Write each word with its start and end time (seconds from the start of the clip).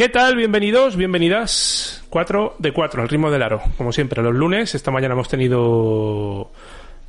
¿Qué 0.00 0.08
tal? 0.08 0.34
Bienvenidos, 0.34 0.96
bienvenidas. 0.96 2.02
4 2.08 2.56
de 2.58 2.72
4, 2.72 3.02
al 3.02 3.08
ritmo 3.10 3.30
del 3.30 3.42
aro. 3.42 3.60
Como 3.76 3.92
siempre, 3.92 4.22
los 4.22 4.34
lunes. 4.34 4.74
Esta 4.74 4.90
mañana 4.90 5.12
hemos 5.12 5.28
tenido 5.28 6.50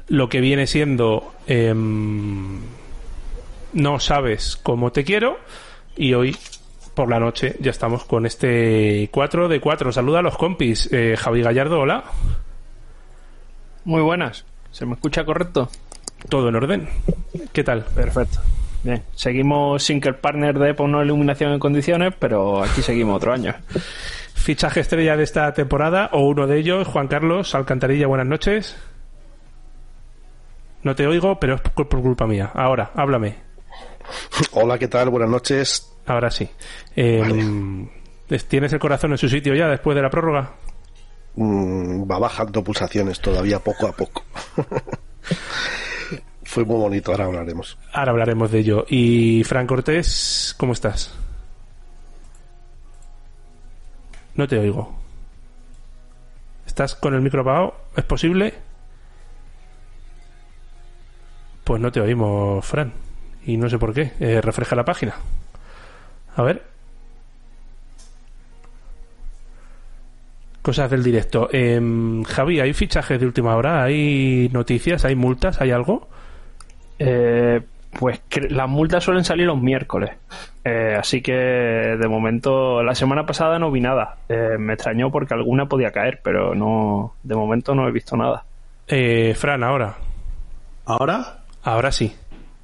lo 0.09 0.27
que 0.27 0.41
viene 0.41 0.67
siendo 0.67 1.33
em, 1.47 2.59
No 3.71 4.01
sabes 4.01 4.59
cómo 4.61 4.91
te 4.91 5.05
quiero. 5.05 5.39
Y 5.95 6.15
hoy, 6.15 6.35
por 6.93 7.09
la 7.09 7.17
noche, 7.17 7.55
ya 7.61 7.71
estamos 7.71 8.03
con 8.03 8.25
este 8.25 9.07
4 9.13 9.47
de 9.47 9.61
4. 9.61 9.93
Saluda 9.93 10.19
a 10.19 10.23
los 10.23 10.37
compis. 10.37 10.91
Eh, 10.91 11.15
Javi 11.17 11.43
Gallardo, 11.43 11.79
hola. 11.79 12.03
Muy 13.85 14.01
buenas. 14.01 14.43
¿Se 14.71 14.85
me 14.85 14.95
escucha 14.95 15.23
correcto? 15.23 15.69
Todo 16.27 16.49
en 16.49 16.55
orden. 16.57 16.89
¿Qué 17.53 17.63
tal? 17.63 17.85
Perfecto. 17.95 18.41
Bien, 18.83 19.03
seguimos 19.13 19.83
sin 19.83 20.01
que 20.01 20.09
el 20.09 20.15
partner 20.15 20.57
de 20.57 20.73
por 20.73 20.87
una 20.87 21.03
iluminación 21.03 21.53
en 21.53 21.59
condiciones, 21.59 22.13
pero 22.17 22.63
aquí 22.63 22.81
seguimos 22.81 23.17
otro 23.17 23.33
año. 23.33 23.53
Fichaje 24.33 24.79
estrella 24.79 25.15
de 25.15 25.23
esta 25.23 25.53
temporada, 25.53 26.09
o 26.13 26.27
uno 26.27 26.47
de 26.47 26.57
ellos, 26.57 26.87
Juan 26.87 27.07
Carlos 27.07 27.53
Alcantarilla, 27.53 28.07
buenas 28.07 28.27
noches. 28.27 28.75
No 30.83 30.95
te 30.95 31.05
oigo, 31.05 31.39
pero 31.39 31.55
es 31.55 31.61
por 31.61 31.87
culpa 31.87 32.25
mía. 32.25 32.51
Ahora, 32.55 32.91
háblame. 32.95 33.35
Hola, 34.53 34.79
¿qué 34.79 34.87
tal? 34.87 35.09
Buenas 35.09 35.29
noches. 35.29 35.93
Ahora 36.07 36.31
sí. 36.31 36.49
Eh, 36.95 37.87
¿Tienes 38.47 38.73
el 38.73 38.79
corazón 38.79 39.11
en 39.11 39.17
su 39.17 39.29
sitio 39.29 39.53
ya 39.53 39.67
después 39.67 39.95
de 39.95 40.01
la 40.01 40.09
prórroga? 40.09 40.53
Mm, 41.35 42.09
va 42.09 42.17
bajando 42.17 42.63
pulsaciones 42.63 43.19
todavía 43.19 43.59
poco 43.59 43.87
a 43.87 43.91
poco. 43.91 44.23
Fue 46.51 46.65
muy 46.65 46.75
bonito, 46.75 47.11
ahora 47.11 47.27
hablaremos. 47.27 47.77
Ahora 47.93 48.11
hablaremos 48.11 48.51
de 48.51 48.59
ello. 48.59 48.85
Y 48.89 49.41
Fran 49.45 49.65
Cortés, 49.65 50.53
¿cómo 50.57 50.73
estás? 50.73 51.15
No 54.35 54.45
te 54.49 54.59
oigo. 54.59 54.93
¿Estás 56.67 56.95
con 56.95 57.13
el 57.13 57.21
micro 57.21 57.39
apagado? 57.39 57.75
¿Es 57.95 58.03
posible? 58.03 58.53
Pues 61.63 61.79
no 61.79 61.89
te 61.89 62.01
oímos, 62.01 62.65
Fran. 62.65 62.91
Y 63.45 63.55
no 63.55 63.69
sé 63.69 63.79
por 63.79 63.93
qué. 63.93 64.11
Eh, 64.19 64.41
la 64.75 64.83
página. 64.83 65.15
A 66.35 66.43
ver. 66.43 66.65
Cosas 70.61 70.91
del 70.91 71.01
directo. 71.01 71.47
Eh, 71.49 71.79
Javi, 72.27 72.59
¿hay 72.59 72.73
fichajes 72.73 73.17
de 73.21 73.25
última 73.25 73.55
hora? 73.55 73.83
¿Hay 73.83 74.49
noticias? 74.51 75.05
¿Hay 75.05 75.15
multas? 75.15 75.61
¿Hay 75.61 75.71
algo? 75.71 76.09
Eh, 77.03 77.61
pues 77.97 78.21
las 78.49 78.69
multas 78.69 79.03
suelen 79.03 79.23
salir 79.23 79.47
los 79.47 79.59
miércoles. 79.59 80.11
Eh, 80.63 80.95
así 80.97 81.21
que 81.21 81.33
de 81.33 82.07
momento, 82.07 82.83
la 82.83 82.95
semana 82.95 83.25
pasada 83.25 83.59
no 83.59 83.71
vi 83.71 83.81
nada. 83.81 84.17
Eh, 84.29 84.57
me 84.59 84.73
extrañó 84.73 85.11
porque 85.11 85.33
alguna 85.33 85.67
podía 85.67 85.91
caer, 85.91 86.21
pero 86.23 86.55
no, 86.55 87.15
de 87.23 87.35
momento 87.35 87.73
no 87.73 87.87
he 87.87 87.91
visto 87.91 88.15
nada. 88.15 88.45
Eh, 88.87 89.33
Fran, 89.35 89.63
ahora. 89.63 89.95
¿Ahora? 90.85 91.39
Ahora 91.63 91.91
sí. 91.91 92.15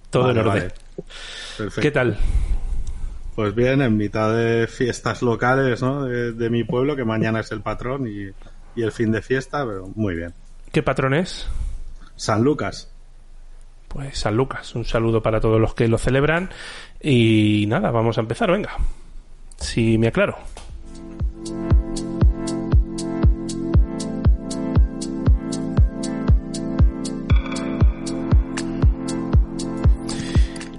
Todo 0.09 0.31
en 0.31 0.38
orden. 0.38 0.73
Perfecto. 1.58 1.81
¿Qué 1.81 1.91
tal? 1.91 2.17
Pues 3.35 3.53
bien, 3.53 3.81
en 3.81 3.97
mitad 3.97 4.35
de 4.35 4.67
fiestas 4.67 5.21
locales 5.21 5.81
¿no? 5.81 6.05
de, 6.05 6.33
de 6.33 6.49
mi 6.49 6.63
pueblo, 6.63 6.95
que 6.95 7.05
mañana 7.05 7.41
es 7.41 7.52
el 7.52 7.61
patrón 7.61 8.08
y, 8.08 8.31
y, 8.75 8.83
el 8.83 8.91
fin 8.91 9.11
de 9.11 9.21
fiesta, 9.21 9.65
pero 9.65 9.88
muy 9.95 10.15
bien. 10.15 10.33
¿Qué 10.71 10.81
patrón 10.81 11.13
es? 11.13 11.47
San 12.15 12.43
Lucas. 12.43 12.91
Pues 13.97 14.19
San 14.19 14.37
Lucas, 14.37 14.75
un 14.75 14.85
saludo 14.85 15.23
para 15.23 15.41
todos 15.41 15.59
los 15.59 15.73
que 15.73 15.87
lo 15.87 15.97
celebran. 15.97 16.52
Y 17.02 17.65
nada, 17.67 17.89
vamos 17.89 18.19
a 18.19 18.21
empezar, 18.21 18.52
venga. 18.52 18.69
Si 19.55 19.97
me 19.97 20.09
aclaro. 20.09 20.37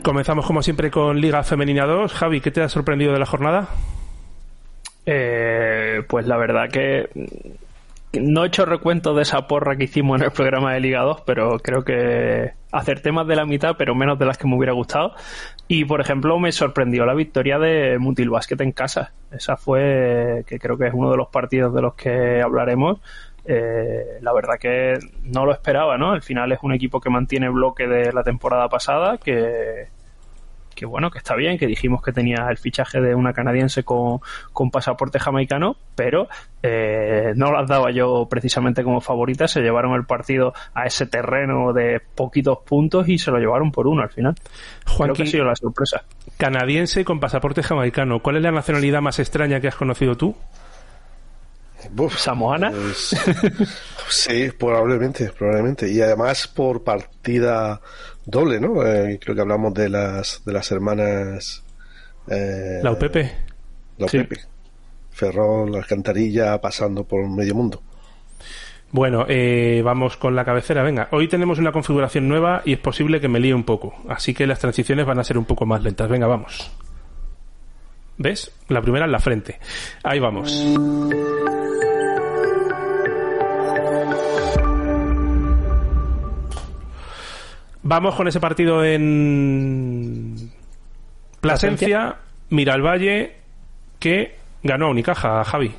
Comenzamos 0.04 0.46
como 0.46 0.62
siempre 0.62 0.92
con 0.92 1.20
Liga 1.20 1.42
Femenina 1.42 1.86
2. 1.86 2.12
Javi, 2.12 2.40
¿qué 2.40 2.52
te 2.52 2.62
ha 2.62 2.68
sorprendido 2.68 3.12
de 3.12 3.18
la 3.18 3.26
jornada? 3.26 3.68
Eh, 5.06 6.04
pues 6.08 6.24
la 6.24 6.36
verdad 6.36 6.70
que 6.70 7.08
no 8.20 8.44
he 8.44 8.48
hecho 8.48 8.64
recuento 8.64 9.14
de 9.14 9.22
esa 9.22 9.46
porra 9.46 9.76
que 9.76 9.84
hicimos 9.84 10.20
en 10.20 10.26
el 10.26 10.32
programa 10.32 10.74
de 10.74 10.80
Liga 10.80 11.02
2, 11.02 11.22
pero 11.26 11.58
creo 11.58 11.84
que 11.84 12.52
acerté 12.72 13.12
más 13.12 13.26
de 13.26 13.36
la 13.36 13.44
mitad, 13.44 13.76
pero 13.76 13.94
menos 13.94 14.18
de 14.18 14.26
las 14.26 14.38
que 14.38 14.46
me 14.46 14.56
hubiera 14.56 14.72
gustado. 14.72 15.14
Y 15.66 15.84
por 15.84 16.00
ejemplo, 16.00 16.38
me 16.38 16.52
sorprendió 16.52 17.04
la 17.04 17.14
victoria 17.14 17.58
de 17.58 17.98
Mutil 17.98 18.30
Basket 18.30 18.60
en 18.60 18.72
casa. 18.72 19.12
Esa 19.30 19.56
fue, 19.56 20.44
que 20.46 20.58
creo 20.58 20.78
que 20.78 20.86
es 20.86 20.94
uno 20.94 21.10
de 21.10 21.16
los 21.16 21.28
partidos 21.28 21.74
de 21.74 21.82
los 21.82 21.94
que 21.94 22.40
hablaremos. 22.42 23.00
Eh, 23.44 24.18
la 24.20 24.32
verdad 24.32 24.58
que 24.60 24.98
no 25.22 25.46
lo 25.46 25.52
esperaba, 25.52 25.96
¿no? 25.96 26.12
Al 26.12 26.22
final 26.22 26.52
es 26.52 26.58
un 26.62 26.74
equipo 26.74 27.00
que 27.00 27.10
mantiene 27.10 27.48
bloque 27.48 27.86
de 27.86 28.12
la 28.12 28.22
temporada 28.22 28.68
pasada, 28.68 29.16
que, 29.18 29.88
que 30.78 30.87
bueno, 30.87 31.11
que 31.11 31.19
está 31.19 31.34
bien, 31.34 31.59
que 31.59 31.66
dijimos 31.66 32.00
que 32.03 32.12
tenía 32.12 32.47
el 32.49 32.56
fichaje 32.56 33.00
de 33.00 33.12
una 33.12 33.33
canadiense 33.33 33.83
con, 33.83 34.21
con 34.53 34.71
pasaporte 34.71 35.19
jamaicano, 35.19 35.77
pero 35.97 36.28
eh, 36.62 37.33
no 37.34 37.50
las 37.50 37.69
daba 37.69 37.91
yo 37.91 38.28
precisamente 38.31 38.84
como 38.84 39.00
favorita, 39.00 39.49
se 39.49 39.61
llevaron 39.61 39.94
el 39.94 40.05
partido 40.05 40.53
a 40.75 40.87
ese 40.87 41.06
terreno 41.06 41.72
de 41.72 42.00
poquitos 42.15 42.59
puntos 42.65 43.09
y 43.09 43.19
se 43.19 43.33
lo 43.33 43.39
llevaron 43.39 43.72
por 43.72 43.89
uno 43.89 44.03
al 44.03 44.11
final. 44.11 44.37
Juan 44.87 45.09
Creo 45.09 45.16
que 45.16 45.22
ha 45.25 45.27
sido 45.27 45.44
la 45.44 45.56
sorpresa. 45.56 46.05
Canadiense 46.37 47.05
con 47.05 47.19
pasaporte 47.19 47.65
jamaicano, 47.65 48.21
¿cuál 48.21 48.37
es 48.37 48.43
la 48.43 48.53
nacionalidad 48.53 49.00
más 49.00 49.19
extraña 49.19 49.59
que 49.59 49.66
has 49.66 49.75
conocido 49.75 50.15
tú? 50.16 50.37
Uf, 51.97 52.19
¿Samoana? 52.19 52.71
Pues, 52.71 53.15
sí, 54.09 54.50
probablemente, 54.59 55.31
probablemente. 55.31 55.91
Y 55.91 56.00
además 56.00 56.49
por 56.49 56.83
partida 56.83 57.81
doble, 58.25 58.61
¿no? 58.61 58.84
Eh, 58.84 59.19
creo 59.22 59.34
que 59.34 59.41
hablamos 59.41 59.75
de 59.75 59.89
las 59.89 60.43
de 60.44 60.53
las 60.53 60.71
hermanas 60.72 61.62
eh, 62.31 62.81
la 62.83 62.93
UPP. 62.93 63.16
La 63.99 64.06
UPP. 64.06 64.11
Sí. 64.11 64.41
Ferrol, 65.11 65.75
Alcantarilla, 65.75 66.61
pasando 66.61 67.05
por 67.05 67.28
medio 67.28 67.55
mundo. 67.55 67.83
Bueno, 68.91 69.27
eh, 69.28 69.83
vamos 69.84 70.16
con 70.16 70.34
la 70.34 70.45
cabecera. 70.45 70.83
Venga, 70.83 71.09
hoy 71.10 71.28
tenemos 71.28 71.59
una 71.59 71.72
configuración 71.72 72.28
nueva 72.28 72.62
y 72.65 72.72
es 72.72 72.78
posible 72.78 73.21
que 73.21 73.28
me 73.28 73.41
líe 73.41 73.53
un 73.53 73.65
poco. 73.65 73.95
Así 74.09 74.33
que 74.33 74.47
las 74.47 74.60
transiciones 74.60 75.05
van 75.05 75.19
a 75.19 75.25
ser 75.25 75.37
un 75.37 75.45
poco 75.45 75.66
más 75.66 75.83
lentas. 75.83 76.09
Venga, 76.09 76.27
vamos. 76.27 76.71
¿Ves? 78.18 78.52
La 78.68 78.82
primera 78.82 79.04
en 79.04 79.12
la 79.12 79.20
frente. 79.20 79.58
Ahí 80.02 80.18
vamos. 80.18 80.64
Vamos 87.84 88.14
con 88.16 88.28
ese 88.28 88.40
partido 88.40 88.84
en 88.84 90.50
Plasencia, 91.40 92.16
Mira 92.50 92.74
el 92.74 92.82
Valle, 92.82 93.36
que 94.00 94.34
ganó 94.64 94.86
a 94.86 94.90
Unicaja, 94.90 95.44
Javi. 95.44 95.72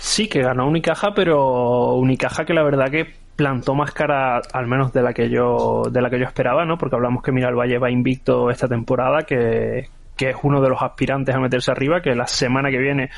Sí, 0.00 0.26
que 0.26 0.40
ganó 0.40 0.64
a 0.64 0.66
Unicaja, 0.66 1.12
pero 1.14 1.94
Unicaja 1.96 2.46
que 2.46 2.54
la 2.54 2.62
verdad 2.62 2.90
que 2.90 3.14
plantó 3.36 3.74
más 3.74 3.92
cara, 3.92 4.40
al 4.52 4.66
menos 4.66 4.92
de 4.92 5.02
la 5.02 5.12
que 5.12 5.28
yo, 5.28 5.82
de 5.92 6.00
la 6.00 6.10
que 6.10 6.18
yo 6.18 6.24
esperaba, 6.24 6.64
¿no? 6.64 6.78
Porque 6.78 6.96
hablamos 6.96 7.22
que 7.22 7.30
Mira 7.30 7.50
el 7.50 7.54
Valle 7.54 7.78
va 7.78 7.90
invicto 7.90 8.50
esta 8.50 8.66
temporada, 8.66 9.22
que, 9.22 9.88
que 10.18 10.30
es 10.30 10.36
uno 10.42 10.60
de 10.60 10.68
los 10.68 10.82
aspirantes 10.82 11.34
a 11.34 11.40
meterse 11.40 11.70
arriba, 11.70 12.02
que 12.02 12.14
la 12.14 12.26
semana 12.26 12.70
que 12.70 12.78
viene 12.78 13.08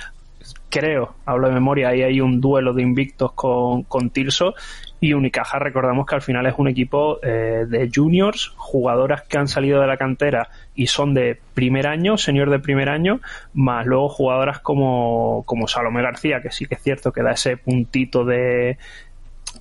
creo, 0.69 1.15
hablo 1.27 1.49
de 1.49 1.55
memoria, 1.55 1.89
ahí 1.89 2.03
hay 2.03 2.21
un 2.21 2.41
duelo 2.41 2.73
de 2.73 2.83
invictos 2.83 3.33
con, 3.33 3.83
con 3.83 4.11
Tirso 4.11 4.55
y 5.01 5.15
Unicaja, 5.15 5.59
recordamos 5.59 6.07
que 6.07 6.15
al 6.15 6.23
final 6.23 6.47
es 6.47 6.55
un 6.59 6.69
equipo 6.69 7.19
eh, 7.23 7.65
de 7.67 7.91
juniors, 7.93 8.53
jugadoras 8.57 9.23
que 9.23 9.39
han 9.39 9.49
salido 9.49 9.81
de 9.81 9.87
la 9.87 9.97
cantera 9.97 10.49
y 10.75 10.87
son 10.87 11.15
de 11.15 11.39
primer 11.55 11.87
año, 11.87 12.19
señor 12.19 12.51
de 12.51 12.59
primer 12.59 12.89
año, 12.89 13.21
más 13.55 13.87
luego 13.87 14.09
jugadoras 14.09 14.61
como, 14.61 15.43
como 15.47 15.67
Salomé 15.67 16.03
García, 16.03 16.41
que 16.43 16.51
sí 16.51 16.67
que 16.67 16.75
es 16.75 16.83
cierto 16.83 17.13
que 17.13 17.23
da 17.23 17.33
ese 17.33 17.57
puntito 17.57 18.25
de, 18.25 18.79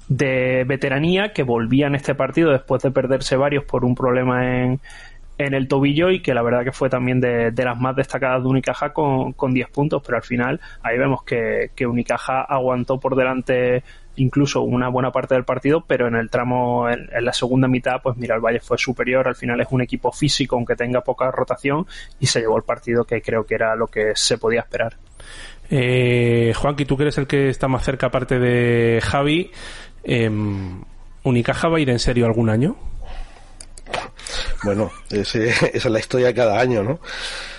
de 0.10 0.66
veteranía, 0.68 1.34
que 1.34 1.44
volvía 1.44 1.88
en 1.88 1.96
este 1.96 2.16
partido 2.16 2.52
después 2.52 2.84
de 2.84 2.92
perderse 2.92 3.36
varios 3.38 3.64
por 3.64 3.86
un 3.86 3.96
problema 3.96 4.46
en, 4.46 4.80
en 5.40 5.54
el 5.54 5.70
tobillo 5.70 6.12
y 6.12 6.22
que 6.22 6.34
la 6.34 6.44
verdad 6.44 6.66
que 6.66 6.74
fue 6.74 6.90
también 6.90 7.22
de, 7.22 7.52
de 7.52 7.64
las 7.64 7.80
más 7.80 7.96
destacadas 7.96 8.44
de 8.44 8.50
Unicaja 8.50 8.92
con, 8.92 9.32
con 9.32 9.54
10 9.54 9.70
puntos, 9.70 10.04
pero 10.06 10.18
al 10.18 10.24
final 10.24 10.60
ahí 10.84 10.98
vemos 10.98 11.24
que, 11.24 11.72
que 11.74 11.88
Unicaja 11.88 12.42
aguantó 12.42 13.00
por 13.00 13.16
delante 13.16 13.84
incluso 14.18 14.62
una 14.64 14.90
buena 14.90 15.12
parte 15.12 15.36
del 15.36 15.46
partido, 15.46 15.82
pero 15.88 16.10
en 16.10 16.16
el 16.16 16.30
tramo, 16.30 16.90
en, 16.90 17.08
la 17.24 17.32
segunda 17.32 17.70
mitad, 17.70 18.02
pues 18.04 18.18
mira, 18.18 18.36
el 18.36 18.42
Valle 18.42 18.60
fue 18.60 18.78
superior, 18.78 19.30
al 19.30 19.36
final 19.36 19.62
es 19.62 19.68
un 19.72 19.82
equipo 19.82 20.12
físico, 20.12 20.58
aunque 20.58 20.76
tenga 20.76 21.00
poca 21.02 21.32
rotación, 21.32 21.88
y 22.20 22.28
se 22.28 22.42
llevó 22.42 22.58
el 22.58 22.64
partido 22.64 23.06
que 23.06 23.22
creo 23.22 23.46
que 23.46 23.56
era 23.56 23.78
lo 23.78 23.88
que 23.88 24.12
se 24.16 24.38
podía 24.38 24.60
esperar. 24.60 24.98
Eh, 25.70 26.52
Juanqui, 26.54 26.84
tú 26.84 26.98
que 26.98 27.04
eres 27.04 27.18
el 27.18 27.28
que 27.28 27.48
está 27.48 27.70
más 27.70 27.86
cerca 27.86 28.08
aparte 28.08 28.40
de 28.40 29.00
Javi, 29.02 29.52
eh, 30.04 30.30
¿Unicaja 31.24 31.70
va 31.70 31.78
a 31.78 31.80
ir 31.80 31.90
en 31.90 32.00
serio 32.00 32.26
algún 32.26 32.50
año? 32.50 32.76
Bueno, 34.64 34.92
ese, 35.10 35.50
esa 35.50 35.68
es 35.74 35.86
la 35.86 36.00
historia 36.00 36.28
de 36.28 36.34
cada 36.34 36.60
año, 36.60 36.84
¿no? 36.84 37.00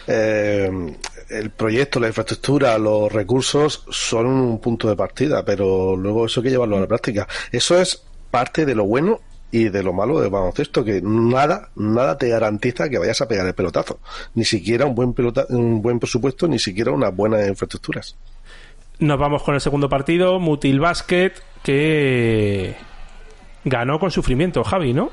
Eh, 0.06 0.97
el 1.29 1.50
proyecto, 1.50 2.00
la 2.00 2.08
infraestructura, 2.08 2.76
los 2.79 3.12
recursos 3.12 3.85
son 3.91 4.26
un 4.26 4.61
punto 4.61 4.88
de 4.88 4.97
partida, 4.97 5.44
pero 5.44 5.97
luego 5.97 6.26
eso 6.26 6.41
hay 6.41 6.44
que 6.44 6.50
llevarlo 6.50 6.76
a 6.76 6.81
la 6.81 6.88
práctica. 6.88 7.29
Eso 7.52 7.81
es 7.81 8.02
parte 8.31 8.67
de 8.67 8.75
lo 8.75 8.85
bueno 8.85 9.20
y 9.52 9.69
de 9.69 9.82
lo 9.82 9.93
malo 9.93 10.20
del 10.20 10.31
baloncesto, 10.31 10.85
que 10.85 11.00
nada, 11.02 11.70
nada 11.76 12.17
te 12.19 12.29
garantiza 12.29 12.88
que 12.88 12.99
vayas 12.99 13.20
a 13.20 13.29
pegar 13.29 13.46
el 13.46 13.55
pelotazo. 13.55 14.00
Ni 14.35 14.44
siquiera 14.44 14.87
un 14.87 14.94
buen, 14.94 15.12
pelota, 15.12 15.46
un 15.49 15.82
buen 15.82 15.99
presupuesto, 15.99 16.46
ni 16.49 16.58
siquiera 16.58 16.93
unas 16.93 17.14
buenas 17.14 17.46
infraestructuras. 17.49 18.17
Nos 18.99 19.19
vamos 19.19 19.43
con 19.43 19.55
el 19.55 19.61
segundo 19.61 19.88
partido, 19.88 20.38
Mutil 20.38 20.79
Basket, 20.79 21.32
que 21.62 22.76
ganó 23.64 23.99
con 23.99 24.11
sufrimiento, 24.11 24.62
Javi, 24.62 24.93
¿no? 24.93 25.11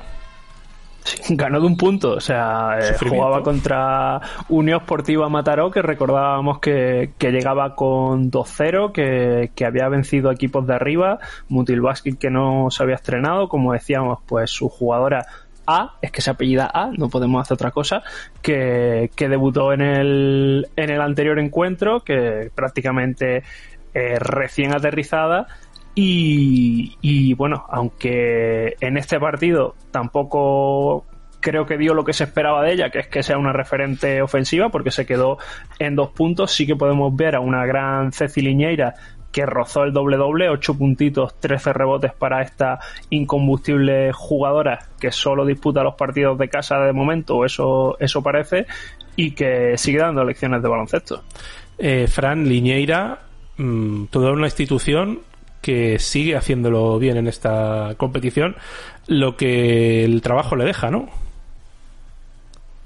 ganó 1.30 1.60
de 1.60 1.66
un 1.66 1.76
punto, 1.76 2.12
o 2.12 2.20
sea, 2.20 2.78
eh, 2.80 2.96
jugaba 2.98 3.42
contra 3.42 4.20
Unión 4.48 4.80
Sportiva 4.80 5.28
Mataró, 5.28 5.70
que 5.70 5.82
recordábamos 5.82 6.58
que, 6.58 7.10
llegaba 7.18 7.74
con 7.74 8.30
2-0, 8.30 8.92
que, 8.92 9.50
que, 9.54 9.64
había 9.64 9.88
vencido 9.88 10.30
equipos 10.30 10.66
de 10.66 10.74
arriba, 10.74 11.18
Mutil 11.48 11.80
Basket 11.80 12.16
que 12.16 12.30
no 12.30 12.70
se 12.70 12.82
había 12.82 12.96
estrenado, 12.96 13.48
como 13.48 13.72
decíamos, 13.72 14.20
pues 14.26 14.50
su 14.50 14.68
jugadora 14.68 15.26
A, 15.66 15.94
es 16.00 16.10
que 16.10 16.22
se 16.22 16.30
apellida 16.30 16.70
A, 16.72 16.90
no 16.96 17.08
podemos 17.08 17.42
hacer 17.42 17.54
otra 17.54 17.70
cosa, 17.70 18.02
que, 18.42 19.10
que 19.14 19.28
debutó 19.28 19.72
en 19.72 19.82
el, 19.82 20.68
en 20.76 20.90
el 20.90 21.00
anterior 21.00 21.38
encuentro, 21.38 22.00
que 22.00 22.50
prácticamente 22.54 23.42
eh, 23.94 24.18
recién 24.18 24.74
aterrizada, 24.74 25.46
y, 26.00 27.34
bueno, 27.34 27.66
aunque 27.68 28.76
en 28.80 28.96
este 28.96 29.18
partido 29.18 29.74
tampoco 29.90 31.04
creo 31.40 31.66
que 31.66 31.76
dio 31.76 31.92
lo 31.92 32.04
que 32.04 32.12
se 32.12 32.24
esperaba 32.24 32.62
de 32.62 32.72
ella, 32.72 32.90
que 32.90 33.00
es 33.00 33.08
que 33.08 33.24
sea 33.24 33.36
una 33.36 33.52
referente 33.52 34.22
ofensiva, 34.22 34.68
porque 34.68 34.92
se 34.92 35.06
quedó 35.06 35.38
en 35.80 35.96
dos 35.96 36.10
puntos. 36.10 36.52
Sí 36.52 36.66
que 36.66 36.76
podemos 36.76 37.14
ver 37.16 37.34
a 37.34 37.40
una 37.40 37.66
gran 37.66 38.12
Ceci 38.12 38.42
Liñeira 38.42 38.94
que 39.32 39.44
rozó 39.44 39.82
el 39.82 39.92
doble 39.92 40.16
doble, 40.16 40.48
8 40.48 40.78
puntitos, 40.78 41.38
13 41.40 41.72
rebotes 41.72 42.12
para 42.12 42.42
esta 42.42 42.78
incombustible 43.10 44.12
jugadora 44.12 44.78
que 45.00 45.10
solo 45.10 45.44
disputa 45.44 45.82
los 45.82 45.96
partidos 45.96 46.38
de 46.38 46.48
casa 46.48 46.78
de 46.78 46.92
momento, 46.92 47.44
eso, 47.44 47.96
eso 48.00 48.22
parece, 48.22 48.66
y 49.16 49.32
que 49.32 49.76
sigue 49.76 49.98
dando 49.98 50.24
lecciones 50.24 50.62
de 50.62 50.68
baloncesto. 50.68 51.24
Eh, 51.76 52.06
Fran 52.08 52.48
Liñeira, 52.48 53.18
mm, 53.58 54.06
toda 54.06 54.32
una 54.32 54.46
institución 54.46 55.20
que 55.60 55.98
sigue 55.98 56.36
haciéndolo 56.36 56.98
bien 56.98 57.16
en 57.16 57.26
esta 57.26 57.94
competición, 57.96 58.56
lo 59.06 59.36
que 59.36 60.04
el 60.04 60.22
trabajo 60.22 60.56
le 60.56 60.64
deja, 60.64 60.90
¿no? 60.90 61.08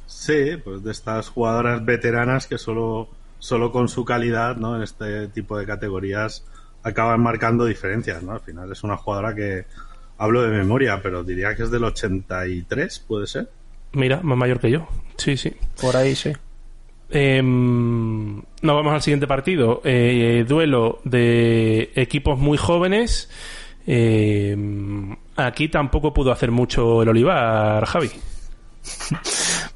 Sí, 0.07 0.57
pues 0.63 0.85
de 0.85 0.93
estas 0.93 1.29
jugadoras 1.29 1.85
veteranas 1.85 2.47
que 2.47 2.59
solo, 2.59 3.09
solo 3.39 3.73
con 3.73 3.89
su 3.89 4.05
calidad, 4.05 4.57
¿no? 4.57 4.77
En 4.77 4.83
este 4.83 5.27
tipo 5.29 5.59
de 5.59 5.67
categorías 5.67 6.45
acaban 6.83 7.21
marcando 7.21 7.65
diferencias, 7.65 8.23
¿no? 8.23 8.33
Al 8.33 8.41
final 8.41 8.71
es 8.71 8.85
una 8.85 8.97
jugadora 8.97 9.35
que 9.35 9.65
hablo 10.19 10.43
de 10.43 10.51
memoria, 10.51 11.01
pero 11.03 11.25
diría 11.25 11.57
que 11.57 11.65
es 11.65 11.71
del 11.71 11.85
83, 11.85 13.01
¿puede 13.01 13.27
ser? 13.27 13.51
Mira, 13.93 14.21
más 14.23 14.39
mayor 14.39 14.61
que 14.61 14.71
yo. 14.71 14.89
Sí, 15.17 15.37
sí. 15.37 15.53
Por 15.81 15.97
ahí 15.97 16.15
sí. 16.15 16.33
Eh, 17.15 17.43
nos 17.43 18.77
vamos 18.77 18.95
al 18.95 19.03
siguiente 19.03 19.27
partido. 19.27 19.81
Eh, 19.85 20.45
duelo 20.49 21.01
de 21.05 21.91
equipos 21.95 22.39
muy 22.39 22.57
jóvenes. 22.57 23.29
Eh, 23.87 24.57
aquí 25.37 25.69
tampoco 25.69 26.15
pudo 26.15 26.33
hacer 26.33 26.51
mucho 26.51 27.03
el 27.03 27.09
Olivar, 27.09 27.85
Javi. 27.85 28.11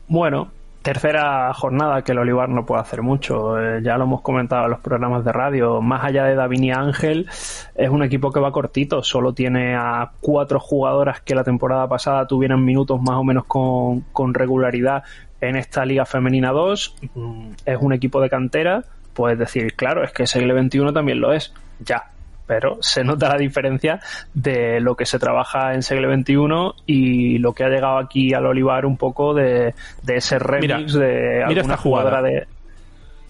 Bueno, 0.09 0.53
tercera 0.83 1.53
jornada 1.53 2.03
que 2.03 2.13
el 2.13 2.19
Olivar 2.19 2.49
no 2.49 2.65
puede 2.65 2.81
hacer 2.81 3.03
mucho. 3.03 3.59
Eh, 3.59 3.81
ya 3.83 3.99
lo 3.99 4.05
hemos 4.05 4.21
comentado 4.21 4.67
en 4.67 4.71
los 4.71 4.79
programas 4.79 5.25
de 5.25 5.33
radio. 5.33 5.83
Más 5.83 6.05
allá 6.05 6.27
de 6.27 6.37
Davini 6.37 6.71
Ángel, 6.71 7.29
es 7.75 7.91
un 7.91 8.05
equipo 8.05 8.31
que 8.31 8.39
va 8.39 8.53
cortito. 8.53 9.03
Solo 9.03 9.33
tiene 9.33 9.75
a 9.75 10.13
cuatro 10.21 10.61
jugadoras 10.61 11.21
que 11.23 11.35
la 11.35 11.43
temporada 11.43 11.89
pasada 11.89 12.29
tuvieran 12.29 12.65
minutos 12.65 13.03
más 13.03 13.17
o 13.17 13.25
menos 13.25 13.47
con 13.47 14.33
regularidad 14.33 15.03
en 15.41 15.57
esta 15.57 15.85
Liga 15.85 16.05
Femenina 16.05 16.53
2 16.53 16.97
mm, 17.15 17.51
es 17.65 17.79
un 17.81 17.93
equipo 17.93 18.21
de 18.21 18.31
cantera, 18.31 18.85
puedes 19.15 19.39
decir, 19.39 19.75
claro, 19.75 20.05
es 20.05 20.13
que 20.13 20.27
Segle 20.27 20.53
21 20.55 20.93
también 20.93 21.21
lo 21.21 21.33
es, 21.33 21.53
ya, 21.81 22.11
pero 22.47 22.79
se 22.81 23.05
nota 23.05 23.29
la 23.29 23.37
diferencia 23.37 24.01
de 24.35 24.81
lo 24.81 24.95
que 24.95 25.07
se 25.07 25.19
trabaja 25.19 25.75
en 25.75 25.83
Segle 25.83 26.07
21 26.07 26.75
y 26.87 27.39
lo 27.39 27.53
que 27.53 27.65
ha 27.65 27.69
llegado 27.69 27.99
aquí 27.99 28.33
al 28.35 28.47
Olivar 28.47 28.87
un 28.87 28.97
poco 28.97 29.35
de, 29.35 29.75
ese 30.07 30.39
remix 30.39 30.93
de 30.93 31.43
alguna 31.43 31.61
esta 31.61 31.77
jugadora 31.77 32.23
de... 32.23 32.47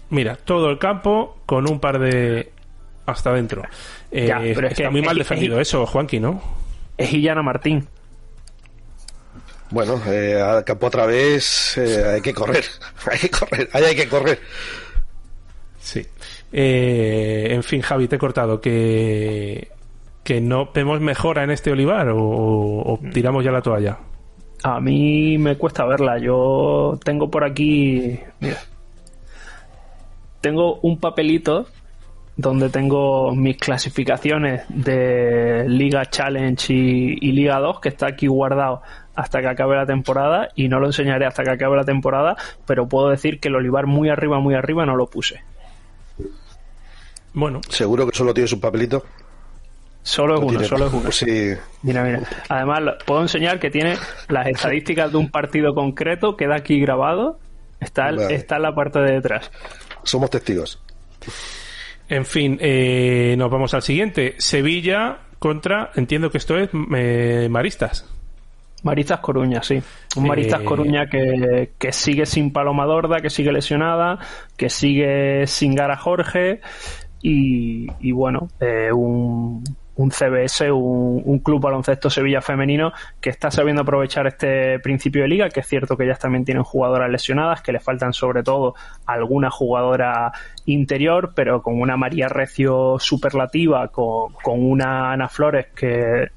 Mira, 0.09 0.35
todo 0.35 0.69
el 0.69 0.77
campo 0.77 1.37
con 1.45 1.69
un 1.69 1.79
par 1.79 1.99
de 1.99 2.51
hasta 3.05 3.31
adentro. 3.31 3.63
Eh, 4.11 4.55
está 4.69 4.89
muy 4.89 5.01
mal 5.01 5.17
defendido 5.17 5.59
eso, 5.59 5.85
Juanqui, 5.85 6.19
¿no? 6.19 6.41
Es 6.97 7.11
Illana 7.13 7.41
Martín. 7.41 7.87
Bueno, 9.69 10.01
eh, 10.07 10.41
al 10.41 10.63
campo 10.63 10.87
otra 10.87 11.05
vez 11.05 11.77
eh, 11.77 12.03
hay 12.15 12.21
que 12.21 12.33
correr, 12.33 12.63
hay 13.11 13.19
que 13.19 13.29
correr, 13.29 13.69
ahí 13.73 13.83
hay 13.83 13.95
que 13.95 14.07
correr. 14.07 14.39
Sí. 15.79 16.05
Eh, 16.51 17.47
en 17.51 17.63
fin, 17.63 17.81
Javi, 17.81 18.07
te 18.07 18.15
he 18.15 18.19
cortado. 18.19 18.61
Que, 18.61 19.69
que 20.23 20.41
no 20.41 20.71
vemos 20.73 20.99
mejora 21.01 21.43
en 21.43 21.51
este 21.51 21.71
olivar 21.71 22.09
o, 22.13 22.99
tiramos 23.13 23.43
ya 23.43 23.51
la 23.51 23.61
toalla. 23.61 23.97
A 24.63 24.79
mí 24.79 25.37
me 25.37 25.57
cuesta 25.57 25.85
verla. 25.85 26.17
Yo 26.17 26.99
tengo 27.03 27.29
por 27.29 27.43
aquí, 27.43 28.19
mira, 28.39 28.57
tengo 30.41 30.79
un 30.81 30.99
papelito 30.99 31.67
donde 32.35 32.69
tengo 32.69 33.33
mis 33.33 33.57
clasificaciones 33.57 34.63
de 34.69 35.65
Liga 35.67 36.05
Challenge 36.05 36.73
y, 36.73 37.17
y 37.21 37.31
Liga 37.31 37.59
2 37.59 37.79
que 37.79 37.89
está 37.89 38.07
aquí 38.07 38.27
guardado 38.27 38.81
hasta 39.17 39.41
que 39.41 39.47
acabe 39.47 39.75
la 39.75 39.87
temporada 39.87 40.49
y 40.55 40.69
no 40.69 40.79
lo 40.79 40.85
enseñaré 40.85 41.25
hasta 41.25 41.43
que 41.43 41.49
acabe 41.49 41.75
la 41.75 41.83
temporada, 41.83 42.37
pero 42.67 42.87
puedo 42.87 43.09
decir 43.09 43.39
que 43.39 43.47
el 43.47 43.55
Olivar 43.55 43.87
muy 43.87 44.09
arriba, 44.09 44.39
muy 44.39 44.53
arriba 44.53 44.85
no 44.85 44.95
lo 44.95 45.07
puse. 45.07 45.41
Bueno. 47.33 47.61
¿Seguro 47.67 48.07
que 48.07 48.15
solo 48.15 48.31
tienes 48.31 48.53
un 48.53 48.61
papelito? 48.61 49.03
Solo 50.03 50.35
es 50.35 50.41
uno, 50.41 50.63
solo 50.63 50.87
es 50.87 50.93
uno. 50.93 51.11
Sí. 51.11 51.51
Mira, 51.81 52.03
mira. 52.03 52.21
Además, 52.47 52.95
puedo 53.05 53.23
enseñar 53.23 53.59
que 53.59 53.71
tiene 53.71 53.97
las 54.29 54.47
estadísticas 54.55 55.11
de 55.11 55.17
un 55.17 55.31
partido 55.31 55.73
concreto, 55.73 56.37
queda 56.37 56.55
aquí 56.55 56.79
grabado, 56.79 57.39
está, 57.79 58.11
está 58.29 58.57
en 58.57 58.61
la 58.61 58.75
parte 58.75 58.99
de 58.99 59.13
detrás. 59.13 59.51
Somos 60.03 60.29
testigos. 60.29 60.79
En 62.07 62.23
fin, 62.23 62.59
eh, 62.61 63.33
nos 63.35 63.49
vamos 63.49 63.73
al 63.73 63.81
siguiente. 63.81 64.35
Sevilla 64.37 65.21
contra, 65.39 65.89
entiendo 65.95 66.29
que 66.29 66.37
esto 66.37 66.55
es 66.55 66.69
eh, 66.95 67.47
Maristas. 67.49 68.05
Maristas 68.83 69.19
Coruña, 69.19 69.63
sí. 69.63 69.81
Un 70.15 70.27
Maristas 70.27 70.61
eh, 70.61 70.65
Coruña 70.65 71.07
que, 71.07 71.71
que, 71.77 71.91
sigue 71.91 72.25
sin 72.25 72.51
Paloma 72.51 72.85
Dorda, 72.85 73.21
que 73.21 73.29
sigue 73.29 73.51
lesionada, 73.51 74.19
que 74.55 74.69
sigue 74.69 75.47
sin 75.47 75.75
Gara 75.75 75.97
Jorge 75.97 76.61
y, 77.21 77.87
y 77.99 78.11
bueno, 78.11 78.47
eh, 78.59 78.91
un, 78.91 79.63
un, 79.95 80.11
CBS, 80.11 80.71
un, 80.71 81.23
un, 81.25 81.39
club 81.39 81.59
baloncesto 81.59 82.09
Sevilla 82.09 82.41
femenino 82.41 82.93
que 83.19 83.31
está 83.31 83.49
sabiendo 83.49 83.81
aprovechar 83.81 84.27
este 84.27 84.79
principio 84.79 85.23
de 85.23 85.27
liga, 85.27 85.49
que 85.49 85.61
es 85.61 85.67
cierto 85.67 85.97
que 85.97 86.03
ellas 86.03 86.19
también 86.19 86.45
tienen 86.45 86.63
jugadoras 86.63 87.09
lesionadas, 87.09 87.61
que 87.61 87.71
le 87.71 87.79
faltan 87.79 88.13
sobre 88.13 88.43
todo 88.43 88.75
alguna 89.07 89.49
jugadora 89.49 90.31
interior, 90.65 91.33
pero 91.35 91.63
con 91.63 91.81
una 91.81 91.97
María 91.97 92.27
Recio 92.27 92.97
superlativa, 92.99 93.87
con, 93.87 94.33
con 94.33 94.63
una 94.63 95.11
Ana 95.11 95.27
Flores 95.29 95.67
que 95.75 96.29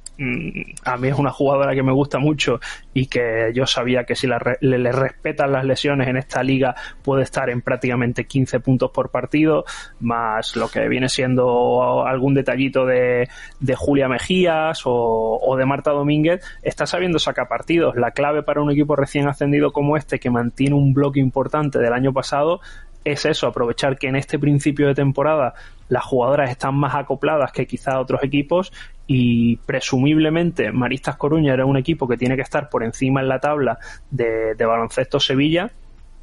a 0.84 0.96
mí 0.98 1.08
es 1.08 1.18
una 1.18 1.30
jugadora 1.30 1.74
que 1.74 1.82
me 1.82 1.92
gusta 1.92 2.18
mucho 2.18 2.60
y 2.92 3.06
que 3.06 3.52
yo 3.54 3.66
sabía 3.66 4.04
que 4.04 4.14
si 4.14 4.26
le, 4.26 4.92
respetan 4.92 5.52
las 5.52 5.64
lesiones 5.64 6.08
en 6.08 6.16
esta 6.18 6.42
liga 6.42 6.74
puede 7.02 7.22
estar 7.22 7.48
en 7.48 7.62
prácticamente 7.62 8.26
15 8.26 8.60
puntos 8.60 8.90
por 8.90 9.10
partido, 9.10 9.64
más 10.00 10.56
lo 10.56 10.68
que 10.68 10.88
viene 10.88 11.08
siendo 11.08 12.04
algún 12.06 12.34
detallito 12.34 12.84
de, 12.84 13.28
Julia 13.76 14.08
Mejías 14.08 14.82
o, 14.84 15.38
o, 15.40 15.56
de 15.56 15.64
Marta 15.64 15.92
Domínguez, 15.92 16.44
está 16.62 16.86
sabiendo 16.86 17.18
sacar 17.18 17.48
partidos. 17.48 17.96
La 17.96 18.10
clave 18.10 18.42
para 18.42 18.60
un 18.60 18.70
equipo 18.70 18.96
recién 18.96 19.26
ascendido 19.26 19.72
como 19.72 19.96
este, 19.96 20.18
que 20.18 20.28
mantiene 20.30 20.74
un 20.74 20.92
bloque 20.92 21.20
importante 21.20 21.78
del 21.78 21.94
año 21.94 22.12
pasado, 22.12 22.60
es 23.04 23.24
eso, 23.24 23.46
aprovechar 23.46 23.96
que 23.96 24.08
en 24.08 24.16
este 24.16 24.38
principio 24.38 24.86
de 24.86 24.94
temporada 24.94 25.54
las 25.90 26.04
jugadoras 26.04 26.50
están 26.50 26.76
más 26.76 26.94
acopladas 26.94 27.52
que 27.52 27.66
quizá 27.66 28.00
otros 28.00 28.22
equipos 28.22 28.72
y 29.06 29.56
presumiblemente 29.56 30.70
Maristas 30.72 31.16
Coruña 31.16 31.52
era 31.52 31.66
un 31.66 31.76
equipo 31.76 32.08
que 32.08 32.16
tiene 32.16 32.36
que 32.36 32.42
estar 32.42 32.70
por 32.70 32.84
encima 32.84 33.20
en 33.20 33.28
la 33.28 33.40
tabla 33.40 33.78
de, 34.10 34.54
baloncesto 34.58 35.18
Sevilla. 35.18 35.68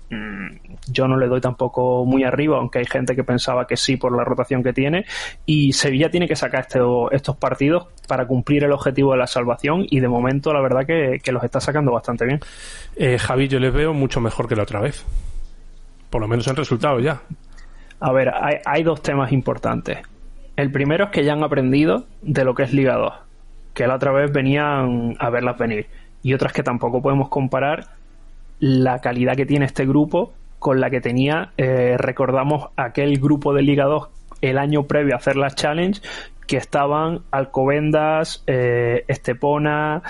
Mm, 0.09 0.55
yo 0.89 1.05
no 1.05 1.17
le 1.17 1.27
doy 1.27 1.41
tampoco 1.41 2.05
muy 2.05 2.24
arriba, 2.24 2.57
aunque 2.57 2.79
hay 2.79 2.86
gente 2.86 3.13
que 3.13 3.25
pensaba 3.25 3.67
que 3.67 3.75
sí 3.75 3.97
por 3.97 4.15
la 4.15 4.24
rotación 4.24 4.63
que 4.63 4.71
tiene. 4.71 5.05
Y 5.45 5.74
Sevilla 5.74 6.09
tiene 6.09 6.29
que 6.29 6.38
sacar 6.38 6.62
este, 6.62 6.79
estos 7.12 7.36
partidos 7.36 7.88
para 8.07 8.25
cumplir 8.25 8.63
el 8.63 8.71
objetivo 8.71 9.12
de 9.12 9.17
la 9.17 9.27
salvación 9.27 9.86
y 9.89 10.00
de 10.00 10.07
momento 10.07 10.53
la 10.53 10.62
verdad 10.62 10.86
que, 10.86 11.19
los 11.29 11.43
está 11.43 11.59
sacando 11.59 11.91
bastante 11.91 12.25
bien. 12.25 12.39
Eh, 12.95 13.19
Javi, 13.19 13.50
yo 13.50 13.59
les 13.59 13.74
veo 13.74 13.93
mucho 13.93 14.21
mejor 14.21 14.47
que 14.47 14.55
la 14.55 14.63
otra 14.63 14.79
vez. 14.79 15.05
Por 16.09 16.21
lo 16.21 16.29
menos 16.29 16.47
en 16.47 16.55
resultado 16.55 17.01
ya. 17.01 17.21
A 17.99 18.11
ver, 18.11 18.31
hay, 18.65 18.83
dos 18.83 19.01
temas 19.01 19.31
importantes. 19.31 19.99
El 20.55 20.71
primero 20.71 21.05
es 21.05 21.11
que 21.11 21.23
ya 21.23 21.33
han 21.33 21.43
aprendido 21.43 22.05
de 22.21 22.43
lo 22.43 22.53
que 22.53 22.63
es 22.63 22.73
Liga 22.73 22.95
2, 22.95 23.13
que 23.73 23.87
la 23.87 23.95
otra 23.95 24.11
vez 24.11 24.31
venían 24.31 25.15
a 25.19 25.29
verlas 25.29 25.57
venir. 25.57 25.87
Y 26.21 26.33
otras 26.33 26.53
que 26.53 26.63
tampoco 26.63 27.01
podemos 27.01 27.29
comparar 27.29 27.87
la 28.59 28.99
calidad 28.99 29.35
que 29.35 29.45
tiene 29.45 29.65
este 29.65 29.85
grupo 29.85 30.33
con 30.59 30.79
la 30.79 30.89
que 30.89 31.01
tenía, 31.01 31.51
eh, 31.57 31.95
recordamos, 31.97 32.69
aquel 32.75 33.19
grupo 33.19 33.53
de 33.53 33.61
Liga 33.61 33.85
2 33.85 34.09
el 34.41 34.57
año 34.57 34.83
previo 34.83 35.15
a 35.15 35.17
hacer 35.17 35.35
la 35.35 35.51
Challenge, 35.51 35.99
que 36.45 36.57
estaban 36.57 37.21
Alcobendas, 37.31 38.43
eh, 38.47 39.05
Estepona, 39.07 40.03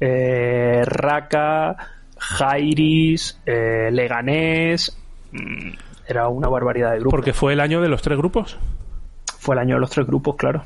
eh, 0.00 0.82
Raka, 0.86 1.76
Jairis, 2.18 3.40
Leganés. 3.46 4.98
Era 6.06 6.28
una 6.28 6.48
barbaridad 6.48 6.92
de 6.92 6.98
grupos. 6.98 7.12
Porque 7.12 7.32
fue 7.32 7.52
el 7.52 7.60
año 7.60 7.80
de 7.80 7.88
los 7.88 8.02
tres 8.02 8.18
grupos. 8.18 8.58
Fue 9.38 9.54
el 9.54 9.60
año 9.60 9.74
de 9.76 9.80
los 9.80 9.90
tres 9.90 10.06
grupos, 10.06 10.36
claro. 10.36 10.64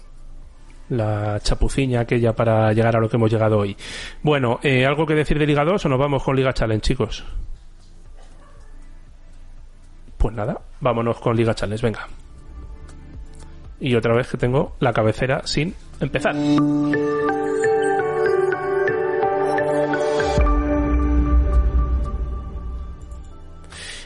La 0.90 1.38
chapuciña 1.40 2.00
aquella 2.00 2.32
para 2.34 2.72
llegar 2.72 2.96
a 2.96 3.00
lo 3.00 3.08
que 3.08 3.16
hemos 3.16 3.30
llegado 3.30 3.58
hoy. 3.58 3.76
Bueno, 4.22 4.58
eh, 4.62 4.86
¿algo 4.86 5.06
que 5.06 5.14
decir 5.14 5.38
de 5.38 5.46
Liga 5.46 5.64
2 5.64 5.84
o 5.84 5.88
nos 5.88 5.98
vamos 5.98 6.22
con 6.22 6.34
Liga 6.34 6.52
Challenge, 6.52 6.80
chicos? 6.80 7.24
Pues 10.16 10.34
nada, 10.34 10.60
vámonos 10.80 11.20
con 11.20 11.36
Liga 11.36 11.54
Challenge, 11.54 11.84
venga. 11.84 12.08
Y 13.80 13.94
otra 13.94 14.14
vez 14.14 14.28
que 14.28 14.36
tengo 14.36 14.74
la 14.80 14.92
cabecera 14.92 15.42
sin 15.44 15.74
empezar. 16.00 16.34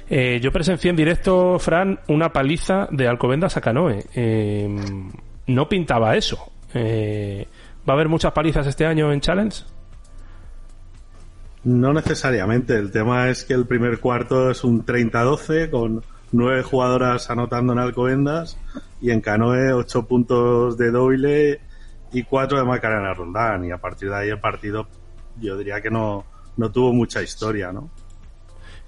Eh, 0.09 0.41
yo 0.43 0.53
presencié 0.53 0.91
en 0.91 0.97
directo, 0.97 1.59
Fran, 1.59 2.01
una 2.09 2.33
paliza 2.33 2.89
de 2.91 3.09
Alcobendas 3.09 3.57
a 3.57 3.61
Canoe. 3.61 4.05
Eh, 4.15 4.69
no 5.47 5.69
pintaba 5.69 6.17
eso. 6.17 6.53
Eh, 6.75 7.47
¿Va 7.89 7.95
a 7.95 7.97
haber 7.97 8.09
muchas 8.09 8.33
palizas 8.33 8.67
este 8.67 8.87
año 8.87 9.13
en 9.13 9.21
Challenge? 9.21 9.65
No 11.65 11.93
necesariamente. 11.93 12.77
El 12.77 12.91
tema 12.91 13.29
es 13.29 13.45
que 13.45 13.55
el 13.55 13.67
primer 13.67 14.01
cuarto 14.01 14.51
es 14.51 14.65
un 14.65 14.85
30-12 14.85 15.71
con 15.71 16.03
nueve 16.33 16.63
jugadoras 16.63 17.31
anotando 17.31 17.73
en 17.73 17.79
Alcobendas 17.79 18.59
y 19.01 19.11
en 19.11 19.21
Canoe 19.21 19.73
ocho 19.73 20.07
puntos 20.07 20.79
de 20.79 20.91
Doyle 20.91 21.61
y 22.13 22.23
cuatro 22.25 22.59
de 22.59 22.65
Macarena 22.65 23.15
Roldán. 23.15 23.65
Y 23.65 23.71
a 23.71 23.79
partir 23.79 24.11
de 24.11 24.17
ahí 24.17 24.29
el 24.29 24.41
partido 24.41 24.87
yo 25.41 25.57
diría 25.57 25.81
que 25.81 25.91
no, 25.91 26.25
no 26.57 26.71
tuvo 26.71 26.93
mucha 26.93 27.23
historia, 27.23 27.73
¿no? 27.73 27.91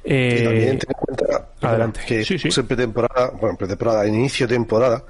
Eh, 0.05 0.39
Y 0.41 0.45
también 0.45 0.79
ten 0.79 0.91
en 0.91 0.99
cuenta 0.99 1.49
adelante. 1.63 2.01
que 2.07 2.25
Sí, 2.25 2.39
sí. 2.39 2.49
en 2.61 2.67
pretemporada, 2.67 3.31
bueno, 3.31 3.51
en 3.51 3.57
pretemporada, 3.57 4.07
inicio 4.07 4.47
de 4.47 4.55
temporada, 4.55 5.03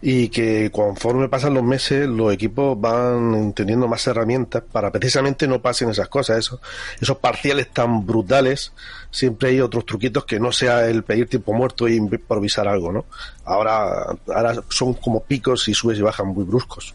y 0.00 0.28
que 0.28 0.70
conforme 0.70 1.28
pasan 1.28 1.54
los 1.54 1.64
meses, 1.64 2.06
los 2.06 2.32
equipos 2.32 2.80
van 2.80 3.52
teniendo 3.54 3.88
más 3.88 4.06
herramientas 4.06 4.62
para 4.70 4.92
precisamente 4.92 5.48
no 5.48 5.60
pasen 5.60 5.90
esas 5.90 6.08
cosas, 6.08 6.38
esos, 6.38 6.60
esos 7.00 7.16
parciales 7.18 7.70
tan 7.70 8.06
brutales. 8.06 8.72
Siempre 9.10 9.48
hay 9.48 9.60
otros 9.60 9.84
truquitos 9.84 10.24
que 10.24 10.38
no 10.38 10.52
sea 10.52 10.86
el 10.86 11.02
pedir 11.02 11.28
tiempo 11.28 11.52
muerto 11.52 11.88
e 11.88 11.94
improvisar 11.94 12.68
algo, 12.68 12.92
¿no? 12.92 13.06
Ahora, 13.44 14.06
ahora 14.32 14.62
son 14.68 14.94
como 14.94 15.24
picos 15.24 15.66
y 15.68 15.74
subes 15.74 15.98
y 15.98 16.02
bajan 16.02 16.28
muy 16.28 16.44
bruscos. 16.44 16.94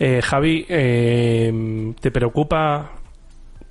Eh, 0.00 0.20
Javi, 0.22 0.66
eh, 0.68 1.92
¿te 2.00 2.10
preocupa 2.10 2.92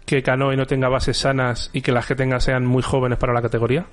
que 0.07 0.23
Canoe 0.23 0.55
no 0.55 0.65
tenga 0.65 0.87
bases 0.87 1.17
sanas 1.17 1.69
y 1.73 1.81
que 1.81 1.91
las 1.91 2.07
que 2.07 2.15
tenga 2.15 2.39
sean 2.39 2.65
muy 2.65 2.81
jóvenes 2.81 3.19
para 3.19 3.33
la 3.33 3.41
categoría? 3.41 3.85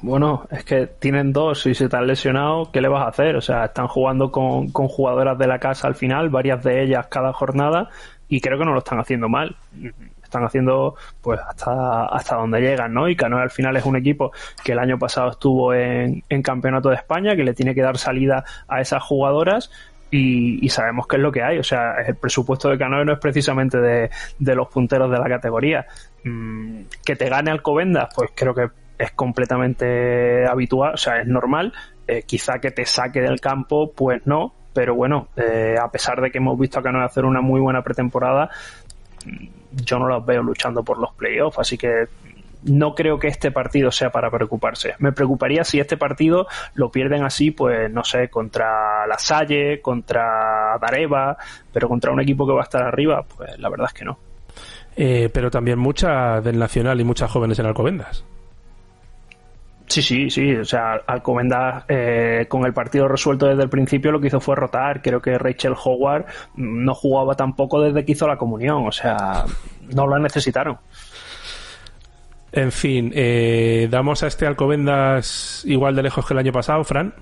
Bueno, 0.00 0.46
es 0.50 0.64
que 0.64 0.86
tienen 0.86 1.34
dos 1.34 1.66
y 1.66 1.74
se 1.74 1.86
te 1.90 1.96
han 1.98 2.06
lesionado, 2.06 2.72
¿qué 2.72 2.80
le 2.80 2.88
vas 2.88 3.04
a 3.04 3.08
hacer? 3.08 3.36
O 3.36 3.42
sea, 3.42 3.66
están 3.66 3.88
jugando 3.88 4.32
con, 4.32 4.70
con 4.70 4.88
jugadoras 4.88 5.36
de 5.36 5.46
la 5.46 5.58
casa 5.58 5.86
al 5.86 5.94
final, 5.94 6.30
varias 6.30 6.64
de 6.64 6.82
ellas 6.82 7.08
cada 7.08 7.34
jornada, 7.34 7.90
y 8.26 8.40
creo 8.40 8.58
que 8.58 8.64
no 8.64 8.72
lo 8.72 8.78
están 8.78 8.98
haciendo 8.98 9.28
mal. 9.28 9.54
Están 10.22 10.44
haciendo 10.44 10.94
pues 11.20 11.38
hasta, 11.46 12.06
hasta 12.06 12.36
donde 12.36 12.60
llegan, 12.62 12.94
¿no? 12.94 13.06
Y 13.06 13.16
Canoe 13.16 13.42
al 13.42 13.50
final 13.50 13.76
es 13.76 13.84
un 13.84 13.96
equipo 13.96 14.32
que 14.64 14.72
el 14.72 14.78
año 14.78 14.98
pasado 14.98 15.30
estuvo 15.30 15.74
en, 15.74 16.22
en 16.30 16.42
Campeonato 16.42 16.88
de 16.88 16.96
España, 16.96 17.36
que 17.36 17.44
le 17.44 17.52
tiene 17.52 17.74
que 17.74 17.82
dar 17.82 17.98
salida 17.98 18.44
a 18.66 18.80
esas 18.80 19.02
jugadoras 19.02 19.70
y, 20.10 20.64
y 20.64 20.68
sabemos 20.68 21.06
qué 21.06 21.16
es 21.16 21.22
lo 21.22 21.32
que 21.32 21.42
hay. 21.42 21.58
O 21.58 21.64
sea, 21.64 21.94
el 22.06 22.16
presupuesto 22.16 22.68
de 22.68 22.78
Canoe 22.78 23.04
no 23.04 23.12
es 23.12 23.18
precisamente 23.18 23.78
de, 23.78 24.10
de 24.38 24.54
los 24.54 24.68
punteros 24.68 25.10
de 25.10 25.18
la 25.18 25.28
categoría. 25.28 25.86
Mm, 26.24 26.82
que 27.04 27.16
te 27.16 27.28
gane 27.28 27.50
Alcobendas, 27.50 28.08
pues 28.14 28.30
creo 28.34 28.54
que 28.54 28.68
es 28.98 29.12
completamente 29.12 30.46
habitual, 30.46 30.94
o 30.94 30.96
sea, 30.96 31.20
es 31.20 31.26
normal. 31.26 31.72
Eh, 32.06 32.22
quizá 32.26 32.58
que 32.58 32.70
te 32.70 32.86
saque 32.86 33.20
del 33.20 33.40
campo, 33.40 33.92
pues 33.92 34.26
no. 34.26 34.54
Pero 34.72 34.94
bueno, 34.94 35.28
eh, 35.36 35.76
a 35.80 35.90
pesar 35.90 36.20
de 36.20 36.30
que 36.30 36.38
hemos 36.38 36.58
visto 36.58 36.78
a 36.78 36.82
Canoe 36.82 37.04
hacer 37.04 37.24
una 37.24 37.40
muy 37.40 37.60
buena 37.60 37.82
pretemporada, 37.82 38.50
yo 39.72 39.98
no 39.98 40.06
los 40.06 40.24
veo 40.24 40.42
luchando 40.42 40.82
por 40.82 40.98
los 40.98 41.12
playoffs, 41.14 41.58
así 41.58 41.76
que 41.76 42.06
no 42.64 42.94
creo 42.94 43.18
que 43.18 43.28
este 43.28 43.50
partido 43.50 43.90
sea 43.90 44.10
para 44.10 44.30
preocuparse. 44.30 44.94
Me 44.98 45.12
preocuparía 45.12 45.64
si 45.64 45.80
este 45.80 45.96
partido 45.96 46.46
lo 46.74 46.90
pierden 46.90 47.24
así, 47.24 47.50
pues 47.50 47.90
no 47.90 48.04
sé, 48.04 48.28
contra 48.28 49.06
la 49.06 49.18
Salle, 49.18 49.80
contra 49.80 50.78
Dareva, 50.80 51.36
pero 51.72 51.88
contra 51.88 52.12
un 52.12 52.20
equipo 52.20 52.46
que 52.46 52.52
va 52.52 52.60
a 52.60 52.64
estar 52.64 52.82
arriba, 52.82 53.24
pues 53.36 53.58
la 53.58 53.68
verdad 53.68 53.88
es 53.88 53.94
que 53.94 54.04
no. 54.04 54.18
Eh, 54.96 55.30
pero 55.32 55.50
también 55.50 55.78
muchas 55.78 56.42
del 56.42 56.58
Nacional 56.58 57.00
y 57.00 57.04
muchas 57.04 57.30
jóvenes 57.30 57.58
en 57.58 57.66
Alcobendas. 57.66 58.24
Sí, 59.88 60.02
sí, 60.02 60.28
sí. 60.28 60.54
O 60.54 60.64
sea, 60.64 61.00
Alcobendas 61.06 61.84
eh, 61.88 62.46
con 62.48 62.66
el 62.66 62.74
partido 62.74 63.08
resuelto 63.08 63.46
desde 63.46 63.62
el 63.62 63.70
principio 63.70 64.12
lo 64.12 64.20
que 64.20 64.26
hizo 64.26 64.40
fue 64.40 64.54
rotar. 64.54 65.00
Creo 65.00 65.22
que 65.22 65.38
Rachel 65.38 65.74
Howard 65.82 66.26
mm, 66.54 66.84
no 66.84 66.94
jugaba 66.94 67.34
tampoco 67.34 67.80
desde 67.80 68.04
que 68.04 68.12
hizo 68.12 68.26
la 68.26 68.36
comunión. 68.36 68.86
O 68.86 68.92
sea, 68.92 69.44
no 69.94 70.06
la 70.06 70.18
necesitaron. 70.18 70.78
En 72.52 72.72
fin, 72.72 73.12
eh, 73.14 73.88
damos 73.90 74.22
a 74.22 74.26
este 74.26 74.46
Alcobendas 74.46 75.62
igual 75.66 75.94
de 75.96 76.02
lejos 76.02 76.26
que 76.26 76.34
el 76.34 76.38
año 76.38 76.52
pasado, 76.52 76.82
Fran. 76.84 77.14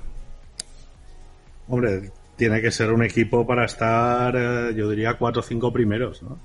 Hombre, 1.69 2.13
tiene 2.37 2.61
que 2.61 2.71
ser 2.71 2.93
un 2.93 3.03
equipo 3.03 3.47
para 3.47 3.65
estar, 3.65 4.35
eh, 4.37 4.75
yo 4.75 4.89
diría, 4.89 5.15
cuatro 5.15 5.41
o 5.41 5.43
cinco 5.43 5.73
primeros, 5.73 6.23
¿no? 6.23 6.39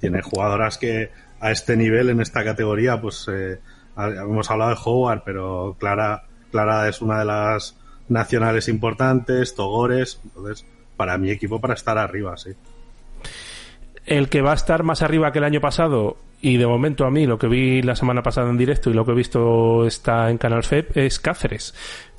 Tiene 0.00 0.22
jugadoras 0.22 0.78
que 0.78 1.10
a 1.40 1.50
este 1.50 1.76
nivel, 1.76 2.08
en 2.08 2.20
esta 2.20 2.44
categoría, 2.44 3.00
pues 3.00 3.26
eh, 3.30 3.58
hemos 3.96 4.50
hablado 4.50 4.70
de 4.70 4.80
Howard, 4.82 5.22
pero 5.24 5.76
Clara, 5.78 6.24
Clara 6.50 6.88
es 6.88 7.02
una 7.02 7.18
de 7.18 7.24
las 7.26 7.76
nacionales 8.08 8.68
importantes, 8.68 9.54
Togores, 9.54 10.20
entonces, 10.24 10.64
para 10.96 11.18
mi 11.18 11.30
equipo, 11.30 11.60
para 11.60 11.74
estar 11.74 11.98
arriba, 11.98 12.36
sí. 12.36 12.52
El 14.08 14.30
que 14.30 14.40
va 14.40 14.52
a 14.52 14.54
estar 14.54 14.82
más 14.84 15.02
arriba 15.02 15.32
que 15.32 15.38
el 15.38 15.44
año 15.44 15.60
pasado, 15.60 16.16
y 16.40 16.56
de 16.56 16.66
momento 16.66 17.04
a 17.04 17.10
mí 17.10 17.26
lo 17.26 17.38
que 17.38 17.46
vi 17.46 17.82
la 17.82 17.94
semana 17.94 18.22
pasada 18.22 18.48
en 18.48 18.56
directo 18.56 18.88
y 18.88 18.94
lo 18.94 19.04
que 19.04 19.12
he 19.12 19.14
visto 19.14 19.86
está 19.86 20.30
en 20.30 20.38
Canal 20.38 20.62
FEP, 20.62 20.96
es 20.96 21.18
Cáceres. 21.18 21.74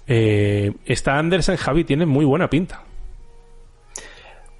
Eh, 0.08 0.72
está 0.86 1.18
Andersen 1.18 1.58
Javi, 1.58 1.84
tiene 1.84 2.06
muy 2.06 2.26
buena 2.26 2.48
pinta. 2.48 2.84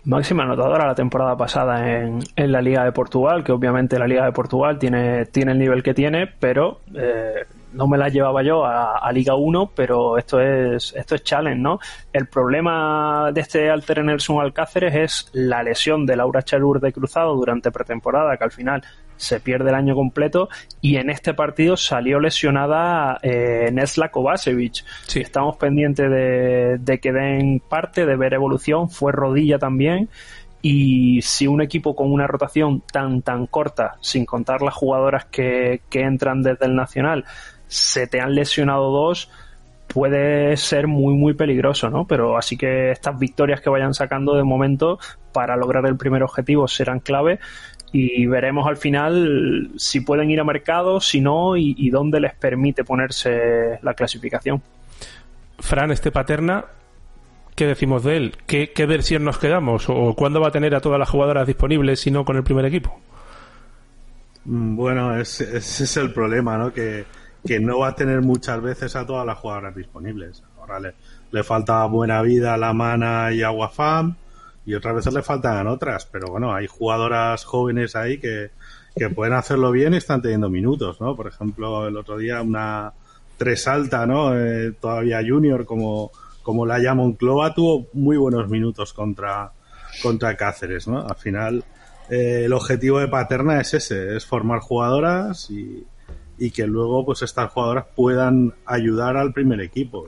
Máxima 0.06 0.44
anotadora 0.44 0.88
la 0.88 0.96
temporada 0.96 1.36
pasada 1.38 1.88
en, 1.88 2.20
en 2.36 2.52
la 2.52 2.62
Liga 2.62 2.84
de 2.84 2.92
Portugal, 2.94 3.44
que 3.44 3.52
obviamente 3.52 4.00
la 4.00 4.08
Liga 4.08 4.26
de 4.26 4.32
Portugal 4.32 4.80
tiene, 4.80 5.26
tiene 5.26 5.52
el 5.52 5.60
nivel 5.60 5.84
que 5.84 5.94
tiene, 5.94 6.26
pero 6.40 6.80
eh, 6.96 7.46
no 7.74 7.88
me 7.88 7.98
la 7.98 8.10
llevaba 8.10 8.44
yo 8.44 8.66
a, 8.66 8.98
a 8.98 9.12
Liga 9.12 9.36
1, 9.36 9.72
pero 9.76 10.18
esto 10.18 10.40
es, 10.40 10.94
esto 10.96 11.16
es 11.16 11.24
challenge, 11.24 11.60
¿no? 11.60 11.80
El 12.12 12.28
problema 12.28 13.32
de 13.34 13.42
este 13.42 13.70
Alter 13.70 14.04
Nelson 14.04 14.42
Alcáceres 14.42 14.96
es 14.96 15.30
la 15.34 15.64
lesión 15.64 16.06
de 16.06 16.16
Laura 16.16 16.42
Chalur 16.42 16.80
de 16.80 16.92
cruzado 16.92 17.36
durante 17.36 17.72
pretemporada, 17.72 18.38
que 18.38 18.44
al 18.44 18.52
final 18.52 18.84
se 19.18 19.42
pierde 19.42 19.70
el 19.70 19.76
año 19.76 19.96
completo, 19.96 20.48
y 20.82 20.96
en 20.96 21.10
este 21.10 21.34
partido 21.34 21.76
salió 21.76 22.20
lesionada 22.20 23.20
eh, 23.22 23.70
Nesla 23.72 24.10
Kovacevic. 24.10 24.86
Sí. 25.08 25.20
Estamos 25.20 25.58
pendientes 25.58 26.10
de, 26.10 26.78
de 26.80 27.00
que 27.00 27.12
den 27.12 27.60
parte, 27.60 28.06
de 28.06 28.16
ver 28.16 28.34
evolución, 28.34 28.90
fue 28.90 29.12
rodilla 29.12 29.60
también. 29.60 30.10
Y 30.62 31.22
si 31.22 31.48
un 31.48 31.62
equipo 31.62 31.96
con 31.96 32.12
una 32.12 32.28
rotación 32.28 32.82
tan 32.92 33.22
tan 33.22 33.46
corta, 33.48 33.96
sin 34.02 34.26
contar 34.26 34.62
las 34.62 34.74
jugadoras 34.74 35.26
que, 35.26 35.82
que 35.90 36.02
entran 36.02 36.42
desde 36.42 36.66
el 36.66 36.76
Nacional, 36.76 37.24
se 37.70 38.08
te 38.08 38.20
han 38.22 38.36
lesionado 38.36 38.92
dos, 38.92 39.32
puede 39.88 40.58
ser 40.58 40.88
muy 40.88 41.16
muy 41.16 41.34
peligroso, 41.36 41.90
¿no? 41.90 42.06
Pero 42.08 42.38
así 42.38 42.58
que 42.58 42.92
estas 42.92 43.18
victorias 43.20 43.62
que 43.62 43.70
vayan 43.70 43.94
sacando 43.94 44.36
de 44.36 44.44
momento 44.44 45.00
para 45.34 45.56
lograr 45.58 45.86
el 45.88 45.98
primer 45.98 46.24
objetivo 46.24 46.68
serán 46.68 47.00
clave 47.00 47.40
y 47.92 48.28
veremos 48.28 48.68
al 48.68 48.78
final 48.78 49.72
si 49.78 50.02
pueden 50.02 50.30
ir 50.32 50.40
a 50.42 50.44
mercado, 50.44 51.00
si 51.02 51.22
no 51.22 51.58
y, 51.58 51.76
y 51.78 51.90
dónde 51.92 52.20
les 52.20 52.36
permite 52.36 52.84
ponerse 52.84 53.80
la 53.82 53.96
clasificación. 53.96 54.64
Fran, 55.60 55.92
este 55.92 56.12
Paterna, 56.12 56.66
¿qué 57.56 57.68
decimos 57.68 58.04
de 58.04 58.18
él? 58.18 58.38
¿Qué, 58.48 58.72
qué 58.74 58.86
versión 58.86 59.24
nos 59.26 59.40
quedamos? 59.40 59.90
¿O 59.90 60.16
cuándo 60.16 60.42
va 60.42 60.50
a 60.50 60.52
tener 60.52 60.76
a 60.76 60.82
todas 60.82 61.00
las 61.00 61.10
jugadoras 61.10 61.48
disponibles 61.48 62.00
si 62.02 62.12
no 62.12 62.26
con 62.26 62.38
el 62.38 62.44
primer 62.44 62.66
equipo? 62.66 63.02
Mm, 64.46 64.76
Bueno, 64.76 65.16
ese, 65.20 65.58
ese 65.58 65.84
es 65.84 65.98
el 65.98 66.14
problema, 66.14 66.58
¿no? 66.58 66.74
Que, 66.74 67.06
que 67.46 67.60
no 67.60 67.80
va 67.80 67.90
a 67.90 67.96
tener 67.96 68.22
muchas 68.22 68.62
veces 68.62 68.96
a 68.96 69.06
todas 69.06 69.26
las 69.26 69.38
jugadoras 69.38 69.76
disponibles. 69.76 70.44
Ahora 70.60 70.80
le, 70.80 70.94
le 71.32 71.44
falta 71.44 71.86
buena 71.86 72.22
vida, 72.22 72.58
la 72.58 72.74
mana 72.74 73.32
y 73.32 73.44
agua 73.44 73.70
fam 73.70 74.16
y 74.66 74.76
otras 74.76 74.96
veces 74.96 75.14
le 75.14 75.24
faltan 75.24 75.68
otras, 75.68 76.06
pero 76.06 76.28
bueno, 76.28 76.54
hay 76.54 76.68
jugadoras 76.68 77.44
jóvenes 77.44 77.96
ahí 77.96 78.20
que, 78.20 78.52
que 78.96 79.10
pueden 79.10 79.34
hacerlo 79.34 79.72
bien 79.72 79.94
y 79.94 79.98
están 79.98 80.22
teniendo 80.22 80.50
minutos, 80.50 81.02
¿no? 81.02 81.16
Por 81.16 81.28
ejemplo, 81.28 81.88
el 81.88 81.98
otro 81.98 82.18
día 82.18 82.42
una 82.42 82.94
tres 83.38 83.68
alta, 83.68 84.06
¿no? 84.06 84.38
Eh, 84.38 84.74
todavía 84.80 85.22
junior 85.28 85.66
como, 85.66 86.12
como 86.44 86.66
la 86.66 86.78
llama 86.78 87.04
Monclova 87.04 87.54
tuvo 87.54 87.88
muy 87.94 88.18
buenos 88.18 88.50
minutos 88.50 88.94
contra, 88.94 89.54
contra 90.04 90.36
Cáceres, 90.36 90.88
¿no? 90.88 91.08
Al 91.08 91.16
final, 91.16 91.64
eh, 92.10 92.44
el 92.46 92.54
objetivo 92.54 93.00
de 93.00 93.08
Paterna 93.08 93.62
es 93.62 93.74
ese, 93.74 94.18
es 94.18 94.26
formar 94.26 94.60
jugadoras 94.60 95.50
y, 95.50 95.84
y 96.40 96.52
que 96.52 96.66
luego 96.66 97.06
pues 97.06 97.22
estas 97.22 97.52
jugadoras 97.52 97.86
puedan 97.96 98.54
ayudar 98.66 99.18
al 99.18 99.34
primer 99.34 99.62
equipo. 99.62 100.08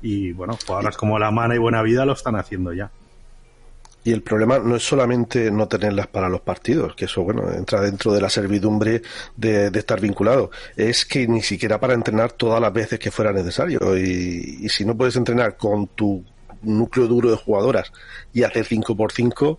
Y, 0.00 0.32
bueno, 0.32 0.56
jugadoras 0.64 0.96
como 0.96 1.18
La 1.18 1.30
Mana 1.30 1.56
y 1.56 1.58
Buena 1.58 1.82
Vida 1.82 2.04
lo 2.04 2.12
están 2.12 2.36
haciendo 2.36 2.72
ya. 2.72 2.90
Y 4.04 4.12
el 4.12 4.22
problema 4.22 4.60
no 4.60 4.76
es 4.76 4.86
solamente 4.86 5.50
no 5.50 5.66
tenerlas 5.66 6.06
para 6.06 6.28
los 6.28 6.40
partidos, 6.40 6.94
que 6.94 7.06
eso, 7.06 7.24
bueno, 7.24 7.50
entra 7.52 7.80
dentro 7.80 8.12
de 8.12 8.20
la 8.20 8.30
servidumbre 8.30 9.02
de, 9.36 9.66
estar 9.74 10.00
vinculado. 10.00 10.52
Es 10.76 11.04
que 11.04 11.26
ni 11.26 11.42
siquiera 11.42 11.80
para 11.80 11.94
entrenar 11.94 12.30
todas 12.32 12.60
las 12.60 12.72
veces 12.72 13.00
que 13.00 13.10
fuera 13.10 13.32
necesario. 13.32 13.80
Y, 13.98 14.58
y 14.62 14.68
si 14.68 14.84
no 14.84 14.96
puedes 14.96 15.16
entrenar 15.16 15.56
con 15.56 15.88
tu 15.88 16.24
núcleo 16.62 17.08
duro 17.08 17.30
de 17.30 17.36
jugadoras 17.36 17.92
y 18.32 18.44
hacer 18.44 18.64
5 18.64 18.96
por 18.96 19.10
5 19.10 19.58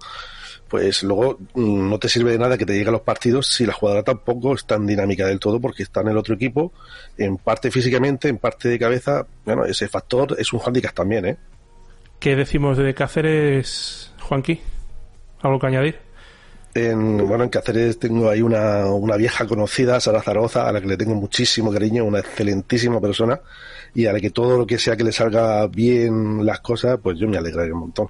pues 0.67 1.03
luego 1.03 1.37
mm, 1.53 1.89
no 1.89 1.99
te 1.99 2.09
sirve 2.09 2.31
de 2.31 2.39
nada 2.39 2.57
que 2.57 2.65
te 2.65 2.73
lleguen 2.73 2.91
los 2.91 3.01
partidos 3.01 3.47
si 3.47 3.65
la 3.65 3.73
jugadora 3.73 4.03
tampoco 4.03 4.53
es 4.53 4.65
tan 4.65 4.85
dinámica 4.85 5.25
del 5.25 5.39
todo 5.39 5.59
porque 5.59 5.83
está 5.83 6.01
en 6.01 6.09
el 6.09 6.17
otro 6.17 6.35
equipo, 6.35 6.73
en 7.17 7.37
parte 7.37 7.71
físicamente, 7.71 8.27
en 8.27 8.37
parte 8.37 8.69
de 8.69 8.79
cabeza. 8.79 9.25
Bueno, 9.45 9.65
ese 9.65 9.87
factor 9.87 10.35
es 10.37 10.51
un 10.53 10.61
handicap 10.65 10.93
también, 10.93 11.25
¿eh? 11.25 11.37
¿Qué 12.19 12.35
decimos 12.35 12.77
de 12.77 12.93
Cáceres, 12.93 14.11
Juanqui? 14.21 14.59
¿Algo 15.41 15.59
que 15.59 15.67
añadir? 15.67 15.99
En, 16.73 17.27
bueno, 17.27 17.43
en 17.43 17.49
Cáceres 17.49 17.99
tengo 17.99 18.29
ahí 18.29 18.41
una, 18.41 18.85
una 18.87 19.15
vieja 19.17 19.45
conocida, 19.45 19.99
Sara 19.99 20.21
Zaroza, 20.21 20.67
a 20.67 20.71
la 20.71 20.81
que 20.81 20.87
le 20.87 20.97
tengo 20.97 21.15
muchísimo 21.15 21.71
cariño, 21.71 22.05
una 22.05 22.19
excelentísima 22.19 22.99
persona, 22.99 23.39
y 23.93 24.05
a 24.05 24.13
la 24.13 24.19
que 24.19 24.31
todo 24.31 24.57
lo 24.57 24.67
que 24.67 24.77
sea 24.77 24.95
que 24.95 25.03
le 25.03 25.11
salga 25.11 25.65
bien 25.67 26.45
las 26.45 26.59
cosas, 26.59 26.99
pues 27.01 27.17
yo 27.19 27.27
me 27.27 27.37
alegraré 27.37 27.71
un 27.71 27.79
montón. 27.79 28.09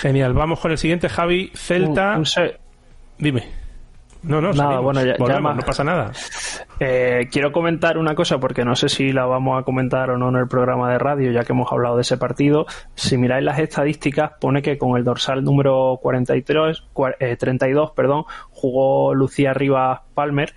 Genial, 0.00 0.32
vamos 0.34 0.60
con 0.60 0.70
el 0.70 0.78
siguiente, 0.78 1.08
Javi. 1.08 1.50
Celta. 1.54 2.22
Se- 2.24 2.56
Dime. 3.18 3.44
No, 4.22 4.40
no, 4.40 4.52
Nada, 4.52 4.80
bueno, 4.80 5.04
ya- 5.04 5.14
Volvemos, 5.18 5.54
no 5.56 5.62
pasa 5.62 5.84
nada. 5.84 6.10
Eh, 6.80 7.28
quiero 7.30 7.52
comentar 7.52 7.96
una 7.96 8.14
cosa 8.16 8.38
porque 8.40 8.64
no 8.64 8.74
sé 8.74 8.88
si 8.88 9.12
la 9.12 9.24
vamos 9.24 9.60
a 9.60 9.62
comentar 9.64 10.10
o 10.10 10.18
no 10.18 10.28
en 10.30 10.36
el 10.36 10.48
programa 10.48 10.90
de 10.90 10.98
radio, 10.98 11.30
ya 11.30 11.44
que 11.44 11.52
hemos 11.52 11.70
hablado 11.70 11.94
de 11.96 12.02
ese 12.02 12.16
partido. 12.16 12.66
Si 12.96 13.16
miráis 13.18 13.44
las 13.44 13.58
estadísticas, 13.60 14.32
pone 14.40 14.62
que 14.62 14.78
con 14.78 14.96
el 14.96 15.04
dorsal 15.04 15.44
número 15.44 15.98
43, 16.02 16.82
cua- 16.92 17.14
eh, 17.20 17.36
32, 17.36 17.92
perdón, 17.92 18.24
jugó 18.50 19.14
Lucía 19.14 19.54
Rivas 19.54 20.00
Palmer 20.14 20.54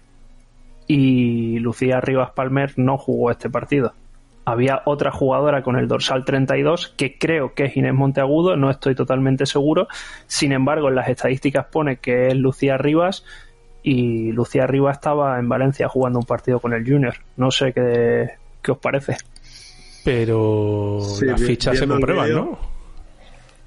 y 0.88 1.60
Lucía 1.60 2.02
Rivas 2.02 2.32
Palmer 2.32 2.74
no 2.78 2.98
jugó 2.98 3.30
este 3.32 3.50
partido. 3.50 3.94
Había 4.50 4.82
otra 4.86 5.12
jugadora 5.12 5.62
con 5.62 5.76
el 5.76 5.88
dorsal 5.88 6.26
32 6.26 6.96
que 6.98 7.20
creo 7.20 7.54
que 7.54 7.66
es 7.66 7.78
Inés 7.78 7.94
Monteagudo, 7.94 8.56
no 8.56 8.72
estoy 8.72 8.96
totalmente 8.96 9.46
seguro. 9.46 9.88
Sin 10.26 10.52
embargo, 10.54 10.90
en 10.90 10.96
las 10.96 11.08
estadísticas 11.08 11.68
pone 11.68 11.98
que 11.98 12.30
es 12.30 12.36
Lucía 12.36 12.76
Rivas 12.76 13.24
y 13.84 14.32
Lucía 14.32 14.66
Rivas 14.66 14.98
estaba 14.98 15.38
en 15.38 15.48
Valencia 15.48 15.88
jugando 15.88 16.18
un 16.18 16.26
partido 16.26 16.60
con 16.60 16.74
el 16.74 16.84
Junior. 16.84 17.14
No 17.38 17.52
sé 17.52 17.74
qué, 17.74 18.32
qué 18.64 18.72
os 18.72 18.80
parece. 18.80 19.18
Pero 20.04 21.00
Sí, 21.04 21.26
las 21.26 21.44
fichas 21.44 21.78
se 21.78 21.88
comprueban, 21.88 22.34
¿no? 22.34 22.58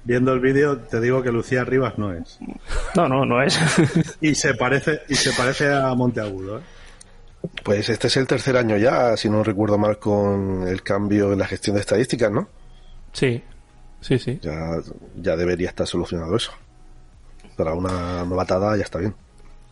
Viendo 0.03 0.33
el 0.33 0.41
vídeo, 0.41 0.79
te 0.79 0.99
digo 0.99 1.23
que 1.23 1.31
Lucía 1.31 1.63
Rivas 1.63 1.97
no 1.97 2.11
es. 2.11 2.39
No, 2.93 3.07
no, 3.07 3.25
no 3.25 3.41
es. 3.41 3.57
Y 4.19 4.35
se 4.35 4.53
parece, 4.53 4.99
y 5.07 5.15
se 5.15 5.31
parece 5.31 5.73
a 5.73 5.93
Monteagudo, 5.95 6.59
¿eh? 6.59 6.61
Pues 7.63 7.89
este 7.89 8.07
es 8.07 8.17
el 8.17 8.27
tercer 8.27 8.57
año 8.57 8.77
ya, 8.77 9.17
si 9.17 9.29
no 9.29 9.43
recuerdo 9.43 9.77
mal, 9.77 9.99
con 9.99 10.67
el 10.67 10.81
cambio 10.81 11.33
en 11.33 11.39
la 11.39 11.47
gestión 11.47 11.75
de 11.75 11.81
estadísticas, 11.81 12.31
¿no? 12.31 12.47
Sí, 13.11 13.41
sí, 14.01 14.17
sí. 14.17 14.39
Ya, 14.41 14.79
ya 15.15 15.35
debería 15.35 15.69
estar 15.69 15.87
solucionado 15.87 16.35
eso. 16.35 16.51
Para 17.57 17.73
una 17.73 18.25
novatada 18.25 18.75
ya 18.77 18.83
está 18.83 18.99
bien. 18.99 19.13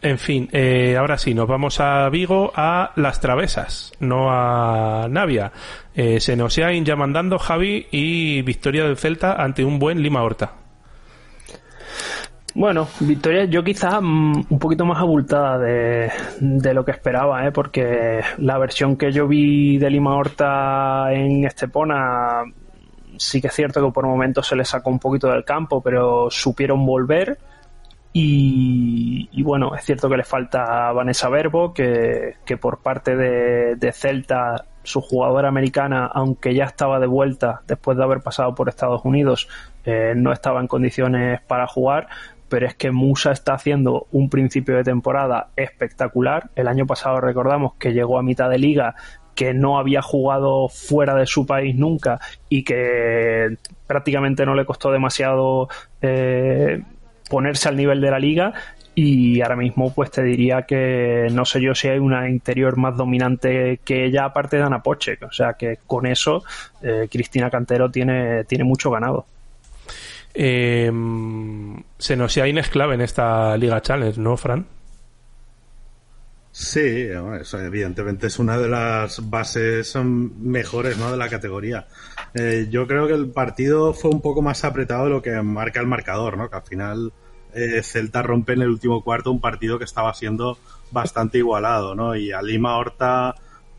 En 0.02 0.18
fin, 0.18 0.50
eh, 0.52 0.96
ahora 0.98 1.18
sí, 1.18 1.34
nos 1.34 1.48
vamos 1.48 1.80
a 1.80 2.10
Vigo 2.10 2.52
a 2.56 2.92
las 2.96 3.20
travesas, 3.20 3.92
no 4.00 4.32
a 4.32 5.08
Navia. 5.08 5.52
Eh, 5.94 6.20
se 6.20 6.36
nos 6.36 6.56
ya 6.56 6.96
mandando 6.96 7.38
Javi 7.38 7.88
y 7.92 8.42
victoria 8.42 8.86
del 8.86 8.98
Celta 8.98 9.34
ante 9.34 9.64
un 9.64 9.78
buen 9.78 10.02
Lima 10.02 10.24
Horta. 10.24 10.61
Bueno, 12.54 12.88
Victoria, 13.00 13.46
yo 13.46 13.64
quizás 13.64 14.02
mm, 14.02 14.44
un 14.50 14.60
poquito 14.60 14.86
más 14.86 15.00
abultada 15.00 15.58
de, 15.58 16.74
lo 16.74 16.84
que 16.84 16.92
esperaba, 16.92 17.48
¿eh? 17.48 17.52
porque 17.52 18.22
la 18.40 18.58
versión 18.58 18.98
que 18.98 19.12
yo 19.12 19.28
vi 19.28 19.78
de 19.78 19.90
Lima 19.90 20.16
Horta 20.16 21.14
en 21.14 21.46
Estepona 21.46 22.44
sí 23.18 23.40
que 23.40 23.48
es 23.48 23.54
cierto 23.54 23.86
que 23.86 23.92
por 23.94 24.06
momentos 24.06 24.48
se 24.48 24.56
le 24.56 24.66
sacó 24.66 24.90
un 24.90 25.00
poquito 25.00 25.28
del 25.28 25.46
campo, 25.46 25.82
pero 25.82 26.30
supieron 26.30 26.86
volver. 26.86 27.38
Y, 28.14 29.30
y 29.32 29.44
bueno, 29.44 29.74
es 29.74 29.86
cierto 29.86 30.10
que 30.10 30.18
le 30.18 30.24
falta 30.24 30.90
a 30.90 30.92
Vanessa 30.92 31.30
Verbo, 31.30 31.74
que, 31.74 32.36
que 32.44 32.58
por 32.58 32.80
parte 32.80 33.16
de, 33.16 33.76
de 33.78 33.92
Celta, 33.94 34.66
su 34.84 35.00
jugadora 35.00 35.48
americana, 35.48 36.08
aunque 36.14 36.54
ya 36.54 36.66
estaba 36.66 37.00
de 37.00 37.08
vuelta 37.08 37.62
después 37.68 37.98
de 37.98 38.04
haber 38.04 38.22
pasado 38.22 38.54
por 38.56 38.68
Estados 38.68 39.06
Unidos, 39.06 39.48
eh, 39.86 40.14
no 40.16 40.34
estaba 40.34 40.60
en 40.60 40.68
condiciones 40.68 41.40
para 41.42 41.68
jugar. 41.68 42.08
Pero 42.52 42.68
es 42.68 42.76
que 42.76 42.92
Musa 42.92 43.32
está 43.32 43.54
haciendo 43.54 44.08
un 44.12 44.30
principio 44.30 44.76
de 44.76 44.84
temporada 44.84 45.48
espectacular. 45.56 46.50
El 46.58 46.68
año 46.68 46.86
pasado 46.86 47.22
recordamos 47.22 47.76
que 47.76 47.94
llegó 47.94 48.20
a 48.20 48.24
mitad 48.24 48.50
de 48.50 48.60
liga, 48.60 48.94
que 49.36 49.54
no 49.54 49.80
había 49.80 50.02
jugado 50.02 50.68
fuera 50.68 51.16
de 51.16 51.28
su 51.28 51.46
país 51.46 51.78
nunca 51.78 52.20
y 52.50 52.66
que 52.66 53.56
prácticamente 53.88 54.46
no 54.46 54.54
le 54.54 54.66
costó 54.66 54.92
demasiado 54.92 55.70
eh, 56.02 56.84
ponerse 57.30 57.70
al 57.70 57.78
nivel 57.78 58.02
de 58.02 58.12
la 58.12 58.20
liga 58.20 58.54
y 58.96 59.40
ahora 59.42 59.56
mismo 59.56 59.94
pues 59.94 60.12
te 60.12 60.22
diría 60.22 60.64
que 60.64 61.30
no 61.32 61.46
sé 61.46 61.62
yo 61.62 61.74
si 61.74 61.88
hay 61.88 62.00
una 62.00 62.30
interior 62.30 62.76
más 62.76 62.98
dominante 62.98 63.80
que 63.86 64.04
ella 64.04 64.26
aparte 64.26 64.58
de 64.58 64.64
Ana 64.64 64.84
Poche, 64.84 65.18
o 65.22 65.32
sea 65.32 65.54
que 65.54 65.80
con 65.88 66.06
eso 66.06 66.44
eh, 66.82 67.08
Cristina 67.10 67.50
Cantero 67.50 67.90
tiene, 67.90 68.44
tiene 68.44 68.66
mucho 68.66 68.92
ganado. 68.92 69.26
Eh, 70.34 70.92
se 71.98 72.16
nos 72.16 72.38
Inés 72.38 72.72
en 72.74 73.02
esta 73.02 73.58
Liga 73.58 73.82
Challenge, 73.82 74.20
¿no, 74.20 74.38
Fran? 74.38 74.66
Sí, 76.52 77.08
evidentemente 77.54 78.28
es 78.28 78.38
una 78.38 78.58
de 78.58 78.68
las 78.68 79.30
bases 79.30 79.96
mm, 79.96 80.30
mejores 80.42 80.98
¿no? 80.98 81.12
de 81.12 81.18
la 81.18 81.30
categoría. 81.30 81.88
Eh, 82.34 82.68
yo 82.70 82.88
creo 82.88 83.08
que 83.08 83.14
el 83.14 83.30
partido 83.30 83.94
fue 83.94 84.12
un 84.12 84.22
poco 84.22 84.42
más 84.42 84.66
apretado 84.66 85.06
de 85.06 85.12
lo 85.12 85.22
que 85.22 85.42
marca 85.42 85.80
el 85.80 85.88
marcador, 85.88 86.38
¿no? 86.38 86.50
que 86.50 86.58
al 86.58 86.64
final 86.64 87.14
eh, 87.54 87.82
Celta 87.84 88.22
rompe 88.22 88.54
en 88.54 88.64
el 88.64 88.70
último 88.70 89.02
cuarto 89.02 89.32
un 89.32 89.40
partido 89.40 89.78
que 89.80 89.86
estaba 89.86 90.14
siendo 90.14 90.58
bastante 90.92 91.38
igualado, 91.38 91.96
¿no? 91.96 92.16
y 92.16 92.34
a 92.34 92.42
Lima 92.42 92.78
Horta 92.78 93.34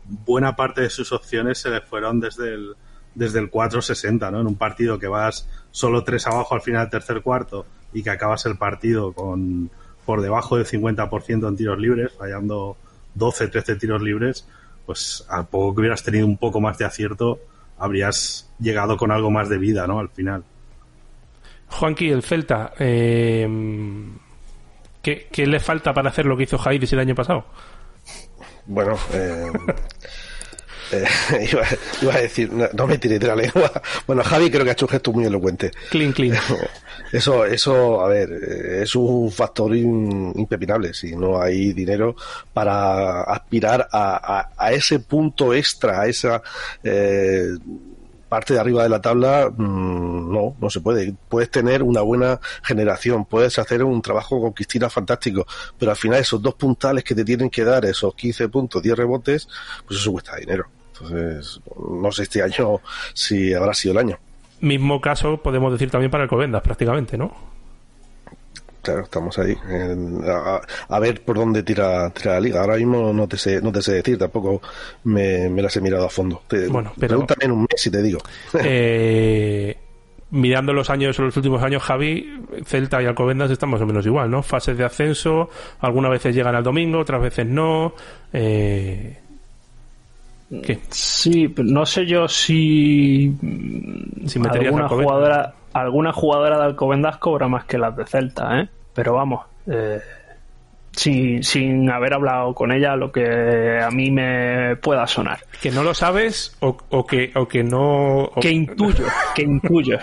buena 0.05 0.55
parte 0.55 0.81
de 0.81 0.89
sus 0.89 1.11
opciones 1.11 1.59
se 1.59 1.69
le 1.69 1.81
fueron 1.81 2.19
desde 2.19 2.55
el, 2.55 2.75
desde 3.15 3.39
el 3.39 3.51
4-60, 3.51 4.31
¿no? 4.31 4.41
en 4.41 4.47
un 4.47 4.55
partido 4.55 4.99
que 4.99 5.07
vas 5.07 5.47
solo 5.71 6.03
tres 6.03 6.25
abajo 6.27 6.55
al 6.55 6.61
final 6.61 6.83
del 6.83 6.91
tercer 6.91 7.21
cuarto 7.21 7.65
y 7.93 8.03
que 8.03 8.09
acabas 8.09 8.45
el 8.45 8.57
partido 8.57 9.13
con 9.13 9.69
por 10.05 10.21
debajo 10.21 10.57
del 10.57 10.65
50% 10.65 11.47
en 11.47 11.55
tiros 11.55 11.79
libres, 11.79 12.11
fallando 12.17 12.75
12, 13.15 13.47
13 13.47 13.75
tiros 13.77 14.01
libres, 14.01 14.45
pues 14.85 15.25
a 15.29 15.43
poco 15.43 15.75
que 15.75 15.81
hubieras 15.81 16.03
tenido 16.03 16.25
un 16.25 16.37
poco 16.37 16.59
más 16.59 16.77
de 16.77 16.85
acierto, 16.85 17.39
habrías 17.77 18.49
llegado 18.59 18.97
con 18.97 19.11
algo 19.11 19.31
más 19.31 19.47
de 19.49 19.57
vida, 19.57 19.87
¿no? 19.87 19.99
Al 19.99 20.09
final. 20.09 20.43
Juanqui, 21.69 22.09
el 22.09 22.21
Celta, 22.21 22.73
eh, 22.77 23.47
¿qué, 25.01 25.27
qué 25.31 25.47
le 25.47 25.59
falta 25.59 25.93
para 25.93 26.09
hacer 26.09 26.25
lo 26.25 26.35
que 26.35 26.43
hizo 26.43 26.57
Jairis 26.57 26.91
el 26.93 26.99
año 26.99 27.15
pasado? 27.15 27.45
Bueno, 28.65 28.97
eh, 29.13 29.51
eh, 30.91 31.05
iba, 31.51 31.63
iba 32.01 32.13
a 32.13 32.21
decir, 32.21 32.51
no, 32.51 32.67
no 32.73 32.87
me 32.87 32.97
tiré 32.97 33.19
de 33.19 33.27
la 33.27 33.35
lengua. 33.35 33.71
Bueno, 34.07 34.23
Javi 34.23 34.49
creo 34.51 34.63
que 34.63 34.69
ha 34.71 34.73
hecho 34.73 34.85
un 34.85 34.91
gesto 34.91 35.11
muy 35.13 35.25
elocuente. 35.25 35.71
Clean, 35.89 36.11
clean. 36.11 36.37
Eso, 37.11 37.45
eso, 37.45 38.01
a 38.01 38.07
ver, 38.09 38.29
es 38.81 38.95
un 38.95 39.31
factor 39.31 39.75
in- 39.75 40.33
impepinable. 40.35 40.93
Si 40.93 41.15
no 41.15 41.41
hay 41.41 41.73
dinero 41.73 42.15
para 42.53 43.21
aspirar 43.23 43.87
a, 43.91 44.39
a- 44.39 44.49
a 44.57 44.71
ese 44.73 44.99
punto 44.99 45.53
extra, 45.53 46.01
a 46.01 46.07
esa 46.07 46.41
eh, 46.83 47.49
parte 48.33 48.55
de 48.55 48.59
arriba 48.59 48.81
de 48.81 48.89
la 48.89 48.99
tabla, 48.99 49.47
mm, 49.55 50.33
no, 50.33 50.55
no 50.59 50.69
se 50.71 50.81
puede. 50.81 51.13
Puedes 51.29 51.51
tener 51.51 51.83
una 51.83 52.01
buena 52.01 52.39
generación, 52.63 53.25
puedes 53.25 53.59
hacer 53.59 53.83
un 53.83 54.01
trabajo 54.01 54.41
con 54.41 54.53
Cristina 54.53 54.89
fantástico, 54.89 55.45
pero 55.77 55.91
al 55.91 55.97
final 55.97 56.19
esos 56.19 56.41
dos 56.41 56.55
puntales 56.55 57.03
que 57.03 57.13
te 57.13 57.23
tienen 57.23 57.51
que 57.51 57.63
dar, 57.63 57.85
esos 57.85 58.15
15 58.15 58.49
puntos, 58.49 58.81
10 58.81 58.97
rebotes, 58.97 59.47
pues 59.85 59.99
eso 59.99 60.11
cuesta 60.11 60.35
dinero. 60.37 60.65
Entonces, 60.93 61.61
no 61.77 62.11
sé 62.11 62.23
este 62.23 62.41
año 62.41 62.81
si 63.13 63.53
habrá 63.53 63.71
sido 63.75 63.91
el 63.91 63.99
año. 63.99 64.17
Mismo 64.61 64.99
caso 64.99 65.37
podemos 65.37 65.71
decir 65.71 65.91
también 65.91 66.09
para 66.09 66.23
el 66.23 66.29
Covendas, 66.29 66.63
prácticamente, 66.63 67.19
¿no? 67.19 67.52
Claro, 68.83 69.03
estamos 69.03 69.39
ahí. 69.39 69.55
a, 70.89 70.99
ver 70.99 71.23
por 71.23 71.37
dónde 71.37 71.63
tira, 71.63 72.09
tira, 72.09 72.33
la 72.33 72.39
liga. 72.41 72.59
Ahora 72.59 72.75
mismo 72.75 73.13
no 73.13 73.29
te 73.29 73.37
sé, 73.37 73.61
no 73.61 73.71
te 73.71 73.81
sé 73.81 73.93
decir, 73.93 74.17
tampoco 74.17 74.61
me, 75.05 75.49
las 75.49 75.75
he 75.77 75.81
mirado 75.81 76.05
a 76.05 76.09
fondo. 76.09 76.41
bueno, 76.69 76.91
pero. 76.99 77.13
Pregúntame 77.13 77.45
en 77.45 77.51
un 77.51 77.61
mes 77.61 77.87
y 77.87 77.89
te 77.89 78.01
digo. 78.01 78.19
Eh, 78.65 79.77
mirando 80.31 80.73
los 80.73 80.89
años, 80.89 81.17
los 81.17 81.37
últimos 81.37 81.61
años, 81.63 81.81
Javi, 81.83 82.41
Celta 82.65 83.01
y 83.01 83.05
Alcobendas 83.05 83.51
están 83.51 83.69
más 83.69 83.81
o 83.81 83.85
menos 83.85 84.05
igual, 84.05 84.29
¿no? 84.29 84.41
Fases 84.41 84.77
de 84.77 84.83
ascenso, 84.83 85.49
algunas 85.79 86.11
veces 86.11 86.35
llegan 86.35 86.55
al 86.55 86.63
domingo, 86.63 86.99
otras 86.99 87.21
veces 87.21 87.45
no. 87.45 87.93
Eh, 88.33 89.22
¿Qué? 90.61 90.79
Sí, 90.89 91.53
no 91.63 91.85
sé 91.85 92.05
yo 92.05 92.27
si. 92.27 93.33
Si 94.25 94.39
alguna 94.39 94.87
jugadora 94.87 95.53
alguna 95.73 96.13
jugadora 96.13 96.57
de 96.57 96.65
Alcobendas 96.65 97.17
cobra 97.17 97.47
más 97.47 97.65
que 97.65 97.77
las 97.77 97.95
de 97.95 98.05
Celta, 98.05 98.59
¿eh? 98.59 98.69
Pero 98.93 99.15
vamos, 99.15 99.45
eh, 99.67 99.99
sin, 100.91 101.43
sin 101.43 101.89
haber 101.89 102.13
hablado 102.13 102.53
con 102.53 102.71
ella, 102.71 102.95
lo 102.95 103.11
que 103.11 103.79
a 103.81 103.89
mí 103.89 104.11
me 104.11 104.75
pueda 104.77 105.07
sonar. 105.07 105.39
¿Que 105.61 105.71
no 105.71 105.83
lo 105.83 105.93
sabes 105.93 106.55
o, 106.59 106.77
que, 107.05 107.31
o 107.35 107.47
que 107.47 107.63
no...? 107.63 108.29
Que 108.39 108.51
intuyo, 108.51 109.05
que 109.35 109.41
intuyo. 109.41 109.97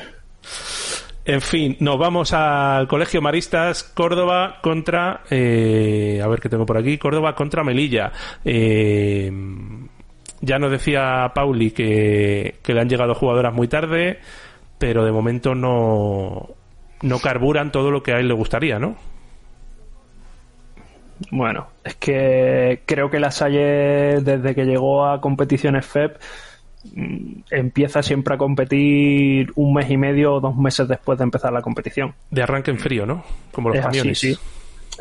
En 1.25 1.41
fin, 1.41 1.77
nos 1.79 1.99
vamos 1.99 2.33
al 2.33 2.89
Colegio 2.89 3.23
Maristas 3.23 3.85
Córdoba 3.85 4.59
contra... 4.63 5.23
Eh, 5.31 6.21
a 6.23 6.27
ver 6.27 6.41
qué 6.41 6.49
tengo 6.49 6.67
por 6.67 6.77
aquí. 6.77 6.99
Córdoba 6.99 7.37
contra 7.37 7.63
Melilla. 7.63 8.11
Eh, 8.45 9.31
ya 10.41 10.59
nos 10.59 10.71
decía 10.71 11.33
Pauli 11.35 11.71
que, 11.71 12.57
que 12.63 12.75
le 12.75 12.81
han 12.81 12.89
llegado 12.89 13.15
jugadoras 13.15 13.55
muy 13.55 13.69
tarde 13.69 14.19
pero 14.81 15.05
de 15.05 15.13
momento 15.13 15.55
no, 15.55 16.49
no 17.03 17.19
carburan 17.21 17.71
todo 17.71 17.91
lo 17.91 18.03
que 18.03 18.15
a 18.15 18.19
él 18.19 18.29
le 18.29 18.35
gustaría, 18.35 18.79
¿no? 18.79 18.97
Bueno, 21.31 21.69
es 21.85 21.97
que 21.97 22.81
creo 22.87 23.11
que 23.11 23.21
la 23.21 23.31
Salle, 23.31 24.23
desde 24.23 24.55
que 24.55 24.65
llegó 24.65 25.05
a 25.05 25.21
competiciones 25.21 25.85
FEP, 25.85 26.17
mm, 26.95 27.41
empieza 27.51 28.03
siempre 28.03 28.35
a 28.35 28.39
competir 28.39 29.53
un 29.55 29.75
mes 29.75 29.91
y 29.91 29.99
medio 29.99 30.37
o 30.37 30.41
dos 30.41 30.57
meses 30.57 30.89
después 30.89 31.19
de 31.19 31.25
empezar 31.25 31.53
la 31.53 31.61
competición. 31.61 32.15
De 32.31 32.43
arranque 32.43 32.71
en 32.71 32.79
frío, 32.79 33.05
¿no? 33.05 33.23
Como 33.53 33.69
los 33.69 33.85
camiones. 33.85 34.19
sí. 34.19 34.35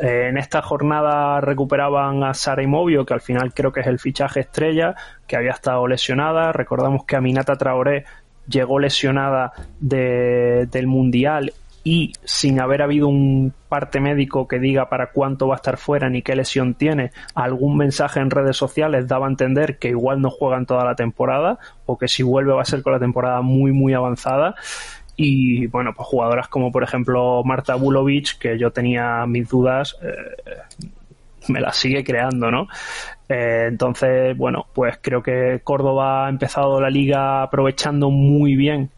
Eh, 0.00 0.28
en 0.28 0.38
esta 0.38 0.62
jornada 0.62 1.40
recuperaban 1.40 2.24
a 2.24 2.32
Sara 2.34 2.62
Imovio, 2.62 3.04
que 3.04 3.14
al 3.14 3.20
final 3.20 3.52
creo 3.52 3.72
que 3.72 3.80
es 3.80 3.86
el 3.86 3.98
fichaje 3.98 4.40
estrella, 4.40 4.94
que 5.26 5.36
había 5.36 5.50
estado 5.50 5.86
lesionada. 5.86 6.52
Recordamos 6.52 7.04
que 7.04 7.16
Aminata 7.16 7.56
Traoré 7.56 8.04
llegó 8.48 8.78
lesionada 8.78 9.52
del 9.78 10.86
Mundial 10.86 11.52
y 11.82 12.12
sin 12.24 12.60
haber 12.60 12.82
habido 12.82 13.08
un 13.08 13.54
parte 13.68 14.00
médico 14.00 14.46
que 14.46 14.58
diga 14.58 14.88
para 14.88 15.12
cuánto 15.12 15.48
va 15.48 15.54
a 15.54 15.56
estar 15.56 15.78
fuera 15.78 16.10
ni 16.10 16.22
qué 16.22 16.36
lesión 16.36 16.74
tiene, 16.74 17.12
algún 17.34 17.76
mensaje 17.76 18.20
en 18.20 18.30
redes 18.30 18.56
sociales 18.56 19.08
daba 19.08 19.26
a 19.26 19.30
entender 19.30 19.78
que 19.78 19.88
igual 19.88 20.20
no 20.20 20.30
juegan 20.30 20.66
toda 20.66 20.84
la 20.84 20.94
temporada 20.94 21.58
o 21.86 21.96
que 21.96 22.08
si 22.08 22.22
vuelve 22.22 22.52
va 22.52 22.62
a 22.62 22.66
ser 22.66 22.82
con 22.82 22.92
la 22.92 22.98
temporada 22.98 23.40
muy 23.40 23.72
muy 23.72 23.94
avanzada 23.94 24.54
y 25.22 25.66
bueno, 25.66 25.92
pues 25.94 26.08
jugadoras 26.08 26.48
como 26.48 26.72
por 26.72 26.82
ejemplo 26.82 27.42
Marta 27.44 27.74
Bulovic, 27.74 28.38
que 28.38 28.58
yo 28.58 28.70
tenía 28.70 29.26
mis 29.26 29.50
dudas, 29.50 29.98
eh, 30.02 30.56
me 31.48 31.60
las 31.60 31.76
sigue 31.76 32.02
creando, 32.02 32.50
¿no? 32.50 32.68
Eh, 33.28 33.66
entonces, 33.68 34.34
bueno, 34.34 34.64
pues 34.72 34.98
creo 35.02 35.22
que 35.22 35.60
Córdoba 35.62 36.24
ha 36.24 36.30
empezado 36.30 36.80
la 36.80 36.88
liga 36.88 37.42
aprovechando 37.42 38.08
muy 38.08 38.56
bien 38.56 38.88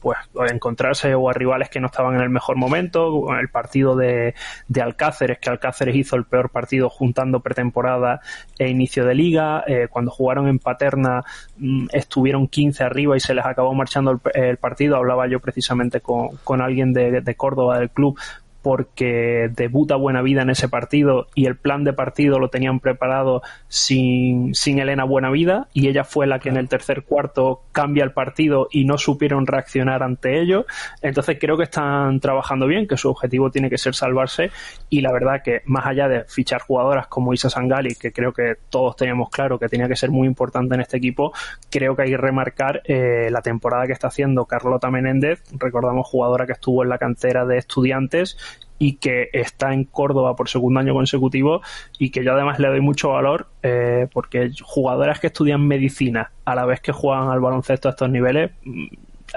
pues 0.00 0.18
encontrarse 0.50 1.14
o 1.14 1.28
a 1.28 1.32
rivales 1.32 1.70
que 1.70 1.80
no 1.80 1.86
estaban 1.86 2.14
en 2.14 2.20
el 2.20 2.30
mejor 2.30 2.56
momento, 2.56 3.32
el 3.38 3.48
partido 3.48 3.96
de, 3.96 4.34
de 4.68 4.82
Alcáceres, 4.82 5.38
que 5.38 5.50
Alcáceres 5.50 5.96
hizo 5.96 6.16
el 6.16 6.24
peor 6.24 6.50
partido 6.50 6.88
juntando 6.88 7.40
pretemporada 7.40 8.20
e 8.58 8.68
inicio 8.68 9.04
de 9.04 9.14
liga, 9.14 9.64
eh, 9.66 9.88
cuando 9.90 10.10
jugaron 10.10 10.48
en 10.48 10.58
Paterna 10.58 11.22
mm, 11.56 11.86
estuvieron 11.92 12.48
15 12.48 12.84
arriba 12.84 13.16
y 13.16 13.20
se 13.20 13.34
les 13.34 13.44
acabó 13.44 13.74
marchando 13.74 14.20
el, 14.34 14.56
partido, 14.58 14.96
hablaba 14.96 15.28
yo 15.28 15.40
precisamente 15.40 16.00
con, 16.00 16.36
con 16.44 16.60
alguien 16.60 16.92
de, 16.92 17.20
de 17.20 17.34
Córdoba 17.34 17.78
del 17.78 17.90
club 17.90 18.18
porque 18.68 19.50
debuta 19.56 19.96
Buena 19.96 20.20
Vida 20.20 20.42
en 20.42 20.50
ese 20.50 20.68
partido 20.68 21.28
y 21.34 21.46
el 21.46 21.56
plan 21.56 21.84
de 21.84 21.94
partido 21.94 22.38
lo 22.38 22.50
tenían 22.50 22.80
preparado 22.80 23.40
sin, 23.68 24.54
sin 24.54 24.78
Elena 24.78 25.04
Buenavida 25.04 25.68
y 25.72 25.88
ella 25.88 26.04
fue 26.04 26.26
la 26.26 26.38
que 26.38 26.50
en 26.50 26.58
el 26.58 26.68
tercer 26.68 27.04
cuarto 27.04 27.62
cambia 27.72 28.04
el 28.04 28.12
partido 28.12 28.68
y 28.70 28.84
no 28.84 28.98
supieron 28.98 29.46
reaccionar 29.46 30.02
ante 30.02 30.38
ello. 30.38 30.66
Entonces 31.00 31.38
creo 31.40 31.56
que 31.56 31.62
están 31.62 32.20
trabajando 32.20 32.66
bien, 32.66 32.86
que 32.86 32.98
su 32.98 33.08
objetivo 33.08 33.50
tiene 33.50 33.70
que 33.70 33.78
ser 33.78 33.94
salvarse 33.94 34.50
y 34.90 35.00
la 35.00 35.12
verdad 35.12 35.40
que 35.42 35.62
más 35.64 35.86
allá 35.86 36.06
de 36.06 36.24
fichar 36.24 36.60
jugadoras 36.60 37.06
como 37.06 37.32
Isa 37.32 37.48
Sangali, 37.48 37.94
que 37.94 38.12
creo 38.12 38.34
que 38.34 38.56
todos 38.68 38.96
teníamos 38.96 39.30
claro 39.30 39.58
que 39.58 39.70
tenía 39.70 39.88
que 39.88 39.96
ser 39.96 40.10
muy 40.10 40.28
importante 40.28 40.74
en 40.74 40.82
este 40.82 40.98
equipo, 40.98 41.32
creo 41.70 41.96
que 41.96 42.02
hay 42.02 42.10
que 42.10 42.18
remarcar 42.18 42.82
eh, 42.84 43.30
la 43.30 43.40
temporada 43.40 43.86
que 43.86 43.94
está 43.94 44.08
haciendo 44.08 44.44
Carlota 44.44 44.90
Menéndez, 44.90 45.42
recordamos 45.58 46.06
jugadora 46.06 46.44
que 46.44 46.52
estuvo 46.52 46.82
en 46.82 46.90
la 46.90 46.98
cantera 46.98 47.46
de 47.46 47.56
estudiantes 47.56 48.36
y 48.78 48.94
que 48.94 49.28
está 49.32 49.72
en 49.72 49.84
Córdoba 49.84 50.36
por 50.36 50.48
segundo 50.48 50.80
año 50.80 50.94
consecutivo 50.94 51.62
y 51.98 52.10
que 52.10 52.24
yo 52.24 52.32
además 52.32 52.58
le 52.58 52.68
doy 52.68 52.80
mucho 52.80 53.10
valor 53.10 53.48
eh, 53.62 54.06
porque 54.12 54.50
jugadoras 54.62 55.20
que 55.20 55.28
estudian 55.28 55.66
medicina 55.66 56.30
a 56.44 56.54
la 56.54 56.64
vez 56.64 56.80
que 56.80 56.92
juegan 56.92 57.28
al 57.28 57.40
baloncesto 57.40 57.88
a 57.88 57.90
estos 57.90 58.10
niveles 58.10 58.52
mm, 58.64 58.86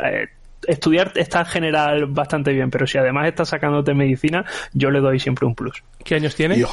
eh, 0.04 0.28
estudiar 0.68 1.12
está 1.16 1.40
en 1.40 1.46
general 1.48 2.06
bastante 2.06 2.54
bien 2.54 2.70
pero 2.70 2.86
si 2.86 2.98
además 2.98 3.28
está 3.28 3.46
sacándote 3.46 3.94
medicina 3.94 4.46
yo 4.74 4.92
le 4.92 5.00
doy 5.00 5.20
siempre 5.20 5.48
un 5.48 5.56
plus. 5.56 5.84
¿qué 6.04 6.16
años 6.16 6.36
tiene? 6.36 6.64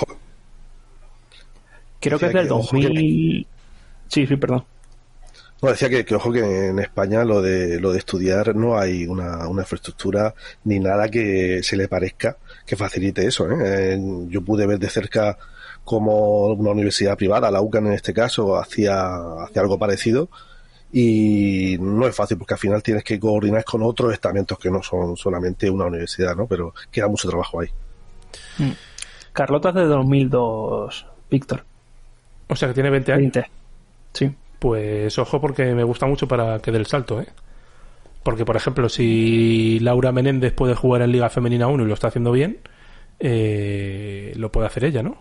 creo 2.01 2.19
que 2.19 2.27
es 2.27 2.33
del 2.33 2.49
2000 2.49 3.47
sí, 4.09 4.27
sí, 4.27 4.37
perdón 4.37 4.65
no, 5.63 5.71
decía 5.71 5.89
que, 5.89 6.15
ojo 6.15 6.33
que 6.33 6.69
en 6.69 6.79
España 6.79 7.25
lo 7.25 7.43
de 7.43 7.81
lo 7.81 7.93
de 7.93 7.99
estudiar 7.99 8.55
no 8.55 8.79
hay 8.79 9.07
una, 9.07 9.49
una 9.49 9.63
infraestructura 9.63 10.35
ni 10.65 10.79
nada 10.79 11.09
que 11.09 11.63
se 11.63 11.77
le 11.77 11.89
parezca 11.89 12.37
que 12.65 12.77
facilite 12.77 13.27
eso. 13.27 13.49
¿eh? 13.51 13.99
Yo 14.29 14.43
pude 14.43 14.67
ver 14.67 14.79
de 14.79 14.91
cerca 14.91 15.39
como 15.85 16.49
una 16.49 16.71
universidad 16.71 17.17
privada, 17.17 17.51
la 17.51 17.63
UCAN 17.63 17.87
en 17.87 17.95
este 17.95 18.13
caso, 18.13 18.59
hacía, 18.59 19.17
hacía 19.43 19.63
algo 19.63 19.79
parecido 19.79 20.29
y 20.93 21.77
no 21.81 22.07
es 22.07 22.15
fácil 22.15 22.37
porque 22.37 22.55
al 22.55 22.61
final 22.61 22.83
tienes 22.83 23.05
que 23.05 23.19
coordinar 23.19 23.65
con 23.65 23.83
otros 23.83 24.13
estamentos 24.13 24.59
que 24.59 24.71
no 24.71 24.83
son 24.83 25.17
solamente 25.17 25.71
una 25.71 25.87
universidad, 25.87 26.37
¿no? 26.37 26.47
Pero 26.47 26.75
queda 26.91 27.09
mucho 27.09 27.29
trabajo 27.29 27.61
ahí. 27.61 27.69
Mm. 28.59 28.73
Carlota 29.33 29.71
es 29.71 29.75
de 29.77 29.85
2002, 29.87 31.07
Víctor. 31.31 31.65
O 32.49 32.57
sea 32.57 32.69
que 32.69 32.75
tiene 32.75 32.91
20 32.91 33.13
años. 33.13 33.33
20. 33.33 33.51
Sí. 34.13 34.35
Pues 34.59 35.19
ojo 35.19 35.41
porque 35.41 35.75
me 35.75 35.85
gusta 35.85 36.07
mucho 36.07 36.27
para 36.27 36.59
que 36.59 36.73
dé 36.73 36.79
el 36.79 36.87
salto, 36.87 37.21
¿eh? 37.21 37.27
Porque, 38.23 38.45
por 38.45 38.57
ejemplo, 38.57 38.89
si 38.89 39.79
Laura 39.81 40.13
Menéndez 40.13 40.53
puede 40.53 40.75
jugar 40.75 41.03
en 41.03 41.13
Liga 41.13 41.31
Femenina 41.31 41.69
1 41.69 41.85
y 41.85 41.87
lo 41.87 41.95
está 41.95 42.09
haciendo 42.09 42.33
bien, 42.33 42.59
eh, 43.21 44.33
lo 44.37 44.51
puede 44.53 44.67
hacer 44.67 44.85
ella, 44.85 45.03
¿no? 45.03 45.17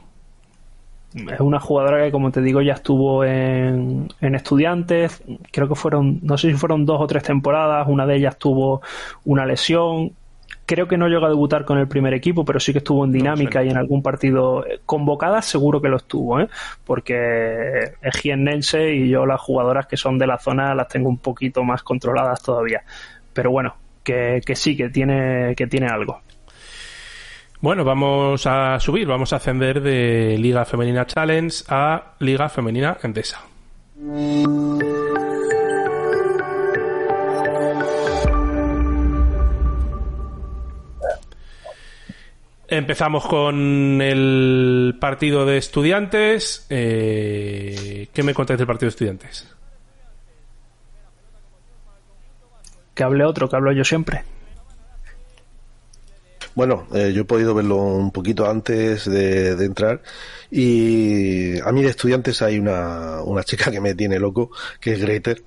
Es 1.13 1.39
una 1.39 1.60
jugadora 1.60 2.04
que, 2.04 2.12
como 2.12 2.32
te 2.32 2.41
digo, 2.41 2.62
ya 2.62 2.73
estuvo 2.73 3.23
en, 3.23 4.10
en, 4.19 4.36
estudiantes. 4.36 5.23
Creo 5.52 5.69
que 5.69 5.76
fueron, 5.76 6.19
no 6.21 6.38
sé 6.38 6.52
si 6.52 6.58
fueron 6.58 6.86
dos 6.86 7.00
o 7.00 7.08
tres 7.08 7.23
temporadas. 7.23 7.88
Una 7.88 8.06
de 8.06 8.17
ellas 8.17 8.38
tuvo 8.38 8.82
una 9.23 9.45
lesión. 9.45 10.12
Creo 10.66 10.88
que 10.88 10.98
no 10.98 11.08
llegó 11.08 11.26
a 11.26 11.30
debutar 11.30 11.64
con 11.64 11.78
el 11.78 11.88
primer 11.88 12.14
equipo, 12.14 12.44
pero 12.44 12.60
sí 12.60 12.74
que 12.74 12.80
estuvo 12.80 13.06
en 13.06 13.12
dinámica 13.12 13.64
y 13.64 13.70
en 13.70 13.78
algún 13.78 14.04
partido 14.04 14.66
eh, 14.66 14.80
convocada, 14.86 15.42
seguro 15.42 15.82
que 15.82 15.88
lo 15.88 15.98
estuvo, 15.98 16.40
¿eh? 16.40 16.50
porque 16.86 17.94
es 18.02 18.18
jiennense 18.18 18.94
y 18.94 19.10
yo 19.10 19.26
las 19.26 19.40
jugadoras 19.40 19.88
que 19.88 19.96
son 19.96 20.18
de 20.18 20.28
la 20.28 20.38
zona 20.38 20.76
las 20.76 20.90
tengo 20.90 21.10
un 21.10 21.20
poquito 21.20 21.64
más 21.64 21.84
controladas 21.84 22.42
todavía. 22.42 22.84
Pero 23.34 23.52
bueno, 23.52 23.76
que, 24.04 24.42
que 24.46 24.56
sí, 24.56 24.76
que 24.76 24.90
tiene, 24.90 25.56
que 25.56 25.68
tiene 25.68 25.88
algo. 25.88 26.22
Bueno, 27.60 27.84
vamos 27.84 28.46
a 28.46 28.80
subir, 28.80 29.08
vamos 29.08 29.34
a 29.34 29.38
ascender 29.38 29.82
de 29.82 30.38
Liga 30.38 30.64
Femenina 30.64 31.08
Challenge 31.08 31.64
a 31.70 32.14
Liga 32.20 32.50
Femenina 32.50 32.98
Endesa. 33.02 33.42
Empezamos 42.70 43.26
con 43.26 44.02
el 44.02 44.98
partido 45.00 45.46
de 45.46 45.58
estudiantes. 45.58 46.66
Eh, 46.70 48.08
¿Qué 48.14 48.24
me 48.24 48.34
contáis 48.34 48.58
del 48.58 48.68
partido 48.68 48.88
de 48.88 48.92
estudiantes? 48.92 49.58
que 52.98 53.04
hable 53.04 53.24
otro, 53.24 53.48
que 53.48 53.56
hablo 53.56 53.72
yo 53.72 53.86
siempre. 53.86 54.24
Bueno, 56.56 56.88
eh, 56.96 57.14
yo 57.14 57.22
he 57.22 57.26
podido 57.26 57.54
verlo 57.54 57.78
un 57.78 58.12
poquito 58.12 58.50
antes 58.50 59.06
de, 59.06 59.52
entrar 59.64 60.02
y 60.50 61.60
a 61.60 61.72
mí 61.72 61.84
de 61.84 61.90
estudiantes 61.90 62.42
hay 62.42 62.58
una, 62.58 63.22
una 63.22 63.44
chica 63.44 63.70
que 63.70 63.80
me 63.80 63.94
tiene 63.94 64.18
loco, 64.18 64.50
que 64.82 64.94
es 64.94 65.00
Greater. 65.00 65.44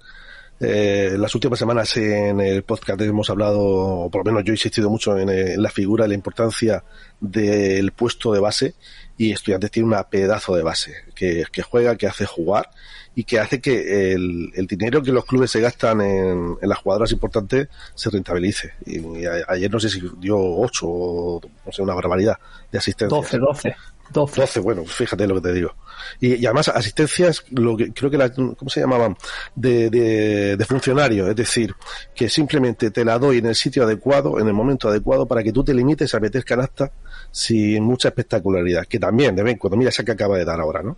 Eh, 0.62 1.16
las 1.16 1.35
últimas 1.35 1.59
semanas 1.59 1.96
en 1.96 2.38
el 2.38 2.62
podcast 2.64 3.01
hemos 3.01 3.31
hablado, 3.31 3.61
o 3.61 4.11
por 4.11 4.20
lo 4.20 4.31
menos 4.31 4.44
yo 4.44 4.53
he 4.53 4.57
insistido 4.57 4.90
mucho 4.90 5.18
en, 5.18 5.31
en 5.31 5.62
la 5.62 5.70
figura 5.70 6.07
la 6.07 6.14
importancia 6.14 6.85
del 7.18 7.92
puesto 7.92 8.33
de 8.33 8.40
base 8.40 8.75
y 9.16 9.33
Estudiantes 9.33 9.70
tiene 9.70 9.88
una 9.88 10.09
pedazo 10.09 10.55
de 10.55 10.62
base 10.62 10.94
que 11.14 11.62
juega, 11.62 11.96
que 11.96 12.07
hace 12.07 12.27
jugar 12.27 12.70
y 13.14 13.25
que 13.25 13.38
hace 13.38 13.61
que 13.61 14.12
el, 14.12 14.53
el 14.55 14.66
dinero 14.66 15.03
que 15.03 15.12
los 15.12 15.25
clubes 15.25 15.51
se 15.51 15.61
gastan 15.61 16.01
en, 16.01 16.57
en, 16.61 16.68
las 16.68 16.79
jugadoras 16.79 17.11
importantes 17.12 17.68
se 17.94 18.11
rentabilice. 18.11 18.75
Y, 18.87 19.01
ayer 19.49 19.70
no 19.70 19.81
sé 19.81 19.88
si 19.88 20.01
dio 20.18 20.38
8 20.38 20.87
o 20.87 21.40
no 21.66 21.73
sé, 21.73 21.83
una 21.83 21.94
barbaridad 21.94 22.38
de 22.70 22.79
asistencia. 22.79 23.16
12, 23.16 23.38
12. 23.38 23.77
12. 24.12 24.40
12, 24.40 24.61
bueno, 24.61 24.85
fíjate 24.85 25.27
lo 25.27 25.37
que 25.37 25.40
te 25.40 25.53
digo. 25.53 25.75
Y, 26.20 26.35
y, 26.35 26.46
además 26.46 26.68
asistencias, 26.68 27.44
lo 27.51 27.77
que 27.77 27.92
creo 27.92 28.11
que 28.11 28.18
la, 28.18 28.31
¿cómo 28.33 28.68
se 28.68 28.81
llamaban? 28.81 29.16
De, 29.55 29.88
de, 29.88 30.57
de 30.57 30.64
funcionario, 30.64 31.29
es 31.29 31.37
decir, 31.37 31.75
que 32.14 32.29
simplemente 32.29 32.90
te 32.90 33.05
la 33.05 33.18
doy 33.18 33.38
en 33.38 33.46
el 33.46 33.55
sitio 33.55 33.85
adecuado, 33.85 34.40
en 34.40 34.49
el 34.49 34.53
momento 34.53 34.88
adecuado, 34.88 35.27
para 35.27 35.42
que 35.42 35.53
tú 35.53 35.62
te 35.62 35.75
limites 35.75 36.12
a 36.14 36.20
meter 36.20 36.44
canasta 36.44 36.90
sin 37.31 37.85
mucha 37.85 38.09
espectacularidad, 38.09 38.87
que 38.87 38.99
también 38.99 39.37
de 39.37 39.42
vez 39.42 39.53
en 39.53 39.59
cuando, 39.59 39.77
mira 39.77 39.90
esa 39.90 40.05
que 40.05 40.12
acaba 40.12 40.37
de 40.37 40.44
dar 40.44 40.61
ahora, 40.61 40.83
¿no? 40.83 40.96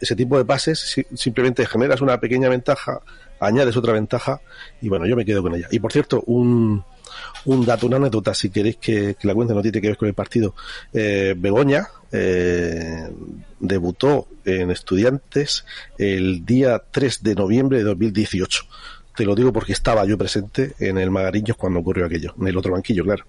Ese 0.00 0.16
tipo 0.16 0.36
de 0.38 0.44
pases 0.44 0.78
si, 0.78 1.06
simplemente 1.14 1.66
generas 1.66 2.00
una 2.00 2.18
pequeña 2.20 2.48
ventaja, 2.48 3.00
añades 3.40 3.76
otra 3.76 3.92
ventaja 3.92 4.40
y 4.80 4.88
bueno, 4.88 5.06
yo 5.06 5.16
me 5.16 5.24
quedo 5.24 5.42
con 5.42 5.54
ella. 5.54 5.68
Y 5.70 5.78
por 5.78 5.92
cierto, 5.92 6.22
un, 6.26 6.84
un 7.44 7.64
dato, 7.64 7.86
una 7.86 7.96
anécdota, 7.96 8.34
si 8.34 8.50
queréis 8.50 8.76
que, 8.76 9.16
que 9.18 9.26
la 9.26 9.34
cuente, 9.34 9.54
no 9.54 9.62
tiene 9.62 9.80
que 9.80 9.88
ver 9.88 9.96
con 9.96 10.08
el 10.08 10.14
partido. 10.14 10.54
Eh, 10.92 11.34
Begoña 11.36 11.88
eh, 12.12 13.08
debutó 13.58 14.28
en 14.44 14.70
Estudiantes 14.70 15.64
el 15.98 16.44
día 16.44 16.82
3 16.90 17.22
de 17.22 17.34
noviembre 17.34 17.78
de 17.78 17.84
2018. 17.84 18.64
Te 19.16 19.24
lo 19.24 19.34
digo 19.34 19.52
porque 19.52 19.72
estaba 19.72 20.04
yo 20.04 20.16
presente 20.16 20.74
en 20.78 20.98
el 20.98 21.10
Magariños 21.10 21.56
cuando 21.56 21.80
ocurrió 21.80 22.06
aquello, 22.06 22.34
en 22.40 22.48
el 22.48 22.56
otro 22.56 22.72
banquillo, 22.72 23.04
claro. 23.04 23.24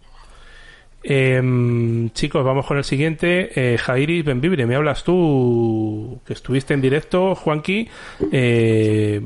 Eh, 1.04 2.10
chicos, 2.14 2.44
vamos 2.44 2.66
con 2.66 2.78
el 2.78 2.84
siguiente. 2.84 3.52
Eh, 3.56 3.78
Jairis 3.78 4.24
Benvibre, 4.26 4.66
me 4.66 4.76
hablas 4.76 5.04
tú 5.04 6.20
que 6.26 6.34
estuviste 6.34 6.74
en 6.74 6.82
directo, 6.82 7.36
Juanqui. 7.36 7.88
Eh, 8.32 9.26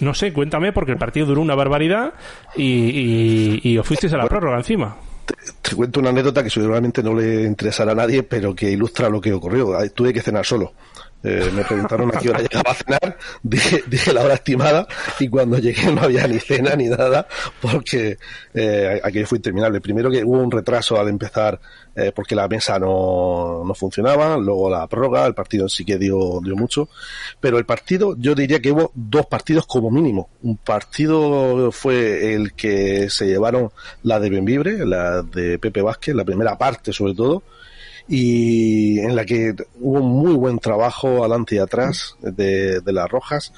no 0.00 0.14
sé, 0.14 0.32
cuéntame, 0.32 0.72
porque 0.72 0.92
el 0.92 0.98
partido 0.98 1.26
duró 1.26 1.40
una 1.40 1.54
barbaridad 1.54 2.14
y, 2.56 3.76
os 3.76 3.86
fuisteis 3.86 4.12
a 4.12 4.16
la 4.16 4.26
prórroga 4.26 4.56
encima. 4.56 4.96
Te, 5.26 5.34
te, 5.62 5.76
cuento 5.76 6.00
una 6.00 6.10
anécdota 6.10 6.42
que 6.42 6.50
seguramente 6.50 7.02
no 7.02 7.14
le 7.14 7.42
interesará 7.44 7.92
a 7.92 7.94
nadie, 7.94 8.22
pero 8.22 8.54
que 8.54 8.70
ilustra 8.70 9.08
lo 9.08 9.20
que 9.20 9.32
ocurrió. 9.32 9.76
Tuve 9.94 10.12
que 10.12 10.22
cenar 10.22 10.44
solo. 10.44 10.72
Eh, 11.22 11.50
me 11.54 11.64
preguntaron 11.64 12.10
a 12.16 12.18
qué 12.18 12.30
hora 12.30 12.40
llegaba 12.40 12.70
a 12.70 12.74
cenar, 12.74 13.18
dije, 13.42 13.84
dije, 13.86 14.10
la 14.14 14.22
hora 14.22 14.34
estimada 14.34 14.86
y 15.18 15.28
cuando 15.28 15.58
llegué 15.58 15.92
no 15.92 16.00
había 16.00 16.26
ni 16.26 16.38
cena 16.38 16.74
ni 16.76 16.86
nada 16.88 17.28
porque 17.60 18.16
eh, 18.54 19.00
aquello 19.04 19.26
fue 19.26 19.36
interminable. 19.36 19.82
Primero 19.82 20.10
que 20.10 20.24
hubo 20.24 20.38
un 20.38 20.50
retraso 20.50 20.98
al 20.98 21.08
empezar 21.08 21.60
eh, 21.94 22.12
porque 22.14 22.34
la 22.34 22.48
mesa 22.48 22.78
no, 22.78 23.62
no 23.66 23.74
funcionaba, 23.74 24.38
luego 24.38 24.70
la 24.70 24.86
prórroga, 24.86 25.26
el 25.26 25.34
partido 25.34 25.68
sí 25.68 25.84
que 25.84 25.98
dio, 25.98 26.40
dio 26.42 26.56
mucho, 26.56 26.88
pero 27.38 27.58
el 27.58 27.66
partido 27.66 28.16
yo 28.18 28.34
diría 28.34 28.60
que 28.60 28.72
hubo 28.72 28.90
dos 28.94 29.26
partidos 29.26 29.66
como 29.66 29.90
mínimo. 29.90 30.30
Un 30.42 30.56
partido 30.56 31.70
fue 31.70 32.32
el 32.32 32.54
que 32.54 33.10
se 33.10 33.26
llevaron 33.26 33.70
la 34.04 34.18
de 34.20 34.30
Benvibre, 34.30 34.86
la 34.86 35.22
de 35.22 35.58
Pepe 35.58 35.82
Vázquez, 35.82 36.14
la 36.14 36.24
primera 36.24 36.56
parte 36.56 36.94
sobre 36.94 37.14
todo, 37.14 37.42
y 38.08 38.98
en 39.00 39.14
la 39.14 39.24
que 39.24 39.54
hubo 39.80 40.00
muy 40.00 40.34
buen 40.34 40.58
trabajo 40.58 41.20
adelante 41.20 41.56
y 41.56 41.58
atrás 41.58 42.16
de, 42.20 42.80
de, 42.80 42.92
las 42.92 43.08
rojas. 43.08 43.52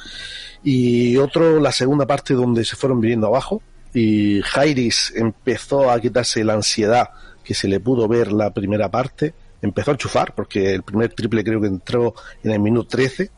Y 0.63 1.17
otro 1.17 1.61
la 1.61 1.73
segunda 1.73 2.07
parte 2.07 2.35
donde 2.35 2.65
se 2.65 2.77
fueron 2.77 3.01
viniendo 3.01 3.27
abajo 3.27 3.63
y 3.95 4.41
Jairis 4.43 5.13
empezó 5.17 5.91
a 5.91 6.01
quitarse 6.01 6.45
la 6.45 6.55
ansiedad 6.55 7.11
que 7.45 7.55
se 7.55 7.69
le 7.69 7.81
pudo 7.81 8.09
ver 8.09 8.33
la 8.33 8.53
primera 8.53 8.91
parte. 8.91 9.35
Empezó 9.61 9.91
a 9.91 9.95
enchufar 9.95 10.35
porque 10.35 10.73
el 10.75 10.83
primer 10.83 11.13
triple 11.13 11.45
creo 11.45 11.61
que 11.61 11.69
entró 11.69 12.15
en 12.43 12.51
el 12.53 12.61
minuto 12.61 12.89
13 12.89 13.31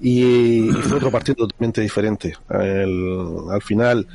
y, 0.00 0.68
fue 0.82 0.96
otro 0.96 1.10
partido 1.10 1.46
totalmente 1.46 1.80
diferente. 1.80 2.34
Al 2.48 3.62
final 3.62 4.06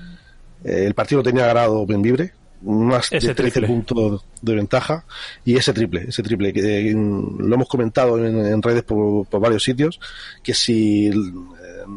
el 0.63 0.93
partido 0.93 1.23
tenía 1.23 1.45
ganado 1.45 1.85
Benvibre 1.85 2.33
más 2.61 3.11
ese 3.11 3.27
de 3.27 3.35
13 3.35 3.51
triple. 3.51 3.67
puntos 3.67 4.25
de 4.41 4.55
ventaja 4.55 5.05
y 5.45 5.55
ese 5.55 5.73
triple, 5.73 6.05
ese 6.07 6.23
triple 6.23 6.53
que 6.53 6.89
eh, 6.89 6.93
lo 6.93 7.55
hemos 7.55 7.67
comentado 7.67 8.17
en, 8.17 8.45
en 8.45 8.61
redes 8.61 8.83
por, 8.83 9.27
por, 9.27 9.39
varios 9.39 9.63
sitios 9.63 9.99
que 10.41 10.53
si 10.53 11.07
eh, 11.07 11.13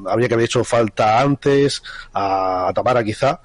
habría 0.07 0.29
que 0.29 0.35
haber 0.35 0.47
hecho 0.47 0.63
falta 0.65 1.21
antes 1.21 1.83
a, 2.13 2.69
a 2.69 2.73
Tamara 2.73 3.03
quizá 3.03 3.41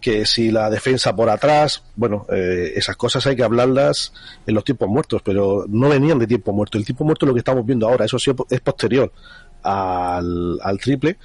que 0.00 0.24
si 0.26 0.50
la 0.50 0.70
defensa 0.70 1.14
por 1.14 1.28
atrás, 1.28 1.82
bueno, 1.96 2.24
eh, 2.30 2.72
esas 2.76 2.96
cosas 2.96 3.26
hay 3.26 3.34
que 3.34 3.42
hablarlas 3.42 4.12
en 4.46 4.54
los 4.54 4.62
tiempos 4.62 4.88
muertos, 4.88 5.22
pero 5.24 5.64
no 5.68 5.88
venían 5.88 6.20
de 6.20 6.28
tiempo 6.28 6.52
muerto. 6.52 6.78
El 6.78 6.84
tiempo 6.84 7.04
muerto 7.04 7.26
es 7.26 7.28
lo 7.28 7.34
que 7.34 7.40
estamos 7.40 7.66
viendo 7.66 7.88
ahora, 7.88 8.04
eso 8.04 8.16
sí 8.16 8.30
es 8.50 8.60
posterior 8.60 9.12
al, 9.62 10.58
al 10.62 10.78
triple 10.78 11.18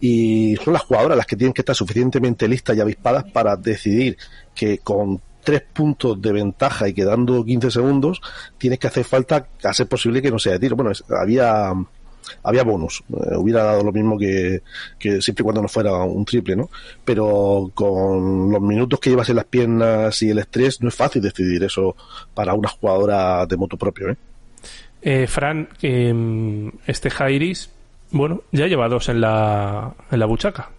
y 0.00 0.56
son 0.56 0.74
las 0.74 0.82
jugadoras 0.82 1.16
las 1.16 1.26
que 1.26 1.36
tienen 1.36 1.54
que 1.54 1.62
estar 1.62 1.74
suficientemente 1.74 2.46
listas 2.48 2.76
y 2.76 2.80
avispadas 2.80 3.24
para 3.32 3.56
decidir 3.56 4.18
que 4.56 4.78
con 4.78 5.20
tres 5.44 5.62
puntos 5.72 6.20
de 6.20 6.32
ventaja 6.32 6.88
y 6.88 6.92
quedando 6.92 7.44
15 7.44 7.70
segundos 7.70 8.20
tienes 8.58 8.80
que 8.80 8.88
hacer 8.88 9.04
falta 9.04 9.46
a 9.62 9.72
ser 9.72 9.86
posible 9.86 10.20
que 10.20 10.32
no 10.32 10.40
sea 10.40 10.54
de 10.54 10.58
tiro. 10.58 10.74
Bueno, 10.74 10.90
había 11.08 11.72
había 12.42 12.64
bonus, 12.64 13.04
eh, 13.08 13.36
hubiera 13.36 13.62
dado 13.62 13.84
lo 13.84 13.92
mismo 13.92 14.18
que, 14.18 14.62
que, 14.98 15.22
siempre 15.22 15.42
y 15.42 15.44
cuando 15.44 15.62
no 15.62 15.68
fuera 15.68 15.92
un 16.02 16.24
triple, 16.24 16.56
¿no? 16.56 16.68
Pero 17.04 17.70
con 17.72 18.50
los 18.50 18.60
minutos 18.60 18.98
que 18.98 19.10
llevas 19.10 19.28
en 19.28 19.36
las 19.36 19.44
piernas 19.44 20.20
y 20.22 20.30
el 20.30 20.38
estrés 20.40 20.82
no 20.82 20.88
es 20.88 20.94
fácil 20.96 21.22
decidir 21.22 21.62
eso 21.62 21.94
para 22.34 22.54
una 22.54 22.68
jugadora 22.68 23.46
de 23.46 23.56
moto 23.56 23.76
propio, 23.76 24.10
¿eh? 24.10 24.16
eh 25.02 25.26
Fran, 25.28 25.68
eh, 25.82 26.72
este 26.86 27.10
Jairis 27.10 27.70
bueno, 28.10 28.42
ya 28.52 28.66
lleva 28.66 28.88
dos 28.88 29.08
en 29.08 29.20
la, 29.20 29.94
en 30.10 30.18
la 30.18 30.26
buchaca. 30.26 30.70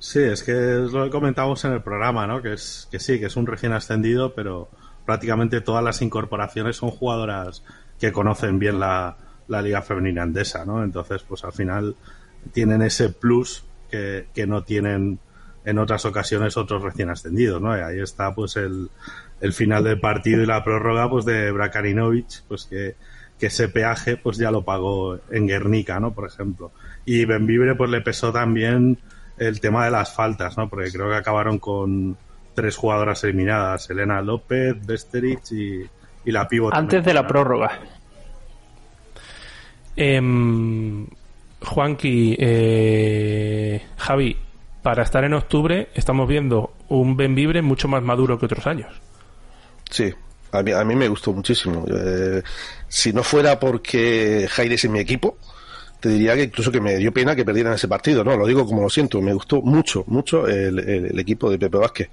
Sí, 0.00 0.20
es 0.20 0.42
que 0.42 0.52
es 0.52 0.92
lo 0.92 1.04
que 1.04 1.10
comentamos 1.10 1.62
en 1.66 1.72
el 1.72 1.82
programa, 1.82 2.26
¿no? 2.26 2.40
Que 2.40 2.54
es 2.54 2.88
que 2.90 2.98
sí, 2.98 3.20
que 3.20 3.26
es 3.26 3.36
un 3.36 3.46
recién 3.46 3.72
ascendido, 3.72 4.34
pero 4.34 4.70
prácticamente 5.04 5.60
todas 5.60 5.84
las 5.84 6.00
incorporaciones 6.00 6.76
son 6.76 6.90
jugadoras 6.90 7.62
que 7.98 8.10
conocen 8.10 8.58
bien 8.58 8.80
la, 8.80 9.18
la 9.46 9.60
liga 9.60 9.82
femenina 9.82 10.22
andesa, 10.22 10.64
¿no? 10.64 10.82
Entonces, 10.82 11.22
pues 11.22 11.44
al 11.44 11.52
final 11.52 11.96
tienen 12.52 12.80
ese 12.80 13.10
plus 13.10 13.64
que, 13.90 14.26
que 14.34 14.46
no 14.46 14.64
tienen 14.64 15.18
en 15.66 15.78
otras 15.78 16.06
ocasiones 16.06 16.56
otros 16.56 16.82
recién 16.82 17.10
ascendidos, 17.10 17.60
¿no? 17.60 17.76
Y 17.76 17.80
ahí 17.80 18.00
está 18.00 18.34
pues 18.34 18.56
el, 18.56 18.88
el 19.42 19.52
final 19.52 19.84
del 19.84 20.00
partido 20.00 20.42
y 20.42 20.46
la 20.46 20.64
prórroga 20.64 21.10
pues 21.10 21.26
de 21.26 21.52
Brakarinovic, 21.52 22.44
pues 22.48 22.64
que 22.64 22.96
que 23.40 23.46
ese 23.46 23.68
peaje 23.68 24.18
pues 24.18 24.36
ya 24.36 24.50
lo 24.50 24.64
pagó 24.64 25.18
en 25.30 25.48
Guernica, 25.48 25.98
¿no? 25.98 26.12
Por 26.12 26.28
ejemplo. 26.28 26.72
Y 27.06 27.24
Benvibre 27.24 27.74
pues 27.74 27.90
le 27.90 28.02
pesó 28.02 28.32
también 28.32 28.98
el 29.40 29.58
tema 29.58 29.86
de 29.86 29.90
las 29.90 30.14
faltas, 30.14 30.56
¿no? 30.58 30.68
Porque 30.68 30.92
creo 30.92 31.08
que 31.08 31.16
acabaron 31.16 31.58
con 31.58 32.16
tres 32.54 32.76
jugadoras 32.76 33.24
eliminadas, 33.24 33.88
Elena 33.88 34.20
López, 34.20 34.76
Besterich 34.86 35.50
y, 35.52 35.80
y 36.26 36.30
la 36.30 36.46
pívot. 36.46 36.74
Antes 36.74 37.02
de 37.02 37.14
la 37.14 37.26
prórroga. 37.26 37.80
Eh, 39.96 40.20
Juanqui, 41.62 42.36
eh, 42.38 43.82
Javi, 43.96 44.36
para 44.82 45.02
estar 45.02 45.24
en 45.24 45.34
octubre 45.34 45.88
estamos 45.94 46.28
viendo 46.28 46.74
un 46.88 47.16
Benvibre 47.16 47.62
mucho 47.62 47.88
más 47.88 48.02
maduro 48.02 48.38
que 48.38 48.46
otros 48.46 48.66
años. 48.66 48.92
Sí, 49.90 50.12
a 50.52 50.62
mí, 50.62 50.72
a 50.72 50.84
mí 50.84 50.94
me 50.94 51.08
gustó 51.08 51.32
muchísimo. 51.32 51.86
Eh, 51.88 52.42
si 52.88 53.12
no 53.12 53.22
fuera 53.22 53.58
porque 53.58 54.46
Jaire 54.50 54.74
es 54.74 54.84
en 54.84 54.92
mi 54.92 55.00
equipo, 55.00 55.38
te 56.00 56.08
diría 56.08 56.34
que 56.34 56.44
incluso 56.44 56.72
que 56.72 56.80
me 56.80 56.96
dio 56.96 57.12
pena 57.12 57.36
que 57.36 57.44
perdieran 57.44 57.74
ese 57.74 57.88
partido, 57.88 58.24
¿no? 58.24 58.36
Lo 58.36 58.46
digo 58.46 58.66
como 58.66 58.82
lo 58.82 58.90
siento, 58.90 59.20
me 59.20 59.34
gustó 59.34 59.62
mucho, 59.62 60.04
mucho 60.06 60.46
el, 60.48 60.78
el, 60.78 61.06
el 61.06 61.18
equipo 61.18 61.50
de 61.50 61.58
Pepe 61.58 61.78
Vázquez. 61.78 62.08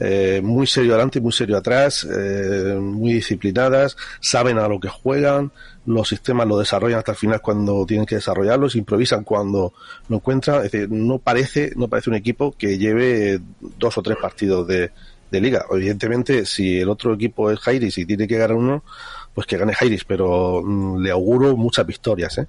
Eh, 0.00 0.40
muy 0.44 0.68
serio 0.68 0.92
adelante 0.92 1.20
muy 1.20 1.32
serio 1.32 1.56
atrás, 1.56 2.06
eh, 2.08 2.76
muy 2.80 3.14
disciplinadas, 3.14 3.96
saben 4.20 4.56
a 4.58 4.68
lo 4.68 4.78
que 4.78 4.88
juegan, 4.88 5.50
los 5.86 6.08
sistemas 6.08 6.46
lo 6.46 6.56
desarrollan 6.56 7.00
hasta 7.00 7.10
el 7.10 7.18
final 7.18 7.40
cuando 7.42 7.84
tienen 7.84 8.06
que 8.06 8.14
desarrollarlos, 8.14 8.76
improvisan 8.76 9.24
cuando 9.24 9.72
lo 10.08 10.16
encuentran, 10.16 10.64
es 10.64 10.70
decir, 10.70 10.88
no 10.88 11.18
parece, 11.18 11.72
no 11.74 11.88
parece 11.88 12.10
un 12.10 12.16
equipo 12.16 12.54
que 12.56 12.78
lleve 12.78 13.40
dos 13.76 13.98
o 13.98 14.02
tres 14.02 14.18
partidos 14.22 14.68
de, 14.68 14.92
de 15.32 15.40
liga. 15.40 15.66
Evidentemente, 15.68 16.46
si 16.46 16.78
el 16.78 16.88
otro 16.90 17.14
equipo 17.14 17.50
es 17.50 17.58
Jairis 17.58 17.98
y 17.98 18.06
tiene 18.06 18.28
que 18.28 18.38
ganar 18.38 18.54
uno, 18.54 18.84
pues 19.34 19.48
que 19.48 19.58
gane 19.58 19.74
Jairis, 19.74 20.04
pero 20.04 20.62
mmm, 20.62 21.02
le 21.02 21.10
auguro 21.10 21.56
muchas 21.56 21.84
victorias, 21.84 22.38
¿eh? 22.38 22.46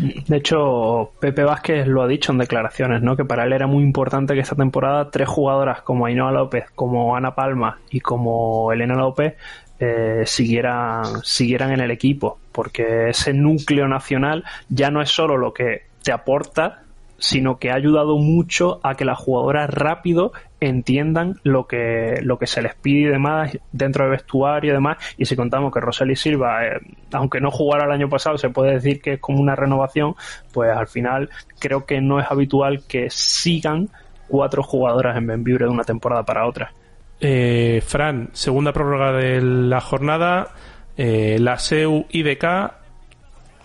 De 0.00 0.36
hecho, 0.36 1.12
Pepe 1.20 1.44
Vázquez 1.44 1.86
lo 1.86 2.02
ha 2.02 2.06
dicho 2.06 2.32
en 2.32 2.38
declaraciones, 2.38 3.02
¿no? 3.02 3.16
Que 3.16 3.24
para 3.24 3.44
él 3.44 3.52
era 3.52 3.66
muy 3.66 3.82
importante 3.82 4.34
que 4.34 4.40
esta 4.40 4.56
temporada 4.56 5.10
tres 5.10 5.28
jugadoras 5.28 5.82
como 5.82 6.06
Ainhoa 6.06 6.32
López, 6.32 6.64
como 6.74 7.16
Ana 7.16 7.34
Palma 7.34 7.78
y 7.90 8.00
como 8.00 8.72
Elena 8.72 8.94
López 8.94 9.34
eh, 9.78 10.22
siguieran, 10.26 11.22
siguieran 11.22 11.72
en 11.72 11.80
el 11.80 11.90
equipo, 11.90 12.38
porque 12.52 13.10
ese 13.10 13.32
núcleo 13.32 13.88
nacional 13.88 14.44
ya 14.68 14.90
no 14.90 15.02
es 15.02 15.10
solo 15.10 15.36
lo 15.36 15.52
que 15.52 15.82
te 16.02 16.12
aporta, 16.12 16.82
sino 17.18 17.58
que 17.58 17.70
ha 17.70 17.74
ayudado 17.74 18.16
mucho 18.16 18.80
a 18.82 18.94
que 18.94 19.04
las 19.04 19.18
jugadoras 19.18 19.68
rápido 19.70 20.32
entiendan 20.60 21.40
lo 21.42 21.66
que, 21.66 22.20
lo 22.22 22.38
que 22.38 22.46
se 22.46 22.62
les 22.62 22.74
pide 22.74 23.00
y 23.00 23.12
demás 23.12 23.58
dentro 23.72 24.04
del 24.04 24.12
vestuario 24.12 24.70
y 24.70 24.74
demás. 24.74 24.98
Y 25.16 25.24
si 25.24 25.36
contamos 25.36 25.72
que 25.72 25.80
Roseli 25.80 26.16
Silva, 26.16 26.66
eh, 26.66 26.80
aunque 27.12 27.40
no 27.40 27.50
jugara 27.50 27.86
el 27.86 27.92
año 27.92 28.08
pasado, 28.08 28.38
se 28.38 28.50
puede 28.50 28.74
decir 28.74 29.00
que 29.00 29.14
es 29.14 29.20
como 29.20 29.40
una 29.40 29.56
renovación, 29.56 30.14
pues 30.52 30.70
al 30.70 30.86
final 30.86 31.30
creo 31.58 31.86
que 31.86 32.00
no 32.00 32.20
es 32.20 32.30
habitual 32.30 32.82
que 32.86 33.08
sigan 33.10 33.88
cuatro 34.28 34.62
jugadoras 34.62 35.16
en 35.16 35.26
Benvibre 35.26 35.64
de 35.64 35.70
una 35.70 35.84
temporada 35.84 36.22
para 36.24 36.46
otra. 36.46 36.72
Eh, 37.20 37.82
Fran, 37.86 38.30
segunda 38.32 38.72
prórroga 38.72 39.12
de 39.12 39.42
la 39.42 39.80
jornada, 39.80 40.48
eh, 40.96 41.36
la 41.38 41.58
SEU 41.58 42.06
IDK, 42.10 42.72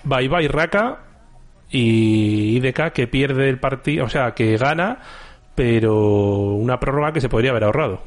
Bye 0.04 0.28
Bye 0.28 0.48
Raka 0.48 1.00
y 1.70 2.58
IDK 2.58 2.92
que 2.92 3.08
pierde 3.08 3.50
el 3.50 3.60
partido, 3.60 4.06
o 4.06 4.10
sea, 4.10 4.34
que 4.34 4.58
gana, 4.58 5.00
pero 5.56 6.54
una 6.54 6.80
prórroga 6.80 7.14
que 7.14 7.22
se 7.22 7.30
podría 7.30 7.52
haber 7.52 7.64
ahorrado. 7.64 8.02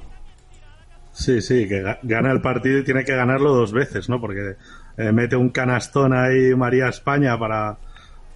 Sí, 1.13 1.41
sí, 1.41 1.67
que 1.67 1.83
gana 2.03 2.31
el 2.31 2.41
partido 2.41 2.79
y 2.79 2.85
tiene 2.85 3.05
que 3.05 3.17
ganarlo 3.17 3.53
dos 3.53 3.73
veces, 3.73 4.09
¿no? 4.09 4.21
Porque 4.21 4.55
eh, 4.97 5.13
mete 5.13 5.35
un 5.35 5.49
canastón 5.49 6.13
ahí 6.13 6.55
María 6.55 6.89
España 6.89 7.37
para, 7.37 7.77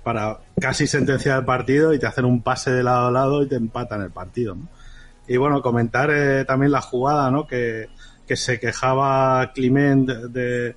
para 0.03 0.39
casi 0.61 0.87
sentenciar 0.87 1.39
el 1.39 1.45
partido 1.45 1.95
y 1.95 2.01
te 2.01 2.07
hacen 2.07 2.25
un 2.25 2.43
pase 2.43 2.73
de 2.73 2.83
lado 2.83 3.07
a 3.07 3.11
lado 3.13 3.43
y 3.43 3.49
te 3.49 3.57
empatan 3.57 4.03
el 4.03 4.11
partido, 4.11 4.57
¿no? 4.57 4.69
Y 5.29 5.37
bueno, 5.37 5.63
comentar 5.63 6.11
eh, 6.11 6.45
también 6.45 6.73
la 6.73 6.81
jugada, 6.81 7.31
¿no? 7.31 7.47
Que, 7.47 7.89
que 8.27 8.37
se 8.37 8.59
quejaba 8.59 9.53
Climent 9.55 10.09
de, 10.09 10.75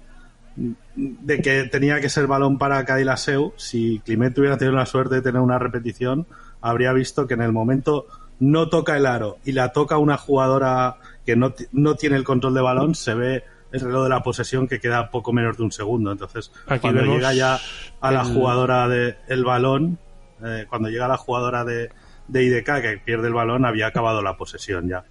de, 0.95 1.41
que 1.41 1.63
tenía 1.63 1.99
que 1.99 2.09
ser 2.09 2.27
balón 2.27 2.57
para 2.57 2.85
Cadilaseu. 2.85 3.53
Si 3.57 3.99
Climent 4.05 4.37
hubiera 4.37 4.57
tenido 4.57 4.77
la 4.77 4.85
suerte 4.85 5.15
de 5.15 5.21
tener 5.21 5.41
una 5.41 5.57
repetición, 5.57 6.27
habría 6.61 6.93
visto 6.93 7.27
que 7.27 7.33
en 7.33 7.41
el 7.41 7.51
momento 7.51 8.05
no 8.39 8.69
toca 8.69 8.97
el 8.97 9.05
aro 9.05 9.37
y 9.45 9.51
la 9.51 9.71
toca 9.71 9.97
una 9.97 10.17
jugadora 10.17 10.97
que 11.25 11.35
no, 11.35 11.53
no 11.71 11.95
tiene 11.95 12.17
el 12.17 12.23
control 12.23 12.53
de 12.53 12.61
balón, 12.61 12.95
se 12.95 13.13
ve 13.13 13.43
el 13.71 13.81
reloj 13.81 14.03
de 14.03 14.09
la 14.09 14.23
posesión 14.23 14.67
que 14.67 14.79
queda 14.79 15.09
poco 15.09 15.33
menos 15.33 15.57
de 15.57 15.63
un 15.63 15.71
segundo. 15.71 16.11
Entonces, 16.11 16.51
cuando 16.81 17.01
llega 17.01 17.33
ya 17.33 17.59
a 17.99 18.11
la 18.11 18.23
jugadora 18.23 18.87
del 18.87 19.17
el 19.27 19.43
balón, 19.43 19.99
eh, 20.43 20.65
cuando 20.69 20.89
llega 20.89 21.07
la 21.07 21.17
jugadora 21.17 21.65
de, 21.65 21.89
de 22.27 22.43
IDK 22.43 22.81
que 22.81 23.01
pierde 23.03 23.27
el 23.27 23.33
balón, 23.33 23.65
había 23.65 23.87
acabado 23.87 24.21
la 24.21 24.37
posesión 24.37 24.87
ya. 24.87 25.03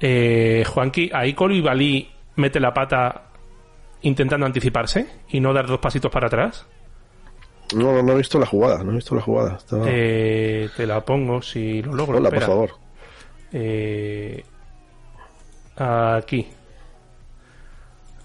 Eh, 0.00 0.64
Juanqui, 0.66 1.10
ahí 1.12 1.32
Balí 1.62 2.10
mete 2.36 2.58
la 2.58 2.74
pata 2.74 3.28
intentando 4.02 4.46
anticiparse 4.46 5.06
y 5.28 5.38
no 5.38 5.52
dar 5.52 5.66
dos 5.66 5.78
pasitos 5.78 6.10
para 6.10 6.26
atrás. 6.26 6.66
No, 7.74 8.02
no 8.02 8.12
he 8.12 8.16
visto 8.16 8.38
la 8.38 8.46
jugada, 8.46 8.82
no 8.82 8.92
he 8.92 8.96
visto 8.96 9.14
la 9.14 9.22
jugada. 9.22 9.58
Eh, 9.86 10.68
te 10.76 10.86
la 10.86 11.00
pongo 11.04 11.42
si 11.42 11.82
lo 11.82 11.94
logro. 11.94 12.18
Hola, 12.18 12.30
por 12.30 12.42
favor. 12.42 12.70
Eh, 13.52 14.44
aquí. 15.76 16.48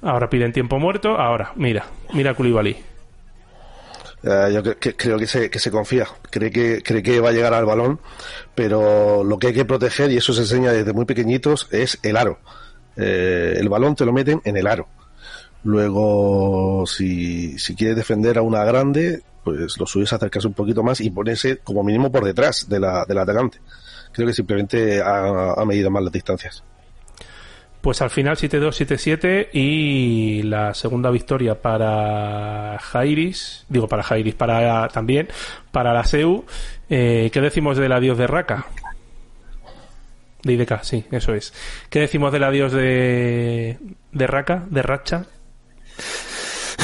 Ahora 0.01 0.29
piden 0.29 0.53
tiempo 0.53 0.79
muerto. 0.79 1.17
Ahora, 1.17 1.51
mira, 1.55 1.85
mira 2.13 2.33
Koulibaly. 2.33 2.77
Eh, 4.23 4.51
yo 4.53 4.63
creo 4.63 5.17
que 5.17 5.27
se, 5.27 5.49
que 5.49 5.59
se 5.59 5.71
confía, 5.71 6.07
cree 6.29 6.51
que, 6.51 6.81
cree 6.83 7.03
que 7.03 7.19
va 7.19 7.29
a 7.29 7.31
llegar 7.31 7.53
al 7.53 7.65
balón, 7.65 7.99
pero 8.55 9.23
lo 9.23 9.37
que 9.37 9.47
hay 9.47 9.53
que 9.53 9.63
proteger, 9.63 10.11
y 10.11 10.17
eso 10.17 10.33
se 10.33 10.41
enseña 10.41 10.71
desde 10.71 10.91
muy 10.91 11.05
pequeñitos, 11.05 11.67
es 11.71 11.99
el 12.01 12.17
aro. 12.17 12.39
Eh, 12.95 13.55
el 13.57 13.69
balón 13.69 13.95
te 13.95 14.05
lo 14.05 14.11
meten 14.11 14.41
en 14.43 14.57
el 14.57 14.67
aro. 14.67 14.87
Luego, 15.63 16.85
si, 16.87 17.59
si 17.59 17.75
quieres 17.75 17.95
defender 17.95 18.37
a 18.37 18.41
una 18.41 18.63
grande, 18.65 19.21
pues 19.47 19.79
lo 19.79 19.85
subes 19.85 20.11
a 20.11 20.17
acercarse 20.17 20.45
un 20.45 20.53
poquito 20.53 20.83
más 20.83 20.99
y 20.99 21.09
ponerse 21.09 21.59
como 21.59 21.81
mínimo 21.81 22.11
por 22.11 22.25
detrás 22.25 22.67
de 22.67 22.81
la, 22.81 23.05
del 23.05 23.17
atacante. 23.17 23.59
Creo 24.11 24.27
que 24.27 24.33
simplemente 24.33 25.01
ha, 25.01 25.53
ha 25.53 25.65
medido 25.65 25.89
mal 25.89 26.03
las 26.03 26.11
distancias. 26.11 26.65
Pues 27.79 28.01
al 28.01 28.09
final 28.09 28.35
7-2, 28.35 28.85
7-7 28.85 29.49
y 29.53 30.41
la 30.43 30.73
segunda 30.73 31.11
victoria 31.11 31.61
para 31.61 32.77
Jairis, 32.77 33.65
digo 33.69 33.87
para 33.87 34.03
Jairis, 34.03 34.35
para 34.35 34.89
también, 34.89 35.29
para 35.71 35.93
la 35.93 36.03
SEU. 36.03 36.43
Eh, 36.89 37.29
¿Qué 37.31 37.39
decimos 37.39 37.77
del 37.77 37.93
adiós 37.93 38.17
de 38.17 38.27
Raka? 38.27 38.65
De 40.43 40.53
IDK, 40.53 40.83
sí, 40.83 41.05
eso 41.11 41.33
es. 41.33 41.53
¿Qué 41.89 42.01
decimos 42.01 42.33
del 42.33 42.43
adiós 42.43 42.73
de, 42.73 43.77
de 44.11 44.27
Raka, 44.27 44.65
de 44.69 44.81
Racha? 44.81 45.25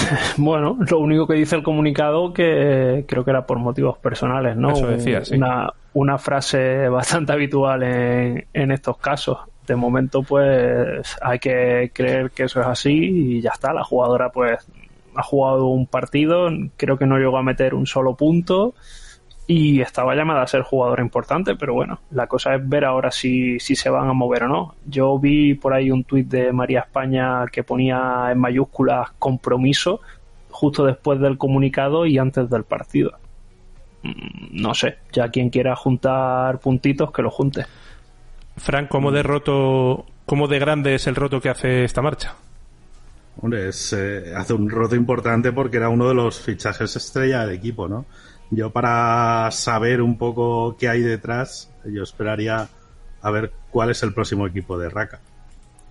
Bueno, 0.38 0.78
lo 0.90 1.00
único 1.00 1.28
que 1.28 1.36
dice 1.36 1.56
el 1.56 1.64
comunicado 1.64 2.34
que 2.34 3.06
creo 3.08 3.24
que 3.24 3.32
era 3.32 3.46
por 3.46 3.60
motivos 3.60 3.98
personales, 3.98 4.56
¿no? 4.56 4.72
Eso 4.72 4.88
decía, 4.88 5.24
sí. 5.24 5.36
Una, 5.36 5.72
una 5.94 6.18
frase 6.18 6.88
bastante 6.90 7.34
habitual 7.34 7.84
en, 7.84 8.46
en 8.54 8.72
estos 8.72 8.98
casos 8.98 9.38
de 9.68 9.76
momento 9.76 10.24
pues 10.24 11.16
hay 11.22 11.40
que 11.40 11.92
creer 11.94 12.32
que 12.32 12.44
eso 12.44 12.60
es 12.60 12.68
así 12.68 13.38
y 13.38 13.42
ya 13.42 13.52
está. 13.52 13.74
La 13.74 13.84
jugadora 13.84 14.30
pues 14.30 14.60
ha 15.16 15.24
jugado 15.24 15.68
un 15.68 15.88
partido, 15.88 16.50
creo 16.78 16.98
que 16.98 17.06
no 17.06 17.18
llegó 17.18 17.38
a 17.38 17.44
meter 17.44 17.74
un 17.74 17.86
solo 17.86 18.16
punto 18.16 18.74
y 19.46 19.82
estaba 19.82 20.16
llamada 20.16 20.42
a 20.42 20.48
ser 20.48 20.62
jugadora 20.62 21.04
importante, 21.04 21.56
pero 21.56 21.74
bueno, 21.74 22.00
la 22.12 22.28
cosa 22.28 22.56
es 22.56 22.68
ver 22.68 22.86
ahora 22.86 23.12
si, 23.12 23.60
si 23.60 23.76
se 23.76 23.90
van 23.90 24.10
a 24.10 24.14
mover 24.14 24.44
o 24.44 24.48
no. 24.48 24.76
Yo 24.86 25.20
vi 25.20 25.54
por 25.54 25.74
ahí 25.74 25.92
un 25.92 26.04
tuit 26.04 26.28
de 26.28 26.54
María 26.54 26.82
España 26.82 27.46
que 27.52 27.64
ponía 27.64 28.30
en 28.32 28.40
mayúsculas 28.40 29.12
compromiso 29.20 30.02
justo 30.50 30.86
después 30.86 31.20
del 31.20 31.38
comunicado 31.38 32.06
y 32.06 32.18
antes 32.18 32.50
del 32.50 32.64
partido. 32.64 33.18
Mm, 34.04 34.62
no 34.62 34.74
sé, 34.74 34.98
ya 35.12 35.30
quien 35.30 35.50
quiera 35.50 35.76
juntar 35.76 36.60
puntitos 36.60 37.12
que 37.12 37.22
lo 37.22 37.30
junte. 37.30 37.66
Frank, 38.56 38.88
¿cómo 38.88 39.12
de 39.12 39.24
roto, 39.24 40.06
cómo 40.26 40.48
de 40.48 40.60
grande 40.60 40.96
es 40.96 41.08
el 41.08 41.16
roto 41.16 41.42
que 41.42 41.50
hace 41.50 41.84
esta 41.84 42.02
marcha? 42.02 42.36
Hombre, 43.42 43.70
es, 43.70 43.94
eh, 43.94 44.34
hace 44.36 44.54
un 44.54 44.70
roto 44.70 44.96
importante 44.96 45.52
porque 45.52 45.78
era 45.78 45.90
uno 45.90 46.08
de 46.08 46.14
los 46.14 46.40
fichajes 46.40 46.96
estrella 46.96 47.46
del 47.46 47.56
equipo, 47.56 47.88
¿no? 47.88 48.06
Yo 48.56 48.70
para 48.70 49.50
saber 49.52 50.02
un 50.02 50.18
poco 50.18 50.76
qué 50.78 50.90
hay 50.90 51.02
detrás, 51.02 51.72
yo 51.86 52.04
esperaría 52.04 52.70
a 53.22 53.32
ver 53.32 53.52
cuál 53.72 53.90
es 53.90 54.04
el 54.04 54.14
próximo 54.14 54.46
equipo 54.46 54.78
de 54.78 54.90
Raka. 54.90 55.22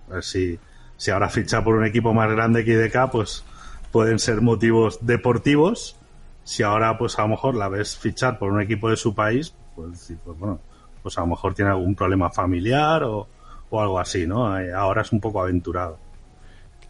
A 0.09 0.15
ver 0.15 0.23
si, 0.23 0.59
si 0.97 1.11
ahora 1.11 1.29
ficha 1.29 1.63
por 1.63 1.75
un 1.75 1.85
equipo 1.85 2.13
más 2.13 2.29
grande 2.29 2.63
que 2.63 2.71
IDK, 2.71 3.11
pues 3.11 3.43
pueden 3.91 4.19
ser 4.19 4.41
motivos 4.41 4.99
deportivos. 5.01 5.97
Si 6.43 6.63
ahora, 6.63 6.97
pues 6.97 7.19
a 7.19 7.23
lo 7.23 7.29
mejor 7.29 7.55
la 7.55 7.69
ves 7.69 7.97
fichar 7.97 8.39
por 8.39 8.51
un 8.51 8.61
equipo 8.61 8.89
de 8.89 8.97
su 8.97 9.13
país, 9.13 9.53
pues, 9.75 10.13
pues 10.23 10.37
bueno, 10.37 10.59
pues 11.01 11.17
a 11.17 11.21
lo 11.21 11.27
mejor 11.27 11.53
tiene 11.53 11.71
algún 11.71 11.95
problema 11.95 12.29
familiar 12.29 13.03
o, 13.03 13.27
algo 13.71 13.99
así, 13.99 14.27
¿no? 14.27 14.59
Eh, 14.59 14.71
ahora 14.71 15.01
es 15.01 15.11
un 15.11 15.19
poco 15.19 15.41
aventurado. 15.41 15.97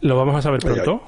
¿Lo 0.02 0.18
vamos 0.18 0.36
a 0.36 0.42
saber 0.42 0.60
pronto? 0.60 1.02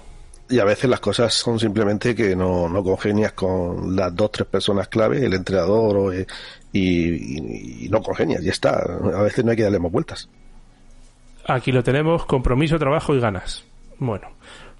Y 0.48 0.58
a 0.60 0.64
veces 0.64 0.88
las 0.88 1.00
cosas 1.00 1.34
son 1.34 1.58
simplemente 1.58 2.14
que 2.14 2.36
no, 2.36 2.68
no 2.68 2.82
congenias 2.84 3.32
con 3.32 3.96
las 3.96 4.14
dos, 4.14 4.30
tres 4.30 4.46
personas 4.46 4.88
clave, 4.88 5.24
el 5.24 5.34
entrenador 5.34 5.96
o, 5.96 6.12
eh, 6.12 6.26
y, 6.72 7.88
no 7.90 8.00
congenias, 8.02 8.42
ya 8.42 8.52
está. 8.52 8.70
A 8.80 9.22
veces 9.22 9.44
no 9.44 9.50
hay 9.50 9.56
que 9.56 9.64
darle 9.64 9.78
más 9.78 9.90
vueltas. 9.90 10.28
Aquí 11.46 11.72
lo 11.72 11.82
tenemos, 11.82 12.26
compromiso, 12.26 12.78
trabajo 12.78 13.14
y 13.14 13.20
ganas. 13.20 13.64
Bueno, 13.98 14.30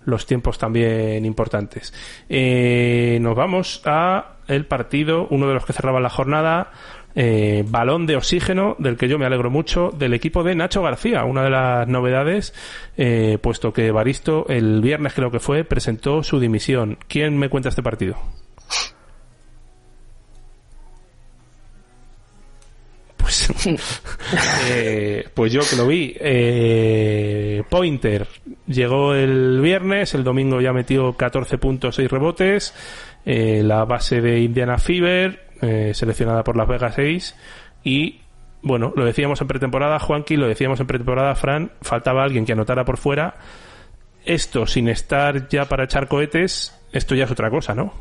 los 0.05 0.27
tiempos 0.27 0.59
también 0.59 1.25
importantes. 1.25 1.93
Eh, 2.29 3.19
nos 3.21 3.37
vamos 3.37 3.83
a 3.85 4.37
el 4.49 4.67
partido, 4.67 5.27
uno 5.31 5.49
de 5.49 5.55
los 5.55 5.67
que 5.67 5.73
cerraba 5.73 6.01
la 6.01 6.11
jornada, 6.11 6.71
eh, 7.19 7.65
balón 7.67 8.05
de 8.05 8.15
oxígeno, 8.15 8.77
del 8.79 8.99
que 8.99 9.09
yo 9.09 9.19
me 9.19 9.25
alegro 9.25 9.51
mucho, 9.51 9.91
del 9.91 10.13
equipo 10.13 10.45
de 10.45 10.55
Nacho 10.55 10.83
García, 10.83 11.25
una 11.25 11.43
de 11.43 11.51
las 11.51 11.89
novedades, 11.89 12.53
eh, 12.99 13.39
puesto 13.41 13.73
que 13.73 13.91
Baristo 13.91 14.47
el 14.49 14.83
viernes 14.83 15.15
creo 15.15 15.31
que 15.31 15.41
fue, 15.41 15.65
presentó 15.65 16.23
su 16.23 16.39
dimisión. 16.39 16.99
¿Quién 17.09 17.39
me 17.39 17.49
cuenta 17.49 17.71
este 17.71 17.83
partido? 17.83 18.19
Pues, 23.17 23.49
eh, 24.69 25.27
pues 25.33 25.53
yo 25.53 25.61
que 25.69 25.77
lo 25.77 25.87
vi. 25.87 26.15
Eh, 26.21 27.63
Pointer 27.71 28.27
llegó 28.67 29.15
el 29.15 29.63
viernes, 29.63 30.13
el 30.13 30.23
domingo 30.23 30.61
ya 30.61 30.75
metió 30.75 31.15
14 31.15 31.57
puntos, 31.57 31.97
6 31.97 32.11
rebotes. 32.11 32.75
La 33.25 33.85
base 33.85 34.21
de 34.21 34.39
Indiana 34.39 34.79
Fever, 34.79 35.46
eh, 35.61 35.93
seleccionada 35.95 36.45
por 36.45 36.57
Las 36.57 36.69
Vegas 36.69 36.95
6 36.97 37.37
y 37.85 38.21
bueno, 38.63 38.93
lo 38.97 39.05
decíamos 39.05 39.41
en 39.41 39.47
pretemporada, 39.47 39.99
Juanqui, 40.01 40.37
lo 40.37 40.49
decíamos 40.49 40.81
en 40.81 40.89
pretemporada, 40.89 41.35
Fran, 41.37 41.71
faltaba 41.83 42.25
alguien 42.25 42.45
que 42.45 42.53
anotara 42.53 42.85
por 42.85 42.97
fuera. 42.97 43.37
Esto, 44.25 44.67
sin 44.67 44.89
estar 44.89 45.49
ya 45.49 45.67
para 45.67 45.85
echar 45.85 46.09
cohetes, 46.09 46.77
esto 46.91 47.15
ya 47.15 47.25
es 47.25 47.31
otra 47.31 47.49
cosa, 47.49 47.77
¿no? 47.77 47.93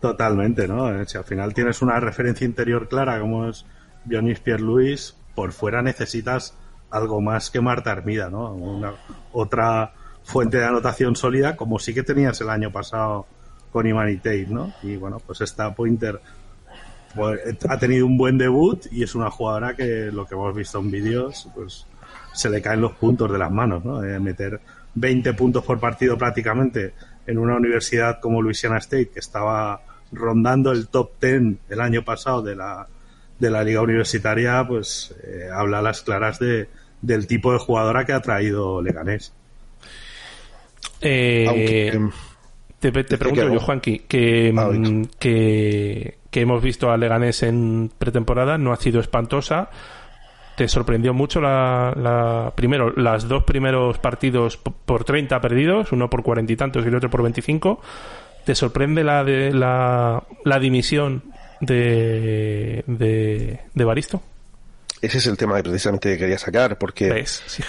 Totalmente, 0.00 0.68
¿no? 0.68 1.04
Si 1.06 1.16
al 1.16 1.24
final 1.24 1.54
tienes 1.54 1.80
una 1.80 1.98
referencia 2.00 2.44
interior 2.44 2.88
clara 2.88 3.18
como 3.18 3.48
es 3.48 3.64
Dionis 4.04 4.40
Pierre-Louis, 4.40 5.16
por 5.34 5.52
fuera 5.52 5.80
necesitas 5.80 6.54
algo 6.90 7.20
más 7.20 7.50
que 7.50 7.60
Marta 7.60 7.92
Armida, 7.92 8.28
¿no? 8.28 8.52
Una, 8.52 8.92
otra 9.32 9.92
fuente 10.22 10.58
de 10.58 10.66
anotación 10.66 11.16
sólida, 11.16 11.56
como 11.56 11.78
sí 11.78 11.94
que 11.94 12.02
tenías 12.02 12.40
el 12.40 12.50
año 12.50 12.70
pasado 12.70 13.26
con 13.72 13.86
Imani 13.86 14.16
Tate, 14.16 14.46
¿no? 14.48 14.72
Y 14.82 14.96
bueno, 14.96 15.20
pues 15.24 15.40
esta 15.40 15.74
Pointer 15.74 16.20
pues, 17.14 17.40
ha 17.68 17.78
tenido 17.78 18.06
un 18.06 18.16
buen 18.16 18.38
debut 18.38 18.86
y 18.90 19.02
es 19.02 19.14
una 19.14 19.30
jugadora 19.30 19.74
que 19.74 20.10
lo 20.12 20.26
que 20.26 20.34
hemos 20.34 20.54
visto 20.54 20.78
en 20.78 20.90
vídeos, 20.90 21.48
pues 21.54 21.86
se 22.32 22.50
le 22.50 22.62
caen 22.62 22.80
los 22.80 22.92
puntos 22.92 23.30
de 23.30 23.38
las 23.38 23.50
manos, 23.50 23.84
¿no? 23.84 24.00
meter 24.20 24.60
20 24.94 25.34
puntos 25.34 25.64
por 25.64 25.78
partido 25.78 26.16
prácticamente 26.16 26.94
en 27.26 27.38
una 27.38 27.56
universidad 27.56 28.20
como 28.20 28.42
Louisiana 28.42 28.78
State, 28.78 29.10
que 29.10 29.20
estaba 29.20 29.82
rondando 30.12 30.72
el 30.72 30.88
top 30.88 31.12
10 31.20 31.56
el 31.68 31.80
año 31.80 32.04
pasado 32.04 32.42
de 32.42 32.56
la, 32.56 32.88
de 33.38 33.50
la 33.50 33.62
liga 33.62 33.82
universitaria, 33.82 34.64
pues 34.66 35.14
eh, 35.22 35.48
habla 35.52 35.78
a 35.78 35.82
las 35.82 36.02
claras 36.02 36.38
de, 36.38 36.68
del 37.02 37.26
tipo 37.26 37.52
de 37.52 37.58
jugadora 37.58 38.04
que 38.04 38.12
ha 38.12 38.20
traído 38.20 38.82
Leganés. 38.82 39.32
Eh, 41.00 41.90
em, 41.94 42.10
te, 42.80 42.90
pregunto 42.90 43.52
yo, 43.52 43.60
Juanqui, 43.60 44.00
que, 44.00 44.52
ah, 44.56 44.70
mm, 44.72 45.04
que, 45.18 46.18
que, 46.30 46.40
hemos 46.40 46.62
visto 46.62 46.90
a 46.90 46.96
Leganés 46.96 47.42
en 47.42 47.90
pretemporada 47.96 48.56
no 48.56 48.72
ha 48.72 48.76
sido 48.76 49.00
espantosa. 49.00 49.70
¿Te 50.56 50.66
sorprendió 50.66 51.14
mucho 51.14 51.40
la, 51.40 52.52
primero 52.54 52.90
las 52.96 53.28
dos 53.28 53.44
primeros 53.44 53.98
partidos 53.98 54.56
por 54.56 55.04
30 55.04 55.40
perdidos, 55.40 55.92
uno 55.92 56.10
por 56.10 56.22
cuarenta 56.22 56.52
y 56.52 56.56
tantos 56.56 56.84
y 56.84 56.88
el 56.88 56.94
otro 56.94 57.08
por 57.08 57.22
25? 57.22 57.80
¿Te 58.44 58.54
sorprende 58.54 59.04
la 59.04 59.24
de 59.24 59.52
la, 59.52 60.22
la 60.44 60.58
dimisión 60.58 61.22
de, 61.60 62.82
de, 62.86 63.60
de 63.72 63.84
Baristo? 63.84 64.22
Ese 65.02 65.18
es 65.18 65.26
el 65.26 65.36
tema 65.36 65.56
que 65.56 65.62
precisamente 65.62 66.18
quería 66.18 66.38
sacar 66.38 66.76
porque 66.76 67.24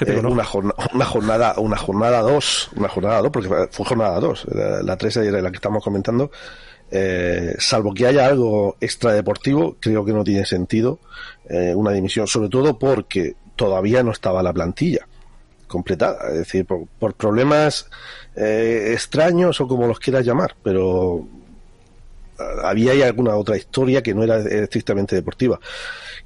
eh, 0.06 0.22
una, 0.22 0.44
jornada, 0.44 0.76
una 0.94 1.06
jornada 1.06 1.54
una 1.58 1.78
jornada 1.78 2.22
dos 2.22 2.70
una 2.76 2.90
jornada 2.90 3.22
dos 3.22 3.32
porque 3.32 3.50
fue 3.72 3.86
jornada 3.86 4.20
dos 4.20 4.46
la, 4.52 4.98
tres 4.98 5.18
era 5.18 5.42
la 5.42 5.50
que 5.50 5.58
estamos 5.58 5.84
comentando. 5.84 6.32
Eh, 6.94 7.56
salvo 7.58 7.94
que 7.94 8.06
haya 8.06 8.26
algo 8.26 8.76
extradeportivo 8.82 9.78
creo 9.80 10.04
que 10.04 10.12
no 10.12 10.26
tiene 10.26 10.46
sentido 10.46 11.00
eh, 11.48 11.74
una 11.74 11.92
dimisión 11.92 12.28
sobre 12.28 12.50
todo 12.50 12.78
porque 12.78 13.36
todavía 13.56 14.04
no 14.04 14.12
estaba 14.12 14.44
la 14.44 14.52
plantilla 14.52 15.08
completada. 15.68 16.28
Es 16.32 16.40
decir 16.40 16.66
por, 16.66 17.14
problemas 17.14 17.90
extraños 18.36 19.62
o 19.62 19.68
como 19.68 19.88
los 19.88 20.00
quieras 20.00 20.26
llamar 20.26 20.56
pero 20.64 21.26
había 22.64 23.06
alguna 23.06 23.36
otra 23.36 23.58
historia 23.58 24.02
que 24.02 24.14
no 24.14 24.24
era 24.24 24.38
estrictamente 24.38 25.16
deportiva 25.16 25.60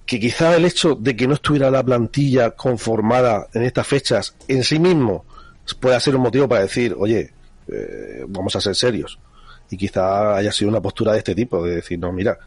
que 0.06 0.20
quizá 0.20 0.56
el 0.56 0.66
hecho 0.66 0.96
de 0.96 1.16
que 1.16 1.28
no 1.28 1.34
estuviera 1.34 1.72
la 1.72 1.84
plantilla 1.84 2.52
conformada 2.52 3.48
en 3.54 3.64
estas 3.64 3.88
fechas 3.88 4.36
en 4.48 4.64
sí 4.64 4.80
mismo 4.80 5.26
pueda 5.80 6.00
ser 6.00 6.16
un 6.16 6.22
motivo 6.22 6.48
para 6.48 6.62
decir, 6.62 6.96
oye, 6.98 7.34
eh, 7.68 8.24
vamos 8.28 8.56
a 8.56 8.62
ser 8.62 8.76
serios. 8.76 9.18
Y 9.70 9.78
quizá 9.78 10.36
haya 10.36 10.52
sido 10.52 10.70
una 10.70 10.82
postura 10.82 11.14
de 11.14 11.20
este 11.20 11.34
tipo, 11.34 11.66
de 11.66 11.78
decir, 11.78 11.98
no, 11.98 12.12
mira, 12.12 12.38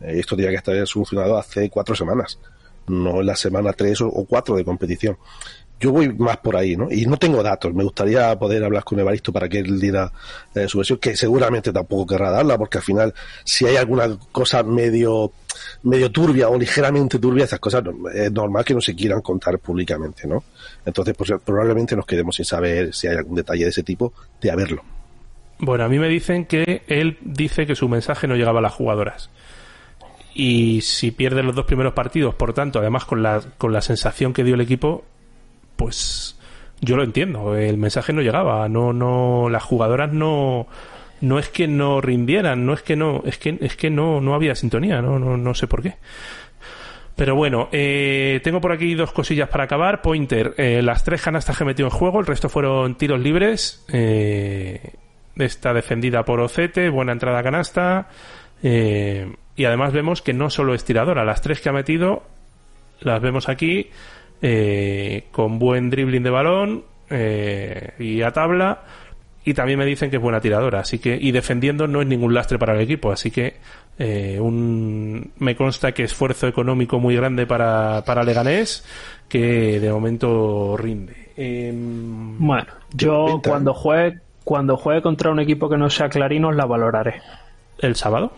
eh, 0.00 0.18
esto 0.18 0.36
tenía 0.36 0.50
que 0.50 0.56
estar 0.56 0.86
solucionado 0.86 1.38
hace 1.38 1.70
cuatro 1.70 1.94
semanas, 1.94 2.38
no 2.86 3.20
en 3.20 3.26
la 3.26 3.36
semana 3.36 3.72
tres 3.72 4.02
o, 4.02 4.10
cuatro 4.28 4.56
de 4.56 4.64
competición. 4.64 5.16
Yo 5.78 5.92
voy 5.92 6.08
más 6.14 6.38
por 6.38 6.56
ahí, 6.56 6.76
¿no? 6.76 6.90
Y 6.90 7.04
no 7.06 7.16
tengo 7.16 7.42
datos. 7.42 7.74
Me 7.74 7.84
gustaría 7.84 8.38
poder 8.38 8.64
hablar 8.64 8.82
con 8.84 8.98
Evaristo 8.98 9.32
para 9.32 9.48
que 9.48 9.58
él 9.58 9.78
diera 9.78 10.10
eh, 10.54 10.66
su 10.68 10.78
versión, 10.78 10.98
que 10.98 11.14
seguramente 11.16 11.72
tampoco 11.72 12.06
querrá 12.06 12.30
darla, 12.30 12.56
porque 12.56 12.78
al 12.78 12.84
final, 12.84 13.14
si 13.44 13.66
hay 13.66 13.76
alguna 13.76 14.16
cosa 14.32 14.62
medio 14.62 15.32
medio 15.82 16.10
turbia 16.10 16.48
o 16.48 16.58
ligeramente 16.58 17.18
turbia, 17.18 17.44
esas 17.44 17.60
cosas 17.60 17.84
es 18.14 18.32
normal 18.32 18.64
que 18.64 18.74
no 18.74 18.80
se 18.80 18.94
quieran 18.94 19.20
contar 19.20 19.58
públicamente, 19.58 20.26
¿no? 20.26 20.44
Entonces, 20.84 21.14
pues 21.16 21.32
probablemente 21.44 21.96
nos 21.96 22.06
quedemos 22.06 22.36
sin 22.36 22.44
saber 22.44 22.94
si 22.94 23.06
hay 23.06 23.16
algún 23.16 23.36
detalle 23.36 23.64
de 23.64 23.70
ese 23.70 23.82
tipo 23.82 24.12
de 24.40 24.50
haberlo. 24.50 24.82
Bueno, 25.58 25.84
a 25.84 25.88
mí 25.88 25.98
me 25.98 26.08
dicen 26.08 26.44
que 26.44 26.82
él 26.86 27.18
dice 27.22 27.66
que 27.66 27.74
su 27.74 27.88
mensaje 27.88 28.26
no 28.26 28.36
llegaba 28.36 28.58
a 28.58 28.62
las 28.62 28.74
jugadoras. 28.74 29.30
Y 30.34 30.82
si 30.82 31.12
pierde 31.12 31.42
los 31.42 31.54
dos 31.54 31.64
primeros 31.64 31.94
partidos, 31.94 32.34
por 32.34 32.52
tanto, 32.52 32.78
además 32.78 33.06
con 33.06 33.22
la, 33.22 33.40
con 33.56 33.72
la 33.72 33.80
sensación 33.80 34.34
que 34.34 34.44
dio 34.44 34.54
el 34.54 34.60
equipo, 34.60 35.04
pues 35.76 36.36
yo 36.80 36.96
lo 36.96 37.04
entiendo. 37.04 37.56
El 37.56 37.78
mensaje 37.78 38.12
no 38.12 38.22
llegaba. 38.22 38.68
No, 38.68 38.92
no, 38.92 39.48
las 39.48 39.62
jugadoras 39.62 40.12
no, 40.12 40.66
no 41.20 41.38
es 41.38 41.48
que 41.48 41.68
no 41.68 42.00
rindieran, 42.00 42.66
no 42.66 42.74
es 42.74 42.82
que 42.82 42.96
no, 42.96 43.22
es 43.24 43.38
que, 43.38 43.58
es 43.60 43.76
que 43.76 43.90
no, 43.90 44.20
no 44.20 44.34
había 44.34 44.54
sintonía, 44.54 45.00
no, 45.00 45.18
no, 45.18 45.36
no 45.36 45.54
sé 45.54 45.66
por 45.66 45.82
qué. 45.82 45.94
Pero 47.16 47.34
bueno, 47.34 47.68
eh, 47.72 48.40
tengo 48.44 48.60
por 48.60 48.72
aquí 48.72 48.94
dos 48.94 49.10
cosillas 49.12 49.48
para 49.48 49.64
acabar. 49.64 50.02
Pointer, 50.02 50.54
eh, 50.58 50.82
las 50.82 51.02
tres 51.02 51.22
canastas 51.22 51.56
que 51.56 51.64
metió 51.64 51.86
en 51.86 51.90
juego, 51.90 52.20
el 52.20 52.26
resto 52.26 52.50
fueron 52.50 52.96
tiros 52.96 53.20
libres. 53.20 53.84
Eh, 53.90 54.92
está 55.36 55.72
defendida 55.72 56.24
por 56.24 56.40
Ocete, 56.40 56.90
buena 56.90 57.12
entrada 57.12 57.38
a 57.38 57.42
canasta. 57.42 58.08
y 58.62 59.64
además 59.64 59.92
vemos 59.94 60.20
que 60.20 60.34
no 60.34 60.50
solo 60.50 60.74
es 60.74 60.84
tiradora, 60.84 61.24
las 61.24 61.40
tres 61.40 61.60
que 61.60 61.70
ha 61.70 61.72
metido 61.72 62.22
las 63.00 63.20
vemos 63.20 63.48
aquí 63.48 63.90
con 65.32 65.58
buen 65.58 65.90
dribbling 65.90 66.22
de 66.22 66.30
balón 66.30 66.84
y 67.98 68.22
a 68.22 68.32
tabla 68.32 68.82
y 69.46 69.54
también 69.54 69.78
me 69.78 69.86
dicen 69.86 70.10
que 70.10 70.16
es 70.16 70.22
buena 70.22 70.40
tiradora, 70.40 70.80
así 70.80 70.98
que 70.98 71.16
y 71.18 71.30
defendiendo 71.30 71.86
no 71.86 72.00
es 72.00 72.06
ningún 72.08 72.34
lastre 72.34 72.58
para 72.58 72.74
el 72.74 72.80
equipo, 72.80 73.12
así 73.12 73.30
que 73.30 73.54
eh, 73.96 74.38
un, 74.40 75.30
me 75.38 75.54
consta 75.54 75.92
que 75.92 76.02
esfuerzo 76.02 76.48
económico 76.48 76.98
muy 76.98 77.14
grande 77.14 77.46
para, 77.46 78.02
para 78.04 78.24
Leganés 78.24 78.84
que 79.28 79.78
de 79.78 79.92
momento 79.92 80.76
rinde. 80.76 81.30
Em, 81.36 82.36
bueno, 82.44 82.66
yo 82.92 83.40
cuando 83.42 83.72
juegue 83.72 84.18
cuando 84.42 84.76
juegue 84.76 85.00
contra 85.00 85.30
un 85.30 85.38
equipo 85.38 85.68
que 85.68 85.76
no 85.76 85.90
sea 85.90 86.08
Clarinos 86.08 86.56
la 86.56 86.66
valoraré. 86.66 87.22
¿El 87.78 87.94
sábado? 87.94 88.32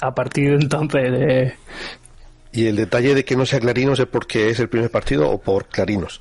A 0.00 0.12
partir 0.12 0.50
de 0.50 0.64
entonces 0.64 1.12
de... 1.12 1.54
¿Y 2.52 2.66
el 2.66 2.76
detalle 2.76 3.14
de 3.14 3.24
que 3.24 3.36
no 3.36 3.46
sea 3.46 3.60
Clarinos 3.60 3.98
es 3.98 4.06
porque 4.06 4.50
es 4.50 4.60
el 4.60 4.68
primer 4.68 4.90
partido 4.90 5.30
o 5.30 5.40
por 5.40 5.66
Clarinos? 5.66 6.20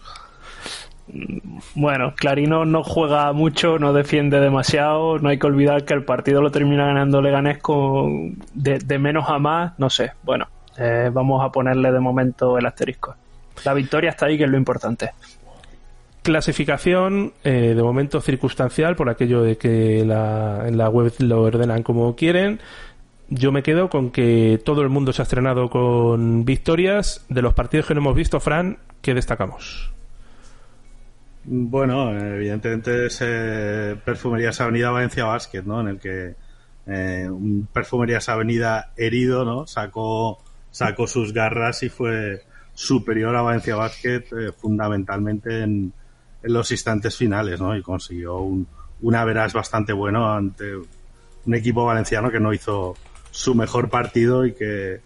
bueno, 1.76 2.14
Clarino 2.16 2.66
no 2.66 2.84
juega 2.84 3.32
mucho, 3.34 3.80
no 3.80 3.94
defiende 3.94 4.40
demasiado. 4.40 5.20
No 5.20 5.30
hay 5.30 5.38
que 5.38 5.48
olvidar 5.48 5.84
que 5.86 5.94
el 5.94 6.04
partido 6.04 6.42
lo 6.42 6.52
termina 6.52 6.86
ganando 6.86 7.22
Leganés 7.22 7.60
con 7.60 8.38
de, 8.54 9.00
menos 9.00 9.26
a 9.28 9.40
más. 9.40 9.74
No 9.78 9.90
sé, 9.90 10.12
bueno, 10.24 10.48
eh, 10.78 11.10
vamos 11.12 11.44
a 11.44 11.52
ponerle 11.52 11.92
de 11.92 12.00
momento 12.00 12.58
el 12.58 12.66
asterisco. 12.66 13.16
La 13.66 13.74
victoria 13.74 14.12
está 14.12 14.28
ahí, 14.28 14.38
que 14.38 14.46
es 14.46 14.50
lo 14.50 14.58
importante. 14.58 15.12
Clasificación, 16.24 17.34
eh, 17.44 17.74
de 17.76 17.84
momento 17.84 18.22
circunstancial, 18.22 18.96
por 18.96 19.10
aquello 19.10 19.42
de 19.42 19.58
que 19.58 20.06
la, 20.06 20.68
en 20.68 20.78
la 20.78 20.88
web 20.88 21.12
lo 21.20 21.42
ordenan 21.42 21.84
como 21.84 22.16
quieren. 22.16 22.60
Yo 23.34 23.54
me 23.54 23.64
quedo 23.64 23.90
con 23.90 24.12
que 24.12 24.62
todo 24.66 24.82
el 24.82 24.90
mundo 24.90 25.14
se 25.14 25.22
ha 25.22 25.24
estrenado 25.24 25.70
con 25.70 26.44
victorias. 26.44 27.26
De 27.30 27.42
los 27.42 27.54
partidos 27.54 27.86
que 27.86 27.94
no 27.94 28.02
hemos 28.02 28.14
visto, 28.14 28.42
Fran, 28.42 28.78
¿qué 29.02 29.14
destacamos? 29.14 29.90
Bueno, 31.46 32.12
evidentemente 32.12 33.06
es 33.06 33.20
Perfumerías 34.04 34.60
Avenida 34.60 34.92
Valencia 34.92 35.24
Basket, 35.24 35.64
¿no? 35.64 35.80
En 35.80 35.88
el 35.88 36.00
que 36.00 36.36
eh, 36.86 37.30
un 37.30 37.70
Perfumerías 37.72 38.28
Avenida 38.28 38.92
herido, 38.98 39.46
¿no? 39.46 39.66
Sacó, 39.66 40.44
sacó 40.70 41.08
sus 41.08 41.32
garras 41.32 41.84
y 41.84 41.90
fue 41.90 42.42
superior 42.74 43.34
a 43.38 43.44
Valencia 43.44 43.78
Basket 43.78 44.26
eh, 44.38 44.52
fundamentalmente 44.52 45.64
en, 45.64 45.94
los 46.44 46.70
instantes 46.72 47.16
finales, 47.16 47.62
¿no? 47.62 47.78
Y 47.78 47.82
consiguió 47.82 48.40
un, 48.40 48.68
veras 49.00 49.54
bastante 49.54 49.94
bueno 49.94 50.34
ante 50.34 50.76
un 50.76 51.56
equipo 51.56 51.86
valenciano 51.86 52.30
que 52.30 52.40
no 52.42 52.52
hizo 52.52 52.96
su 53.32 53.56
mejor 53.56 53.90
partido 53.90 54.46
y 54.46 54.54
que 54.54 55.02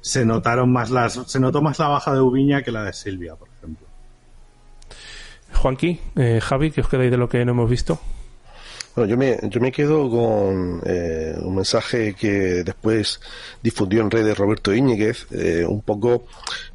se 0.00 0.24
notaron 0.24 0.72
más 0.72 0.90
las, 0.90 1.14
se 1.26 1.40
notó 1.40 1.62
más 1.62 1.78
la 1.78 1.88
baja 1.88 2.14
de 2.14 2.20
Ubiña 2.20 2.62
que 2.62 2.72
la 2.72 2.84
de 2.84 2.92
Silvia, 2.92 3.34
por 3.36 3.48
ejemplo. 3.48 3.86
Juanqui, 5.54 6.00
eh, 6.16 6.40
Javi, 6.42 6.70
¿qué 6.70 6.80
os 6.80 6.88
quedáis 6.88 7.10
de 7.10 7.16
lo 7.16 7.28
que 7.28 7.44
no 7.44 7.52
hemos 7.52 7.70
visto? 7.70 7.98
Bueno, 8.96 9.10
yo 9.10 9.18
me, 9.18 9.38
yo 9.50 9.60
me 9.60 9.70
quedo 9.70 10.08
con 10.08 10.80
eh, 10.86 11.34
un 11.38 11.56
mensaje 11.56 12.14
que 12.14 12.64
después 12.64 13.20
difundió 13.62 14.00
en 14.00 14.10
redes 14.10 14.38
Roberto 14.38 14.74
Íñiguez, 14.74 15.26
eh, 15.32 15.66
un 15.68 15.82
poco 15.82 16.24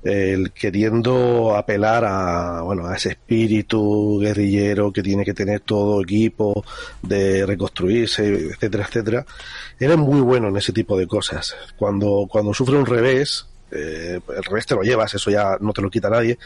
el 0.04 0.52
queriendo 0.52 1.56
apelar 1.56 2.06
a, 2.06 2.62
bueno, 2.62 2.86
a 2.86 2.96
ese 2.96 3.10
espíritu 3.10 4.20
guerrillero 4.20 4.94
que 4.94 5.02
tiene 5.02 5.26
que 5.26 5.34
tener 5.34 5.62
todo 5.62 6.04
equipo 6.04 6.64
de 7.02 7.44
reconstruirse, 7.44 8.52
etcétera, 8.52 8.86
etcétera. 8.88 9.26
Era 9.82 9.98
muy 9.98 10.22
bueno 10.22 10.50
en 10.50 10.58
ese 10.58 10.72
tipo 10.72 10.96
de 10.96 11.08
cosas. 11.08 11.56
Cuando, 11.76 12.28
cuando 12.30 12.54
sufre 12.54 12.78
un 12.78 12.86
revés, 12.86 13.48
el 13.72 14.44
revés 14.44 14.68
te 14.68 14.76
lo 14.76 14.84
llevas, 14.84 15.16
eso 15.16 15.32
ya 15.32 15.58
no 15.60 15.74
te 15.74 15.82
lo 15.82 15.90
quita 15.90 16.08
nadie, 16.08 16.38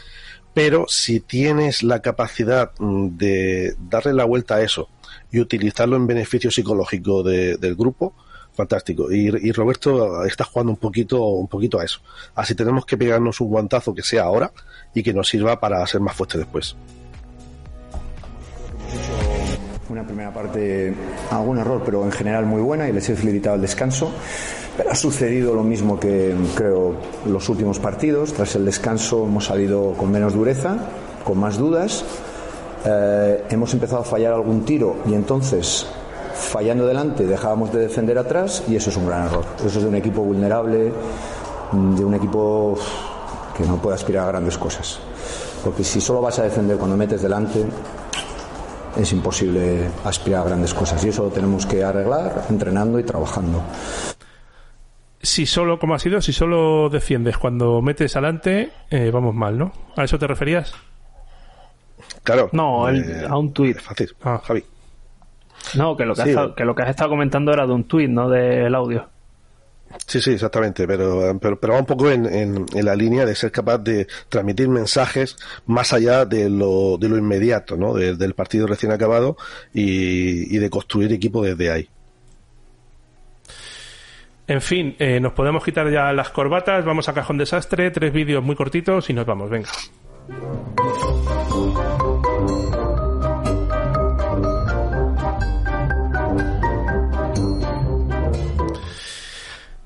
pero 0.54 0.86
si 0.88 1.20
tienes 1.20 1.82
la 1.82 2.00
capacidad 2.00 2.72
mm, 2.78 3.08
de 3.18 3.76
darle 3.78 4.14
la 4.14 4.24
vuelta 4.24 4.54
a 4.54 4.62
eso 4.62 4.88
y 5.30 5.38
utilizarlo 5.38 5.96
en 5.96 6.06
beneficio 6.06 6.50
psicológico 6.50 7.22
del 7.22 7.74
grupo, 7.74 8.14
fantástico. 8.54 9.12
Y, 9.12 9.26
y, 9.26 9.52
Roberto 9.52 10.24
está 10.24 10.44
jugando 10.44 10.72
un 10.72 10.78
poquito, 10.78 11.22
un 11.22 11.48
poquito 11.48 11.78
a 11.78 11.84
eso. 11.84 12.00
Así 12.34 12.54
tenemos 12.54 12.86
que 12.86 12.96
pegarnos 12.96 13.38
un 13.42 13.48
guantazo 13.48 13.94
que 13.94 14.02
sea 14.02 14.22
ahora 14.22 14.50
y 14.94 15.02
que 15.02 15.12
nos 15.12 15.28
sirva 15.28 15.60
para 15.60 15.86
ser 15.86 16.00
más 16.00 16.16
fuerte 16.16 16.38
después. 16.38 16.74
Una 19.96 20.04
primera 20.04 20.30
parte, 20.30 20.92
algún 21.30 21.56
error, 21.56 21.80
pero 21.82 22.04
en 22.04 22.12
general 22.12 22.44
muy 22.44 22.60
buena 22.60 22.86
y 22.86 22.92
les 22.92 23.08
he 23.08 23.16
felicitado 23.16 23.56
el 23.56 23.62
descanso. 23.62 24.10
Pero 24.76 24.90
ha 24.90 24.94
sucedido 24.94 25.54
lo 25.54 25.62
mismo 25.62 25.98
que 25.98 26.34
creo 26.54 26.96
los 27.24 27.48
últimos 27.48 27.78
partidos. 27.78 28.34
Tras 28.34 28.56
el 28.56 28.66
descanso 28.66 29.24
hemos 29.24 29.46
salido 29.46 29.94
con 29.94 30.12
menos 30.12 30.34
dureza, 30.34 30.76
con 31.24 31.38
más 31.38 31.56
dudas. 31.56 32.04
Eh, 32.84 33.44
hemos 33.48 33.72
empezado 33.72 34.02
a 34.02 34.04
fallar 34.04 34.34
algún 34.34 34.66
tiro 34.66 34.96
y 35.06 35.14
entonces 35.14 35.86
fallando 36.34 36.86
delante 36.86 37.24
dejábamos 37.24 37.72
de 37.72 37.78
defender 37.78 38.18
atrás 38.18 38.64
y 38.68 38.76
eso 38.76 38.90
es 38.90 38.98
un 38.98 39.06
gran 39.06 39.28
error. 39.28 39.46
Eso 39.64 39.78
es 39.78 39.82
de 39.82 39.88
un 39.88 39.94
equipo 39.94 40.20
vulnerable, 40.20 40.92
de 41.72 42.04
un 42.04 42.12
equipo 42.12 42.76
que 43.56 43.64
no 43.64 43.78
puede 43.78 43.94
aspirar 43.94 44.24
a 44.24 44.28
grandes 44.28 44.58
cosas. 44.58 44.98
Porque 45.64 45.82
si 45.82 46.02
solo 46.02 46.20
vas 46.20 46.38
a 46.38 46.42
defender 46.42 46.76
cuando 46.76 46.98
metes 46.98 47.22
delante, 47.22 47.64
es 48.98 49.12
imposible 49.12 49.88
aspirar 50.04 50.42
a 50.42 50.48
grandes 50.48 50.74
cosas. 50.74 51.04
Y 51.04 51.08
eso 51.08 51.24
lo 51.24 51.30
tenemos 51.30 51.66
que 51.66 51.82
arreglar 51.84 52.44
entrenando 52.50 52.98
y 52.98 53.02
trabajando. 53.02 53.62
Si 55.20 55.46
solo, 55.46 55.78
como 55.78 55.94
ha 55.94 55.98
sido, 55.98 56.20
si 56.20 56.32
solo 56.32 56.88
defiendes 56.88 57.36
cuando 57.38 57.82
metes 57.82 58.14
adelante, 58.16 58.70
eh, 58.90 59.10
vamos 59.12 59.34
mal, 59.34 59.58
¿no? 59.58 59.72
¿A 59.96 60.04
eso 60.04 60.18
te 60.18 60.26
referías? 60.26 60.72
Claro. 62.22 62.48
No, 62.52 62.88
eh, 62.88 63.26
a 63.28 63.36
un 63.36 63.52
tuit. 63.52 63.78
Fácil. 63.80 64.14
Ah. 64.22 64.40
Javi. 64.44 64.64
No, 65.74 65.96
que 65.96 66.04
lo 66.04 66.14
que, 66.14 66.22
has, 66.22 66.52
que 66.56 66.64
lo 66.64 66.74
que 66.74 66.82
has 66.82 66.90
estado 66.90 67.10
comentando 67.10 67.52
era 67.52 67.66
de 67.66 67.72
un 67.72 67.84
tuit, 67.84 68.08
no 68.08 68.28
del 68.28 68.74
audio. 68.74 69.08
Sí, 70.06 70.20
sí, 70.20 70.32
exactamente, 70.32 70.86
pero, 70.86 71.38
pero, 71.40 71.58
pero 71.58 71.72
va 71.72 71.80
un 71.80 71.86
poco 71.86 72.10
en, 72.10 72.26
en, 72.26 72.66
la 72.84 72.94
línea 72.94 73.24
de 73.24 73.34
ser 73.34 73.50
capaz 73.50 73.78
de 73.78 74.06
transmitir 74.28 74.68
mensajes 74.68 75.36
más 75.66 75.92
allá 75.92 76.24
de 76.24 76.48
lo, 76.50 76.96
de 76.98 77.08
lo 77.08 77.16
inmediato, 77.16 77.76
¿no? 77.76 77.94
del 77.94 78.34
partido 78.34 78.66
recién 78.66 78.92
acabado 78.92 79.36
y, 79.72 80.54
y, 80.54 80.58
de 80.58 80.70
construir 80.70 81.12
equipo 81.12 81.42
desde 81.42 81.70
ahí. 81.70 81.88
En 84.48 84.60
fin, 84.60 84.94
eh, 84.98 85.18
nos 85.18 85.32
podemos 85.32 85.64
quitar 85.64 85.90
ya 85.90 86.12
las 86.12 86.30
corbatas, 86.30 86.84
vamos 86.84 87.08
a 87.08 87.14
Cajón 87.14 87.38
Desastre, 87.38 87.90
tres 87.90 88.12
vídeos 88.12 88.44
muy 88.44 88.54
cortitos 88.54 89.10
y 89.10 89.12
nos 89.12 89.26
vamos, 89.26 89.50
venga. 89.50 89.68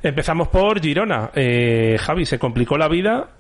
Empezamos 0.03 0.49
por 0.49 0.81
Girona. 0.81 1.31
Eh, 1.35 1.97
Javi, 2.01 2.27
se 2.27 2.39
complicó 2.39 2.79
la 2.79 2.89
vida. 2.89 3.31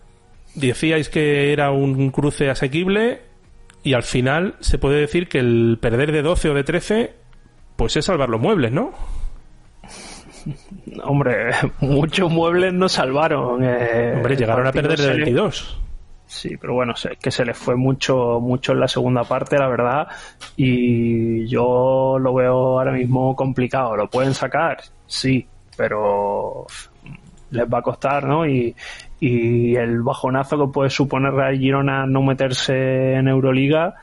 Decíais 0.54 1.08
que 1.08 1.52
era 1.52 1.70
un 1.70 2.11
cruce 2.11 2.50
asequible 2.50 3.20
y 3.82 3.94
al 3.94 4.02
final 4.02 4.56
se 4.61 4.78
puede 4.78 5.00
decir 5.00 5.28
que 5.28 5.38
el 5.38 5.78
perder 5.80 6.12
de 6.12 6.22
12 6.22 6.50
o 6.50 6.54
de 6.54 6.64
13 6.64 7.14
pues 7.76 7.96
es 7.96 8.04
salvar 8.04 8.28
los 8.28 8.40
muebles, 8.40 8.72
¿no? 8.72 8.92
Hombre, 11.04 11.50
muchos 11.80 12.30
muebles 12.30 12.74
no 12.74 12.88
salvaron. 12.88 13.64
Eh, 13.64 14.14
Hombre, 14.16 14.36
llegaron 14.36 14.66
a 14.66 14.72
perder 14.72 14.98
de 14.98 15.08
22. 15.08 15.80
Sí, 16.26 16.56
pero 16.61 16.74
bueno, 16.74 16.94
que 17.20 17.30
se 17.30 17.44
les 17.44 17.56
fue 17.58 17.74
mucho, 17.74 18.38
mucho 18.40 18.72
en 18.72 18.80
la 18.80 18.86
segunda 18.86 19.24
parte, 19.24 19.58
la 19.58 19.68
verdad. 19.68 20.08
Y 20.56 21.46
yo 21.48 22.18
lo 22.20 22.34
veo 22.34 22.78
ahora 22.78 22.92
mismo 22.92 23.34
complicado. 23.34 23.96
¿Lo 23.96 24.08
pueden 24.08 24.34
sacar? 24.34 24.78
Sí, 25.06 25.48
pero 25.77 26.66
les 27.51 27.66
va 27.66 27.79
a 27.79 27.83
costar, 27.83 28.25
¿no? 28.25 28.47
Y, 28.47 28.75
y 29.21 29.77
el 29.77 30.03
bajonazo 30.03 30.59
que 30.59 30.73
puede 30.73 30.91
suponer 30.91 31.33
Real 31.33 31.59
Girona 31.59 32.07
no 32.07 32.23
meterse 32.23 33.14
en 33.14 33.29
Euroliga 33.29 33.97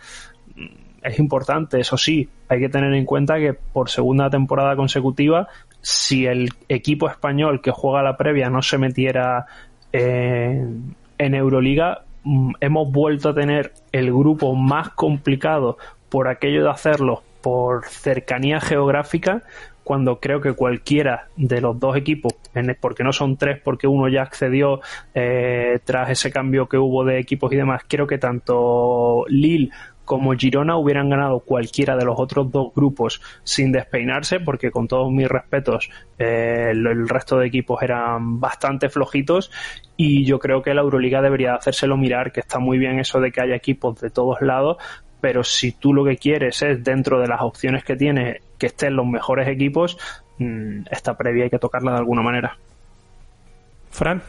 mm, 0.55 0.65
es 1.03 1.19
importante, 1.19 1.79
eso 1.79 1.97
sí, 1.97 2.29
hay 2.49 2.59
que 2.59 2.69
tener 2.69 2.93
en 2.93 3.05
cuenta 3.05 3.37
que 3.37 3.53
por 3.53 3.89
segunda 3.89 4.29
temporada 4.29 4.75
consecutiva, 4.75 5.47
si 5.81 6.25
el 6.25 6.49
equipo 6.69 7.09
español 7.09 7.61
que 7.61 7.71
juega 7.71 8.03
la 8.03 8.17
previa 8.17 8.49
no 8.49 8.61
se 8.61 8.77
metiera 8.77 9.45
en, 9.91 10.95
en 11.17 11.35
Euroliga, 11.35 12.03
mm, 12.23 12.53
hemos 12.59 12.91
vuelto 12.91 13.29
a 13.29 13.33
tener 13.33 13.73
el 13.91 14.11
grupo 14.13 14.53
más 14.55 14.89
complicado 14.89 15.77
por 16.09 16.27
aquello 16.27 16.63
de 16.63 16.69
hacerlo 16.69 17.23
por 17.41 17.85
cercanía 17.85 18.59
geográfica 18.59 19.43
cuando 19.87 20.19
creo 20.19 20.41
que 20.41 20.51
cualquiera 20.51 21.29
de 21.37 21.61
los 21.61 21.79
dos 21.79 21.95
equipos, 21.95 22.33
porque 22.81 23.05
no 23.05 23.13
son 23.13 23.37
tres, 23.37 23.61
porque 23.63 23.87
uno 23.87 24.09
ya 24.09 24.21
accedió 24.21 24.81
eh, 25.15 25.79
tras 25.85 26.09
ese 26.09 26.29
cambio 26.29 26.67
que 26.67 26.77
hubo 26.77 27.05
de 27.05 27.19
equipos 27.19 27.53
y 27.53 27.55
demás, 27.55 27.83
creo 27.87 28.05
que 28.05 28.17
tanto 28.17 29.23
Lille 29.29 29.69
como 30.03 30.33
Girona 30.33 30.75
hubieran 30.75 31.09
ganado 31.09 31.39
cualquiera 31.39 31.95
de 31.95 32.03
los 32.03 32.19
otros 32.19 32.51
dos 32.51 32.73
grupos 32.75 33.21
sin 33.45 33.71
despeinarse, 33.71 34.41
porque 34.41 34.71
con 34.71 34.89
todos 34.89 35.09
mis 35.09 35.29
respetos 35.29 35.89
eh, 36.19 36.71
el, 36.71 37.07
resto 37.07 37.37
de 37.37 37.47
equipos 37.47 37.81
eran 37.81 38.41
bastante 38.41 38.89
flojitos 38.89 39.51
y 39.95 40.25
yo 40.25 40.37
creo 40.37 40.61
que 40.61 40.73
la 40.73 40.81
Euroliga 40.81 41.21
debería 41.21 41.55
hacérselo 41.55 41.95
mirar, 41.95 42.33
que 42.33 42.41
está 42.41 42.59
muy 42.59 42.77
bien 42.77 42.99
eso 42.99 43.21
de 43.21 43.31
que 43.31 43.39
haya 43.39 43.55
equipos 43.55 44.01
de 44.01 44.09
todos 44.09 44.41
lados, 44.41 44.75
pero 45.21 45.45
si 45.45 45.71
tú 45.71 45.93
lo 45.93 46.03
que 46.03 46.17
quieres 46.17 46.61
es 46.61 46.83
dentro 46.83 47.21
de 47.21 47.27
las 47.29 47.41
opciones 47.41 47.85
que 47.85 47.95
tienes 47.95 48.41
que 48.57 48.67
estén 48.67 48.95
los 48.95 49.05
mejores 49.05 49.47
equipos, 49.47 49.97
mm, 50.39 50.87
esta 50.91 51.17
previa 51.17 51.45
hay 51.45 51.49
que 51.49 51.59
tocarla 51.59 51.91
de 51.91 51.97
alguna 51.97 52.21
manera. 52.21 52.57
Fran. 53.89 54.21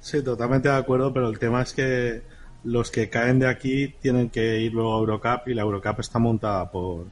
Sí, 0.00 0.22
totalmente 0.22 0.68
de 0.68 0.76
acuerdo, 0.76 1.12
pero 1.12 1.28
el 1.28 1.38
tema 1.38 1.62
es 1.62 1.72
que 1.72 2.22
los 2.64 2.90
que 2.90 3.08
caen 3.08 3.38
de 3.38 3.48
aquí 3.48 3.94
tienen 4.00 4.30
que 4.30 4.58
ir 4.58 4.72
luego 4.72 4.96
a 4.96 4.98
Eurocup 4.98 5.48
y 5.48 5.54
la 5.54 5.62
Eurocup 5.62 6.00
está 6.00 6.18
montada 6.18 6.70
por, 6.70 7.06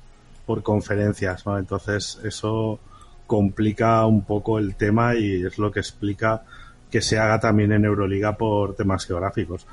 por 0.46 0.62
conferencias, 0.62 1.46
¿no? 1.46 1.58
Entonces 1.58 2.20
eso 2.24 2.80
complica 3.26 4.04
un 4.06 4.24
poco 4.24 4.58
el 4.58 4.74
tema 4.74 5.14
y 5.14 5.44
es 5.44 5.58
lo 5.58 5.70
que 5.70 5.80
explica 5.80 6.42
que 6.90 7.00
se 7.00 7.18
haga 7.18 7.38
también 7.38 7.70
en 7.72 7.84
Euroliga 7.84 8.36
por 8.36 8.74
temas 8.74 9.06
geográficos. 9.06 9.66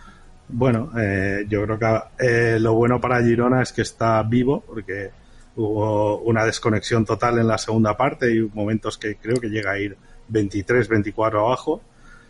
Bueno, 0.50 0.92
eh, 0.98 1.46
yo 1.50 1.64
creo 1.64 1.80
que 1.80 2.00
eh, 2.20 2.60
lo 2.60 2.76
bueno 2.76 3.02
para 3.02 3.24
Girona 3.24 3.64
es 3.64 3.74
que 3.74 3.82
está 3.82 4.22
vivo, 4.24 4.64
porque 4.66 5.10
hubo 5.58 6.20
una 6.20 6.46
desconexión 6.46 7.04
total 7.04 7.40
en 7.40 7.48
la 7.48 7.58
segunda 7.58 7.98
parte 7.98 8.34
y 8.34 8.42
momentos 8.54 8.98
que 8.98 9.18
creo 9.18 9.38
que 9.38 9.50
llega 9.50 9.72
a 9.72 9.80
ir 9.80 9.98
23, 10.30 10.88
24 10.88 11.40
abajo, 11.40 11.82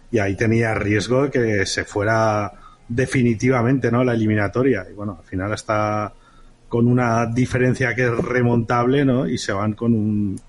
y 0.10 0.20
ahí 0.20 0.36
tenía 0.36 0.74
riesgo 0.74 1.24
de 1.24 1.32
que 1.32 1.66
se 1.66 1.84
fuera 1.84 2.54
definitivamente 2.88 3.92
no 3.92 4.04
la 4.04 4.14
eliminatoria. 4.14 4.88
Y 4.90 4.94
bueno, 4.94 5.18
al 5.20 5.26
final 5.26 5.54
está 5.54 6.14
con 6.70 6.88
una 6.88 7.26
diferencia 7.26 7.94
que 7.94 8.06
es 8.06 8.18
remontable, 8.18 9.04
¿no? 9.06 9.28
Y 9.28 9.38
se 9.38 9.52
van 9.52 9.74
con 9.74 9.94
un 9.94 10.40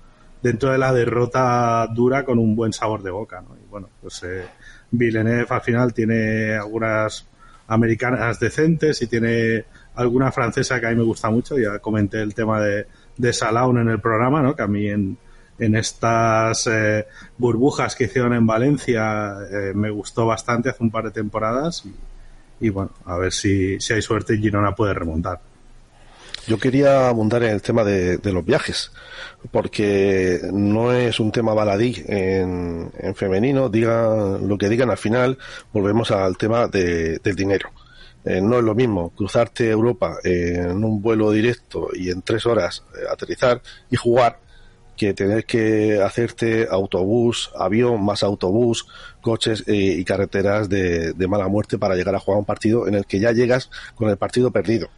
dentro 0.41 0.71
de 0.71 0.77
la 0.77 0.93
derrota 0.93 1.85
dura 1.93 2.23
con 2.23 2.39
un 2.39 2.55
buen 2.55 2.71
sabor 2.71 3.03
de 3.03 3.11
boca, 3.11 3.41
¿no? 3.41 3.55
Y 3.61 3.69
bueno, 3.69 3.89
pues 4.01 4.23
eh, 4.23 4.45
Villeneuve 4.91 5.47
al 5.49 5.61
final 5.61 5.93
tiene 5.93 6.53
algunas 6.55 7.27
americanas 7.67 8.39
decentes 8.39 9.01
y 9.01 9.07
tiene 9.07 9.65
alguna 9.99 10.31
francesa 10.31 10.79
que 10.79 10.87
a 10.87 10.89
mí 10.89 10.95
me 10.95 11.03
gusta 11.03 11.29
mucho. 11.29 11.57
Ya 11.57 11.79
comenté 11.79 12.21
el 12.21 12.33
tema 12.33 12.61
de, 12.61 12.87
de 13.17 13.33
Salaun 13.33 13.79
en 13.79 13.89
el 13.89 13.99
programa, 13.99 14.41
¿no? 14.41 14.55
que 14.55 14.61
a 14.61 14.67
mí 14.67 14.87
en, 14.87 15.17
en 15.59 15.75
estas 15.75 16.67
eh, 16.67 17.05
burbujas 17.37 17.95
que 17.95 18.05
hicieron 18.05 18.33
en 18.33 18.47
Valencia 18.47 19.37
eh, 19.51 19.73
me 19.75 19.89
gustó 19.89 20.25
bastante 20.25 20.69
hace 20.69 20.83
un 20.83 20.91
par 20.91 21.05
de 21.05 21.11
temporadas. 21.11 21.83
Y, 22.61 22.69
bueno, 22.69 22.91
a 23.05 23.17
ver 23.17 23.31
si, 23.31 23.79
si 23.79 23.93
hay 23.93 24.01
suerte 24.01 24.35
y 24.35 24.39
Girona 24.39 24.75
puede 24.75 24.93
remontar. 24.93 25.39
Yo 26.47 26.57
quería 26.57 27.07
abundar 27.09 27.43
en 27.43 27.51
el 27.51 27.61
tema 27.61 27.83
de, 27.83 28.17
de, 28.17 28.33
los 28.33 28.43
viajes, 28.43 28.91
porque 29.51 30.39
no 30.51 30.91
es 30.91 31.19
un 31.19 31.31
tema 31.31 31.53
baladí 31.53 32.03
en, 32.07 32.91
en, 32.97 33.15
femenino, 33.15 33.69
digan 33.69 34.47
lo 34.47 34.57
que 34.57 34.67
digan 34.67 34.89
al 34.89 34.97
final, 34.97 35.37
volvemos 35.71 36.09
al 36.11 36.37
tema 36.37 36.67
de, 36.67 37.19
del 37.19 37.35
dinero. 37.35 37.69
Eh, 38.25 38.41
no 38.41 38.57
es 38.57 38.63
lo 38.63 38.75
mismo 38.75 39.11
cruzarte 39.11 39.69
Europa 39.69 40.17
en 40.23 40.83
un 40.83 41.01
vuelo 41.01 41.31
directo 41.31 41.89
y 41.93 42.09
en 42.09 42.21
tres 42.21 42.45
horas 42.45 42.83
eh, 42.95 43.05
aterrizar 43.09 43.61
y 43.89 43.95
jugar 43.95 44.39
que 44.97 45.13
tener 45.13 45.45
que 45.45 46.01
hacerte 46.01 46.67
autobús, 46.69 47.51
avión, 47.57 48.03
más 48.03 48.21
autobús, 48.21 48.85
coches 49.21 49.63
eh, 49.67 49.73
y 49.73 50.03
carreteras 50.03 50.67
de, 50.67 51.13
de 51.13 51.27
mala 51.27 51.47
muerte 51.47 51.77
para 51.77 51.95
llegar 51.95 52.15
a 52.15 52.19
jugar 52.19 52.39
un 52.39 52.45
partido 52.45 52.85
en 52.85 52.95
el 52.95 53.05
que 53.05 53.19
ya 53.19 53.31
llegas 53.31 53.69
con 53.95 54.09
el 54.09 54.17
partido 54.17 54.51
perdido 54.51 54.89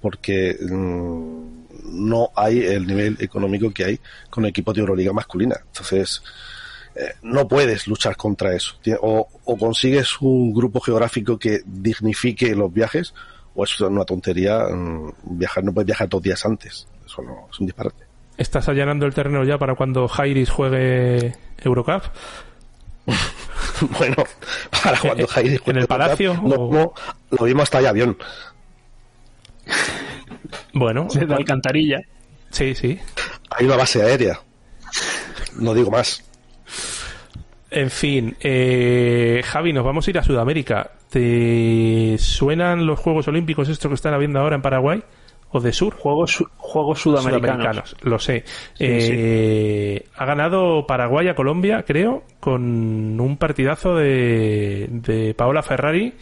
porque 0.00 0.56
mm, 0.60 2.08
no 2.08 2.30
hay 2.34 2.60
el 2.60 2.86
nivel 2.86 3.16
económico 3.20 3.70
que 3.70 3.84
hay 3.84 4.00
con 4.28 4.46
equipos 4.46 4.74
de 4.74 4.80
Euroliga 4.80 5.12
masculina. 5.12 5.56
Entonces, 5.66 6.22
eh, 7.00 7.14
no 7.22 7.48
puedes 7.48 7.86
luchar 7.86 8.16
contra 8.16 8.54
eso. 8.54 8.74
O, 9.00 9.26
consigues 9.58 10.20
un 10.20 10.52
grupo 10.52 10.80
geográfico 10.80 11.38
que 11.38 11.60
dignifique 11.64 12.54
los 12.54 12.72
viajes, 12.72 13.14
o 13.54 13.64
es 13.64 13.80
una 13.80 14.04
tontería. 14.04 14.66
Mm, 14.70 15.12
viajar, 15.22 15.64
no 15.64 15.72
puedes 15.72 15.86
viajar 15.86 16.08
dos 16.08 16.22
días 16.22 16.44
antes. 16.44 16.86
Eso 17.06 17.22
no, 17.22 17.48
es 17.50 17.58
un 17.58 17.66
disparate. 17.66 18.04
¿Estás 18.36 18.68
allanando 18.68 19.06
el 19.06 19.14
terreno 19.14 19.44
ya 19.44 19.58
para 19.58 19.74
cuando 19.74 20.08
Jairis 20.08 20.50
juegue 20.50 21.34
Eurocup? 21.58 22.02
bueno, 23.98 24.16
para 24.82 24.98
cuando 25.00 25.26
Jairis 25.28 25.60
juegue 25.60 25.78
¿En 25.78 25.82
el 25.82 25.86
Palacio? 25.86 26.34
No, 26.42 26.92
lo 27.30 27.44
vimos 27.44 27.62
hasta 27.62 27.78
allá 27.78 27.90
avión. 27.90 28.16
Bueno. 30.74 31.08
de 31.10 31.34
alcantarilla. 31.34 32.00
Sí, 32.50 32.74
sí. 32.74 32.98
Hay 33.50 33.66
una 33.66 33.76
base 33.76 34.02
aérea. 34.02 34.40
No 35.56 35.72
digo 35.74 35.90
más. 35.90 36.22
En 37.70 37.90
fin, 37.90 38.36
eh, 38.40 39.42
Javi, 39.44 39.72
nos 39.72 39.84
vamos 39.84 40.06
a 40.06 40.10
ir 40.10 40.18
a 40.18 40.24
Sudamérica. 40.24 40.90
¿Te 41.08 42.16
suenan 42.18 42.86
los 42.86 42.98
Juegos 42.98 43.28
Olímpicos 43.28 43.68
estos 43.68 43.88
que 43.88 43.94
están 43.94 44.14
habiendo 44.14 44.40
ahora 44.40 44.56
en 44.56 44.62
Paraguay? 44.62 45.02
¿O 45.52 45.60
de 45.60 45.72
Sur? 45.72 45.94
Juegos, 45.94 46.44
juegos 46.56 47.00
sudamericanos. 47.00 47.96
Lo 48.02 48.18
sé. 48.18 48.44
Eh, 48.78 50.06
ha 50.16 50.24
ganado 50.24 50.86
Paraguay 50.86 51.26
a 51.28 51.34
Colombia, 51.34 51.84
creo, 51.84 52.22
con 52.38 53.20
un 53.20 53.36
partidazo 53.36 53.96
de, 53.96 54.86
de 54.90 55.34
Paola 55.34 55.62
Ferrari. 55.62 56.14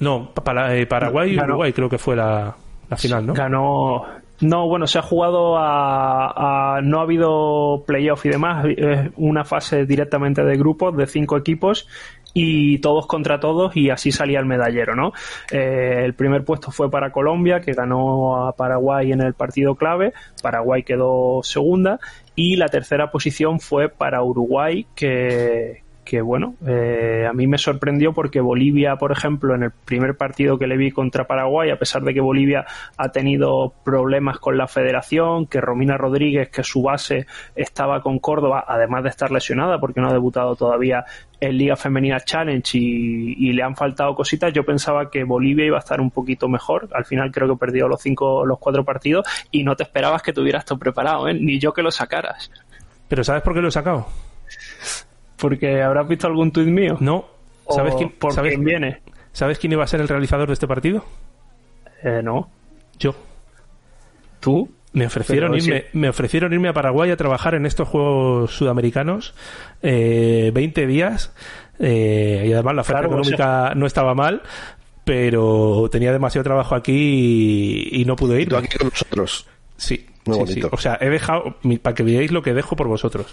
No, 0.00 0.32
para, 0.34 0.76
eh, 0.76 0.86
Paraguay 0.86 1.32
y 1.32 1.38
Uruguay 1.38 1.72
creo 1.72 1.88
que 1.88 1.98
fue 1.98 2.16
la, 2.16 2.54
la 2.90 2.96
final, 2.96 3.26
¿no? 3.26 3.34
Ganó, 3.34 4.04
no, 4.42 4.68
bueno, 4.68 4.86
se 4.86 4.98
ha 4.98 5.02
jugado 5.02 5.56
a, 5.56 6.80
no 6.82 6.98
ha 6.98 7.02
habido 7.02 7.84
playoff 7.86 8.26
y 8.26 8.28
demás, 8.28 8.66
es 8.76 9.10
una 9.16 9.44
fase 9.44 9.86
directamente 9.86 10.42
de 10.42 10.56
grupos 10.56 10.96
de 10.96 11.06
cinco 11.06 11.36
equipos 11.36 11.88
y 12.34 12.78
todos 12.78 13.06
contra 13.06 13.40
todos 13.40 13.76
y 13.76 13.90
así 13.90 14.10
salía 14.10 14.40
el 14.40 14.46
medallero, 14.46 14.94
¿no? 14.94 15.12
Eh, 15.50 16.02
el 16.04 16.14
primer 16.14 16.44
puesto 16.44 16.70
fue 16.70 16.90
para 16.90 17.12
Colombia 17.12 17.60
que 17.60 17.72
ganó 17.72 18.46
a 18.46 18.56
Paraguay 18.56 19.12
en 19.12 19.20
el 19.20 19.34
partido 19.34 19.76
clave, 19.76 20.12
Paraguay 20.42 20.82
quedó 20.82 21.40
segunda. 21.42 22.00
Y 22.34 22.56
la 22.56 22.68
tercera 22.68 23.10
posición 23.10 23.60
fue 23.60 23.90
para 23.90 24.22
Uruguay 24.22 24.86
que, 24.94 25.82
que 26.04 26.20
bueno, 26.20 26.54
eh, 26.66 27.26
a 27.28 27.32
mí 27.32 27.46
me 27.46 27.58
sorprendió 27.58 28.12
porque 28.12 28.40
Bolivia, 28.40 28.96
por 28.96 29.12
ejemplo, 29.12 29.54
en 29.54 29.62
el 29.62 29.70
primer 29.70 30.16
partido 30.16 30.58
que 30.58 30.66
le 30.66 30.76
vi 30.76 30.90
contra 30.90 31.26
Paraguay, 31.26 31.70
a 31.70 31.78
pesar 31.78 32.02
de 32.02 32.12
que 32.12 32.20
Bolivia 32.20 32.66
ha 32.96 33.10
tenido 33.10 33.72
problemas 33.84 34.38
con 34.38 34.58
la 34.58 34.66
federación, 34.66 35.46
que 35.46 35.60
Romina 35.60 35.96
Rodríguez, 35.96 36.48
que 36.50 36.64
su 36.64 36.82
base 36.82 37.26
estaba 37.54 38.02
con 38.02 38.18
Córdoba, 38.18 38.64
además 38.66 39.04
de 39.04 39.10
estar 39.10 39.30
lesionada 39.30 39.78
porque 39.78 40.00
no 40.00 40.08
ha 40.08 40.12
debutado 40.12 40.56
todavía 40.56 41.04
en 41.40 41.56
Liga 41.56 41.76
Femenina 41.76 42.20
Challenge 42.20 42.78
y, 42.78 43.52
le 43.52 43.62
han 43.62 43.76
faltado 43.76 44.14
cositas, 44.14 44.52
yo 44.52 44.64
pensaba 44.64 45.10
que 45.10 45.24
Bolivia 45.24 45.66
iba 45.66 45.76
a 45.76 45.80
estar 45.80 46.00
un 46.00 46.10
poquito 46.10 46.48
mejor. 46.48 46.88
Al 46.92 47.04
final 47.04 47.30
creo 47.30 47.48
que 47.48 47.56
perdió 47.56 47.86
los 47.88 48.00
cinco, 48.00 48.46
los 48.46 48.58
cuatro 48.58 48.84
partidos 48.84 49.26
y 49.50 49.62
no 49.62 49.76
te 49.76 49.82
esperabas 49.82 50.22
que 50.22 50.32
tuvieras 50.32 50.64
todo 50.64 50.78
preparado, 50.78 51.28
¿eh? 51.28 51.34
ni 51.34 51.58
yo 51.58 51.72
que 51.72 51.82
lo 51.82 51.90
sacaras. 51.90 52.50
Pero 53.08 53.24
¿sabes 53.24 53.42
por 53.42 53.54
qué 53.54 53.60
lo 53.60 53.68
he 53.68 53.72
sacado? 53.72 54.06
Porque 55.42 55.82
habrás 55.82 56.06
visto 56.06 56.28
algún 56.28 56.52
tuit 56.52 56.68
mío. 56.68 56.98
No. 57.00 57.26
¿Sabes 57.68 57.96
quién, 57.96 58.10
por 58.10 58.32
quién 58.32 58.62
viene? 58.62 59.02
¿Sabes 59.32 59.58
quién 59.58 59.72
iba 59.72 59.82
a 59.82 59.88
ser 59.88 60.00
el 60.00 60.06
realizador 60.06 60.46
de 60.46 60.52
este 60.52 60.68
partido? 60.68 61.04
Eh, 62.04 62.20
no. 62.22 62.48
Yo. 62.96 63.12
¿Tú? 64.38 64.70
Me 64.92 65.06
ofrecieron, 65.06 65.56
irme, 65.56 65.86
me 65.94 66.08
ofrecieron 66.08 66.52
irme 66.52 66.68
a 66.68 66.72
Paraguay 66.72 67.10
a 67.10 67.16
trabajar 67.16 67.56
en 67.56 67.66
estos 67.66 67.88
Juegos 67.88 68.54
Sudamericanos 68.54 69.34
eh, 69.82 70.52
20 70.54 70.86
días 70.86 71.34
eh, 71.80 72.44
y 72.46 72.52
además 72.52 72.74
la 72.76 72.82
oferta 72.82 73.06
económica 73.06 73.72
no 73.74 73.86
estaba 73.86 74.14
mal, 74.14 74.42
pero 75.02 75.88
tenía 75.90 76.12
demasiado 76.12 76.44
trabajo 76.44 76.76
aquí 76.76 77.88
y, 77.90 78.04
no 78.04 78.14
pude 78.14 78.42
ir. 78.42 78.48
¿Tú 78.48 78.56
aquí 78.56 78.78
con 78.78 78.90
nosotros? 78.90 79.48
Sí, 79.76 80.06
O 80.26 80.76
sea, 80.76 80.98
he 81.00 81.08
dejado, 81.08 81.56
para 81.82 81.94
que 81.94 82.02
veáis 82.02 82.30
lo 82.30 82.42
que 82.42 82.54
dejo 82.54 82.76
por 82.76 82.88
vosotros. 82.88 83.26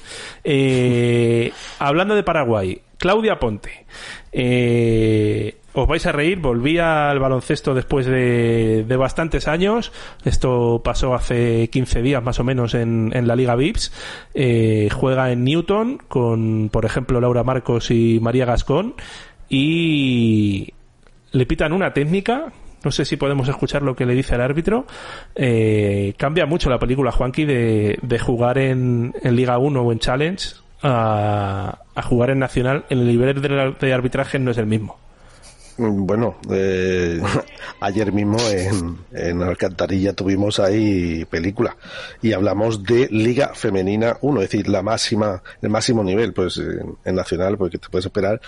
Eh, 0.44 1.52
hablando 1.80 2.16
de 2.16 2.24
Paraguay, 2.24 2.82
Claudia 2.98 3.40
Ponte. 3.40 3.86
Eh, 4.32 5.56
os 5.74 5.88
vais 5.88 6.06
a 6.06 6.12
reír, 6.12 6.40
volví 6.40 6.80
al 6.80 7.20
baloncesto 7.20 7.74
después 7.76 8.06
de, 8.06 8.84
bastantes 8.98 9.48
años. 9.48 9.92
Esto 10.26 10.82
pasó 10.84 11.14
hace 11.14 11.70
15 11.70 12.02
días 12.02 12.24
más 12.24 12.40
o 12.40 12.44
menos 12.44 12.74
en, 12.74 13.12
la 13.28 13.36
Liga 13.36 13.56
Vips. 13.56 13.92
Eh, 14.34 14.90
juega 14.92 15.32
en 15.32 15.44
Newton 15.44 16.00
con, 16.08 16.70
por 16.72 16.86
ejemplo, 16.86 17.22
Laura 17.22 17.44
Marcos 17.44 17.92
y 17.92 18.20
María 18.20 18.46
Gascón. 18.46 18.96
Y 19.48 20.74
le 21.32 21.46
pitan 21.46 21.74
una 21.74 21.94
técnica 21.94 22.52
no 22.84 22.92
sé 22.92 23.06
si 23.06 23.18
podemos 23.18 23.48
escuchar 23.48 23.82
lo 23.82 23.96
que 23.96 24.06
le 24.06 24.14
dice 24.14 24.36
el 24.36 24.42
árbitro. 24.42 24.86
Eh, 25.36 26.14
cambia 26.18 26.46
mucho 26.46 26.70
la 26.70 26.80
película, 26.80 27.12
Juanqui, 27.12 27.46
de, 27.46 28.00
de 28.02 28.20
jugar 28.20 28.58
en, 28.58 29.14
Liga 29.24 29.58
1 29.58 29.82
o 29.82 29.92
en 29.92 30.00
Challenge 30.00 30.50
a, 30.82 31.80
jugar 32.04 32.32
en 32.32 32.40
Nacional. 32.40 32.86
El 32.90 33.06
nivel 33.06 33.42
de, 33.80 33.94
arbitraje 33.94 34.40
no 34.40 34.52
es 34.52 34.58
el 34.58 34.66
mismo. 34.66 34.98
Mm, 35.78 36.06
bueno, 36.06 36.38
eh, 36.52 37.22
ayer 37.82 38.12
mismo 38.12 38.38
en, 38.50 38.98
en, 39.14 39.42
Alcantarilla 39.42 40.14
tuvimos 40.14 40.60
ahí 40.60 41.26
película 41.26 41.78
y 42.22 42.34
hablamos 42.34 42.84
de 42.84 43.08
Liga 43.12 43.52
Femenina 43.54 44.18
1, 44.22 44.42
es 44.42 44.50
decir, 44.50 44.68
la 44.68 44.82
máxima, 44.82 45.42
el 45.62 45.70
máximo 45.70 46.04
nivel, 46.04 46.34
pues 46.34 46.58
en, 46.58 46.98
en 47.06 47.16
Nacional, 47.16 47.58
porque 47.58 47.78
te 47.78 47.88
puedes 47.90 48.06
esperar 48.06 48.42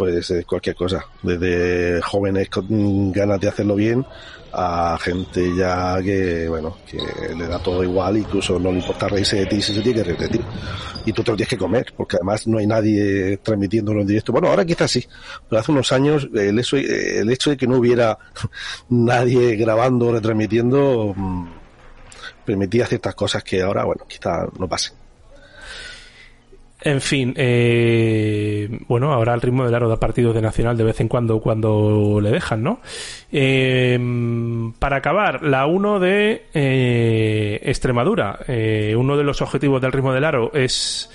pues 0.00 0.32
cualquier 0.46 0.74
cosa, 0.74 1.04
desde 1.22 2.00
jóvenes 2.00 2.48
con 2.48 3.12
ganas 3.12 3.38
de 3.38 3.48
hacerlo 3.48 3.74
bien 3.74 4.06
a 4.52 4.98
gente 4.98 5.54
ya 5.54 5.98
que, 6.02 6.48
bueno, 6.48 6.78
que 6.86 6.98
le 7.34 7.46
da 7.46 7.58
todo 7.58 7.84
igual, 7.84 8.16
incluso 8.16 8.58
no 8.58 8.72
le 8.72 8.78
importa 8.78 9.08
reírse 9.08 9.36
de 9.36 9.46
ti 9.46 9.62
si 9.62 9.74
se 9.74 9.80
tiene 9.80 9.98
que 9.98 10.04
reír 10.04 10.18
de 10.18 10.28
ti. 10.28 10.40
Y 11.06 11.12
tú 11.12 11.22
te 11.22 11.30
lo 11.30 11.36
tienes 11.36 11.50
que 11.50 11.58
comer, 11.58 11.92
porque 11.96 12.16
además 12.16 12.46
no 12.46 12.58
hay 12.58 12.66
nadie 12.66 13.36
transmitiéndolo 13.42 14.00
en 14.00 14.06
directo. 14.06 14.32
Bueno, 14.32 14.48
ahora 14.48 14.64
quizás 14.64 14.90
sí, 14.90 15.06
pero 15.48 15.60
hace 15.60 15.70
unos 15.70 15.92
años 15.92 16.28
el 16.34 16.58
hecho, 16.58 16.76
el 16.76 17.30
hecho 17.30 17.50
de 17.50 17.56
que 17.56 17.66
no 17.66 17.76
hubiera 17.76 18.18
nadie 18.88 19.54
grabando 19.56 20.06
o 20.06 20.12
retransmitiendo 20.12 21.14
mm, 21.14 21.48
permitía 22.44 22.86
ciertas 22.86 23.14
cosas 23.14 23.44
que 23.44 23.62
ahora, 23.62 23.84
bueno, 23.84 24.04
quizás 24.08 24.48
no 24.58 24.66
pasen. 24.66 24.99
En 26.82 27.00
fin, 27.00 27.34
eh, 27.36 28.68
bueno, 28.88 29.12
ahora 29.12 29.34
el 29.34 29.42
ritmo 29.42 29.64
del 29.64 29.74
aro 29.74 29.88
da 29.88 30.00
partidos 30.00 30.34
de 30.34 30.40
Nacional 30.40 30.78
de 30.78 30.84
vez 30.84 31.00
en 31.00 31.08
cuando 31.08 31.38
cuando 31.40 32.20
le 32.22 32.30
dejan, 32.30 32.62
¿no? 32.62 32.80
Eh, 33.30 33.98
para 34.78 34.96
acabar, 34.96 35.42
la 35.42 35.66
1 35.66 36.00
de 36.00 36.46
eh, 36.54 37.60
Extremadura. 37.64 38.38
uno 38.96 39.16
de 39.16 39.24
los 39.24 39.42
objetivos 39.42 39.82
del 39.82 39.92
ritmo 39.92 40.12
del 40.14 40.24
aro 40.24 40.52
es 40.54 41.10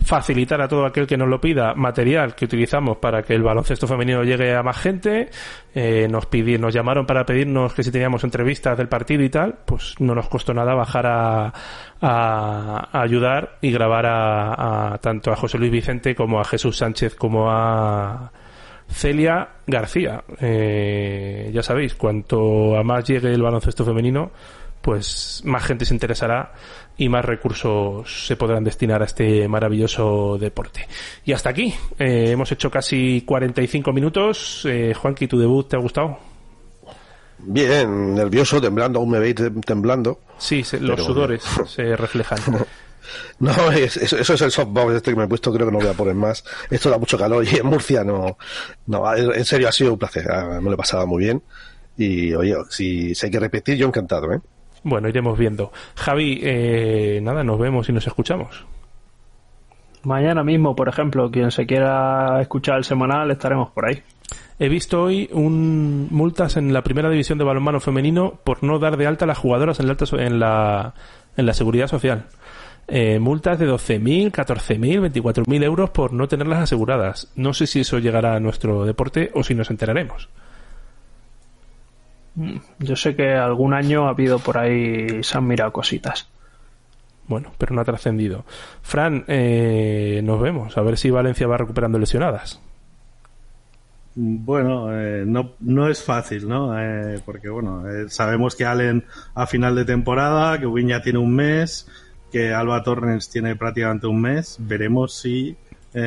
facilitar 0.00 0.60
a 0.60 0.68
todo 0.68 0.86
aquel 0.86 1.06
que 1.06 1.16
nos 1.16 1.28
lo 1.28 1.40
pida 1.40 1.74
material 1.74 2.34
que 2.34 2.44
utilizamos 2.44 2.98
para 2.98 3.22
que 3.22 3.34
el 3.34 3.42
baloncesto 3.42 3.86
femenino 3.86 4.22
llegue 4.22 4.54
a 4.54 4.62
más 4.62 4.78
gente. 4.78 5.28
Eh, 5.74 6.06
nos 6.08 6.26
pidi, 6.26 6.58
nos 6.58 6.72
llamaron 6.72 7.06
para 7.06 7.24
pedirnos 7.26 7.74
que 7.74 7.82
si 7.82 7.90
teníamos 7.90 8.24
entrevistas 8.24 8.76
del 8.78 8.88
partido 8.88 9.22
y 9.22 9.28
tal, 9.28 9.58
pues 9.64 9.94
no 9.98 10.14
nos 10.14 10.28
costó 10.28 10.54
nada 10.54 10.74
bajar 10.74 11.06
a, 11.06 11.52
a, 12.00 13.00
ayudar 13.00 13.58
y 13.60 13.70
grabar 13.70 14.06
a, 14.06 14.98
tanto 15.00 15.32
a 15.32 15.36
José 15.36 15.58
Luis 15.58 15.72
Vicente 15.72 16.14
como 16.14 16.40
a 16.40 16.44
Jesús 16.44 16.76
Sánchez 16.76 17.14
como 17.14 17.50
a 17.50 18.32
Celia 18.88 19.48
García. 19.66 20.22
Eh, 20.40 21.50
ya 21.52 21.62
sabéis, 21.62 21.94
cuanto 21.94 22.76
a 22.76 22.82
más 22.82 23.04
llegue 23.04 23.32
el 23.32 23.42
baloncesto 23.42 23.84
femenino, 23.84 24.30
pues 24.88 25.42
más 25.44 25.64
gente 25.64 25.84
se 25.84 25.92
interesará 25.92 26.54
y 26.96 27.10
más 27.10 27.22
recursos 27.22 28.26
se 28.26 28.36
podrán 28.36 28.64
destinar 28.64 29.02
a 29.02 29.04
este 29.04 29.46
maravilloso 29.46 30.38
deporte. 30.40 30.88
Y 31.26 31.34
hasta 31.34 31.50
aquí, 31.50 31.74
eh, 31.98 32.30
hemos 32.30 32.50
hecho 32.52 32.70
casi 32.70 33.20
45 33.20 33.92
minutos. 33.92 34.62
Eh, 34.64 34.94
Juanqui, 34.94 35.28
¿tu 35.28 35.38
debut 35.38 35.68
te 35.68 35.76
ha 35.76 35.78
gustado? 35.78 36.18
Bien, 37.36 38.14
nervioso, 38.14 38.62
temblando, 38.62 38.98
aún 38.98 39.10
me 39.10 39.18
veis 39.18 39.34
temblando. 39.66 40.20
Sí, 40.38 40.64
los 40.80 41.04
sudores 41.04 41.44
se 41.66 41.94
reflejan. 41.94 42.38
No, 43.40 43.52
eso, 43.70 44.18
es 44.18 44.40
el 44.42 44.50
softbox 44.50 44.96
este 44.96 45.12
que 45.12 45.16
me 45.16 45.24
he 45.24 45.28
puesto, 45.28 45.50
creo 45.50 45.66
que 45.66 45.72
no 45.72 45.78
voy 45.78 45.88
a 45.88 45.94
poner 45.94 46.14
más. 46.14 46.44
Esto 46.68 46.90
da 46.90 46.98
mucho 46.98 47.16
calor 47.16 47.42
y 47.42 47.56
en 47.56 47.64
Murcia 47.64 48.04
no, 48.04 48.36
no, 48.84 49.14
en 49.14 49.44
serio 49.46 49.66
ha 49.66 49.72
sido 49.72 49.94
un 49.94 49.98
placer, 49.98 50.30
ah, 50.30 50.60
me 50.60 50.68
lo 50.68 50.74
he 50.74 50.76
pasado 50.76 51.06
muy 51.06 51.24
bien. 51.24 51.42
Y 51.96 52.34
oye, 52.34 52.54
si, 52.68 53.14
si 53.14 53.26
hay 53.26 53.32
que 53.32 53.40
repetir, 53.40 53.78
yo 53.78 53.86
encantado, 53.86 54.30
¿eh? 54.34 54.40
Bueno, 54.82 55.08
iremos 55.08 55.38
viendo. 55.38 55.72
Javi, 55.94 56.40
eh, 56.42 57.20
nada, 57.22 57.44
nos 57.44 57.58
vemos 57.58 57.88
y 57.88 57.92
nos 57.92 58.06
escuchamos. 58.06 58.64
Mañana 60.04 60.44
mismo, 60.44 60.76
por 60.76 60.88
ejemplo, 60.88 61.30
quien 61.30 61.50
se 61.50 61.66
quiera 61.66 62.40
escuchar 62.40 62.78
el 62.78 62.84
semanal, 62.84 63.30
estaremos 63.30 63.70
por 63.70 63.86
ahí. 63.86 64.02
He 64.60 64.68
visto 64.68 65.02
hoy 65.02 65.28
un 65.32 66.08
multas 66.10 66.56
en 66.56 66.72
la 66.72 66.82
primera 66.82 67.10
división 67.10 67.38
de 67.38 67.44
balonmano 67.44 67.80
femenino 67.80 68.40
por 68.42 68.62
no 68.62 68.78
dar 68.78 68.96
de 68.96 69.06
alta 69.06 69.24
a 69.24 69.28
las 69.28 69.38
jugadoras 69.38 69.78
en 69.80 69.86
la, 69.86 69.96
en 70.12 70.40
la, 70.40 70.94
en 71.36 71.46
la 71.46 71.52
seguridad 71.52 71.86
social. 71.86 72.26
Eh, 72.88 73.18
multas 73.18 73.58
de 73.58 73.68
12.000, 73.68 74.32
14.000, 74.32 75.12
24.000 75.12 75.62
euros 75.62 75.90
por 75.90 76.12
no 76.12 76.26
tenerlas 76.26 76.60
aseguradas. 76.60 77.30
No 77.36 77.52
sé 77.52 77.66
si 77.66 77.80
eso 77.80 77.98
llegará 77.98 78.34
a 78.34 78.40
nuestro 78.40 78.84
deporte 78.84 79.30
o 79.34 79.44
si 79.44 79.54
nos 79.54 79.70
enteraremos. 79.70 80.28
Yo 82.78 82.94
sé 82.94 83.16
que 83.16 83.34
algún 83.34 83.74
año 83.74 84.06
ha 84.06 84.10
habido 84.10 84.38
por 84.38 84.58
ahí, 84.58 85.22
se 85.22 85.38
han 85.38 85.46
mirado 85.46 85.72
cositas. 85.72 86.28
bueno, 87.26 87.52
pero 87.58 87.74
no 87.74 87.80
ha 87.80 87.84
trascendido. 87.84 88.44
Fran, 88.82 89.24
eh, 89.28 90.20
nos 90.24 90.40
vemos, 90.40 90.76
a 90.78 90.82
ver 90.82 90.96
si 90.96 91.10
Valencia 91.10 91.46
va 91.46 91.58
recuperando 91.58 91.98
lesionadas. 91.98 92.60
Bueno, 94.14 94.88
eh, 94.92 95.24
no, 95.26 95.52
no 95.60 95.88
es 95.88 96.02
fácil, 96.02 96.48
¿no? 96.48 96.78
Eh, 96.78 97.20
porque, 97.24 97.48
bueno, 97.48 97.84
sabemos 98.08 98.56
que 98.56 98.64
Allen 98.64 99.04
a 99.34 99.46
final 99.46 99.74
de 99.76 99.84
temporada, 99.84 100.58
que 100.58 100.66
Viña 100.66 101.02
tiene 101.02 101.18
un 101.18 101.34
mes, 101.34 101.86
que 102.32 102.52
Alba 102.52 102.82
Torres 102.82 103.28
tiene 103.30 103.56
prácticamente 103.56 104.06
un 104.06 104.20
mes. 104.20 104.56
Veremos 104.60 105.14
si 105.14 105.56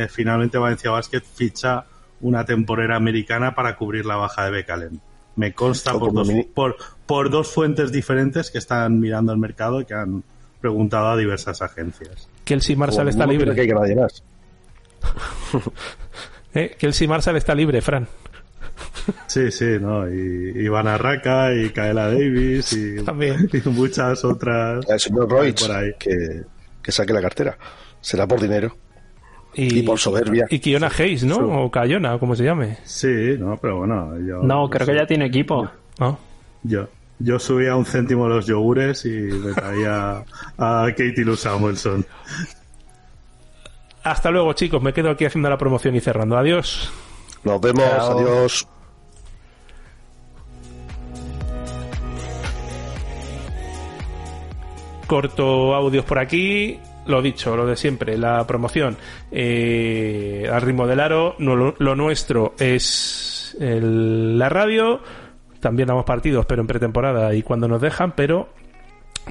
finalmente 0.09 0.57
Valencia 0.57 0.91
Basket 0.91 1.21
ficha 1.21 1.85
una 2.21 2.45
temporera 2.45 2.95
americana 2.95 3.53
para 3.53 3.75
cubrir 3.75 4.05
la 4.05 4.15
baja 4.15 4.45
de 4.45 4.51
Becalen. 4.51 5.01
Me 5.35 5.53
consta 5.53 5.93
por 5.93 6.13
dos, 6.13 6.29
por, 6.53 6.75
por 7.05 7.29
dos 7.29 7.51
fuentes 7.51 7.91
diferentes 7.91 8.51
que 8.51 8.57
están 8.57 8.99
mirando 8.99 9.31
el 9.31 9.37
mercado 9.37 9.81
y 9.81 9.85
que 9.85 9.93
han 9.93 10.23
preguntado 10.59 11.07
a 11.07 11.17
diversas 11.17 11.61
agencias. 11.61 12.27
Kelsey 12.43 12.75
Marshall 12.75 13.09
está 13.09 13.25
libre. 13.25 13.55
Que, 13.55 13.67
que 13.67 13.75
¿Eh? 16.53 16.75
Kelsey 16.77 17.07
Marshall 17.07 17.37
está 17.37 17.55
libre, 17.55 17.81
Fran. 17.81 18.07
Sí, 19.27 19.51
sí, 19.51 19.77
¿no? 19.79 20.07
Y 20.07 20.63
Iván 20.63 20.87
Arraca 20.87 21.53
y 21.53 21.69
Kaela 21.69 22.07
Davis 22.07 22.73
y, 22.73 22.97
muchas 23.69 24.23
otras. 24.23 24.85
El 24.87 24.99
señor 24.99 25.29
Roy 25.29 25.53
por 25.53 25.71
ahí. 25.71 25.93
Que, 25.97 26.43
que 26.81 26.91
saque 26.91 27.13
la 27.13 27.21
cartera. 27.21 27.57
Será 27.99 28.27
por 28.27 28.39
dinero. 28.41 28.75
Y, 29.53 29.81
por 29.83 29.99
soberbia. 29.99 30.45
Y 30.49 30.59
Kiona 30.59 30.87
Hayes, 30.87 31.23
¿no? 31.23 31.37
O 31.37 31.69
Cayona, 31.69 32.15
o 32.15 32.19
como 32.19 32.35
se 32.35 32.43
llame. 32.43 32.77
Sí, 32.83 33.35
no, 33.37 33.57
pero 33.57 33.79
bueno. 33.79 34.17
Yo, 34.19 34.41
no, 34.41 34.69
creo 34.69 34.87
que 34.87 34.95
ya 34.95 35.05
tiene 35.05 35.25
equipo. 35.25 35.69
¿No? 35.99 36.17
Yo, 36.63 36.87
yo 37.19 37.37
subía 37.37 37.75
un 37.75 37.85
céntimo 37.85 38.27
los 38.27 38.47
yogures 38.47 39.05
y 39.05 39.09
me 39.09 39.53
traía 39.53 40.23
a 40.57 40.85
Katie 40.87 41.25
Lou 41.25 41.35
Samuelson. 41.35 42.05
Hasta 44.03 44.31
luego, 44.31 44.53
chicos. 44.53 44.81
Me 44.81 44.93
quedo 44.93 45.11
aquí 45.11 45.25
haciendo 45.25 45.49
la 45.49 45.57
promoción 45.57 45.95
y 45.95 45.99
cerrando. 45.99 46.37
Adiós. 46.37 46.91
Nos 47.43 47.59
vemos. 47.61 47.83
Adiós. 47.83 48.67
Corto 55.07 55.75
audios 55.75 56.05
por 56.05 56.19
aquí. 56.19 56.79
Lo 57.05 57.21
dicho, 57.21 57.55
lo 57.57 57.65
de 57.65 57.75
siempre, 57.75 58.17
la 58.17 58.45
promoción 58.45 58.95
eh, 59.31 60.49
al 60.51 60.61
ritmo 60.61 60.85
del 60.85 60.99
aro. 60.99 61.35
lo, 61.39 61.95
nuestro 61.95 62.53
es 62.59 63.57
la 63.59 64.49
radio 64.49 65.01
también 65.61 65.87
damos 65.87 66.03
partidos, 66.03 66.45
pero 66.45 66.61
en 66.61 66.67
pretemporada 66.67 67.33
y 67.33 67.43
cuando 67.43 67.67
nos 67.67 67.79
dejan, 67.79 68.13
pero 68.13 68.49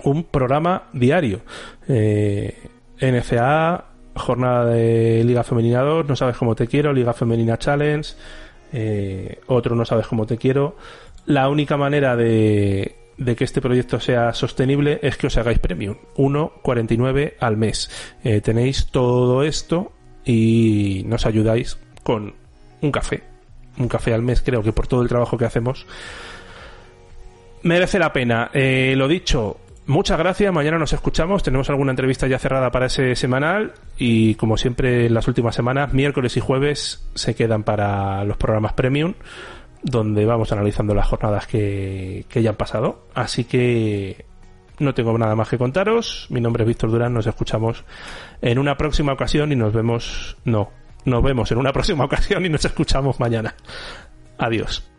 un 0.04 0.24
programa 0.24 0.84
diario. 0.92 1.40
Eh, 1.88 2.68
NCA, 3.00 3.84
jornada 4.14 4.66
de 4.66 5.22
Liga 5.24 5.42
Femenina 5.42 5.80
2, 5.80 6.08
No 6.08 6.16
sabes 6.16 6.36
cómo 6.36 6.54
te 6.54 6.66
quiero, 6.66 6.92
Liga 6.92 7.12
Femenina 7.12 7.58
Challenge, 7.58 8.08
eh, 8.72 9.40
otro 9.48 9.74
No 9.74 9.84
sabes 9.84 10.06
cómo 10.06 10.26
te 10.26 10.38
quiero. 10.38 10.76
La 11.26 11.48
única 11.48 11.76
manera 11.76 12.16
de, 12.16 12.96
de 13.20 13.36
que 13.36 13.44
este 13.44 13.60
proyecto 13.60 14.00
sea 14.00 14.34
sostenible 14.34 14.98
es 15.02 15.16
que 15.16 15.28
os 15.28 15.36
hagáis 15.36 15.60
premium. 15.60 15.96
1,49 16.16 17.34
al 17.38 17.56
mes. 17.56 18.16
Eh, 18.24 18.40
tenéis 18.40 18.88
todo 18.90 19.44
esto 19.44 19.92
y 20.24 21.04
nos 21.06 21.24
ayudáis 21.24 21.78
con 22.02 22.34
un 22.80 22.90
café 22.90 23.30
un 23.80 23.88
café 23.88 24.14
al 24.14 24.22
mes, 24.22 24.42
creo 24.42 24.62
que 24.62 24.72
por 24.72 24.86
todo 24.86 25.02
el 25.02 25.08
trabajo 25.08 25.36
que 25.38 25.44
hacemos, 25.44 25.86
merece 27.62 27.98
la 27.98 28.12
pena. 28.12 28.50
Eh, 28.52 28.94
lo 28.96 29.08
dicho, 29.08 29.58
muchas 29.86 30.18
gracias. 30.18 30.52
Mañana 30.52 30.78
nos 30.78 30.92
escuchamos. 30.92 31.42
Tenemos 31.42 31.70
alguna 31.70 31.92
entrevista 31.92 32.26
ya 32.26 32.38
cerrada 32.38 32.70
para 32.70 32.86
ese 32.86 33.16
semanal. 33.16 33.72
Y 33.96 34.34
como 34.34 34.56
siempre, 34.56 35.06
en 35.06 35.14
las 35.14 35.28
últimas 35.28 35.54
semanas, 35.54 35.92
miércoles 35.92 36.36
y 36.36 36.40
jueves 36.40 37.08
se 37.14 37.34
quedan 37.34 37.64
para 37.64 38.24
los 38.24 38.36
programas 38.36 38.74
premium, 38.74 39.14
donde 39.82 40.26
vamos 40.26 40.52
analizando 40.52 40.94
las 40.94 41.06
jornadas 41.06 41.46
que, 41.46 42.24
que 42.28 42.42
ya 42.42 42.50
han 42.50 42.56
pasado. 42.56 43.06
Así 43.14 43.44
que 43.44 44.24
no 44.78 44.94
tengo 44.94 45.16
nada 45.16 45.36
más 45.36 45.48
que 45.48 45.58
contaros. 45.58 46.26
Mi 46.30 46.40
nombre 46.40 46.64
es 46.64 46.68
Víctor 46.68 46.90
Durán. 46.90 47.14
Nos 47.14 47.26
escuchamos 47.26 47.84
en 48.40 48.58
una 48.58 48.76
próxima 48.76 49.12
ocasión 49.12 49.52
y 49.52 49.56
nos 49.56 49.72
vemos. 49.72 50.36
No, 50.44 50.70
nos 51.04 51.22
vemos 51.22 51.50
en 51.52 51.58
una 51.58 51.72
próxima 51.72 52.04
ocasión 52.04 52.44
y 52.44 52.48
nos 52.48 52.64
escuchamos 52.64 53.20
mañana. 53.20 53.54
Adiós. 54.38 54.90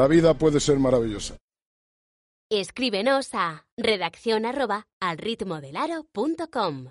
La 0.00 0.06
vida 0.08 0.32
puede 0.32 0.60
ser 0.60 0.78
maravillosa. 0.78 1.36
Escríbenos 2.50 3.34
a 3.34 3.66
redacción 3.76 4.46
arroba 4.46 4.86
al 4.98 5.18
ritmo 5.18 5.60
del 5.60 5.76
aro 5.76 6.06
com. 6.50 6.86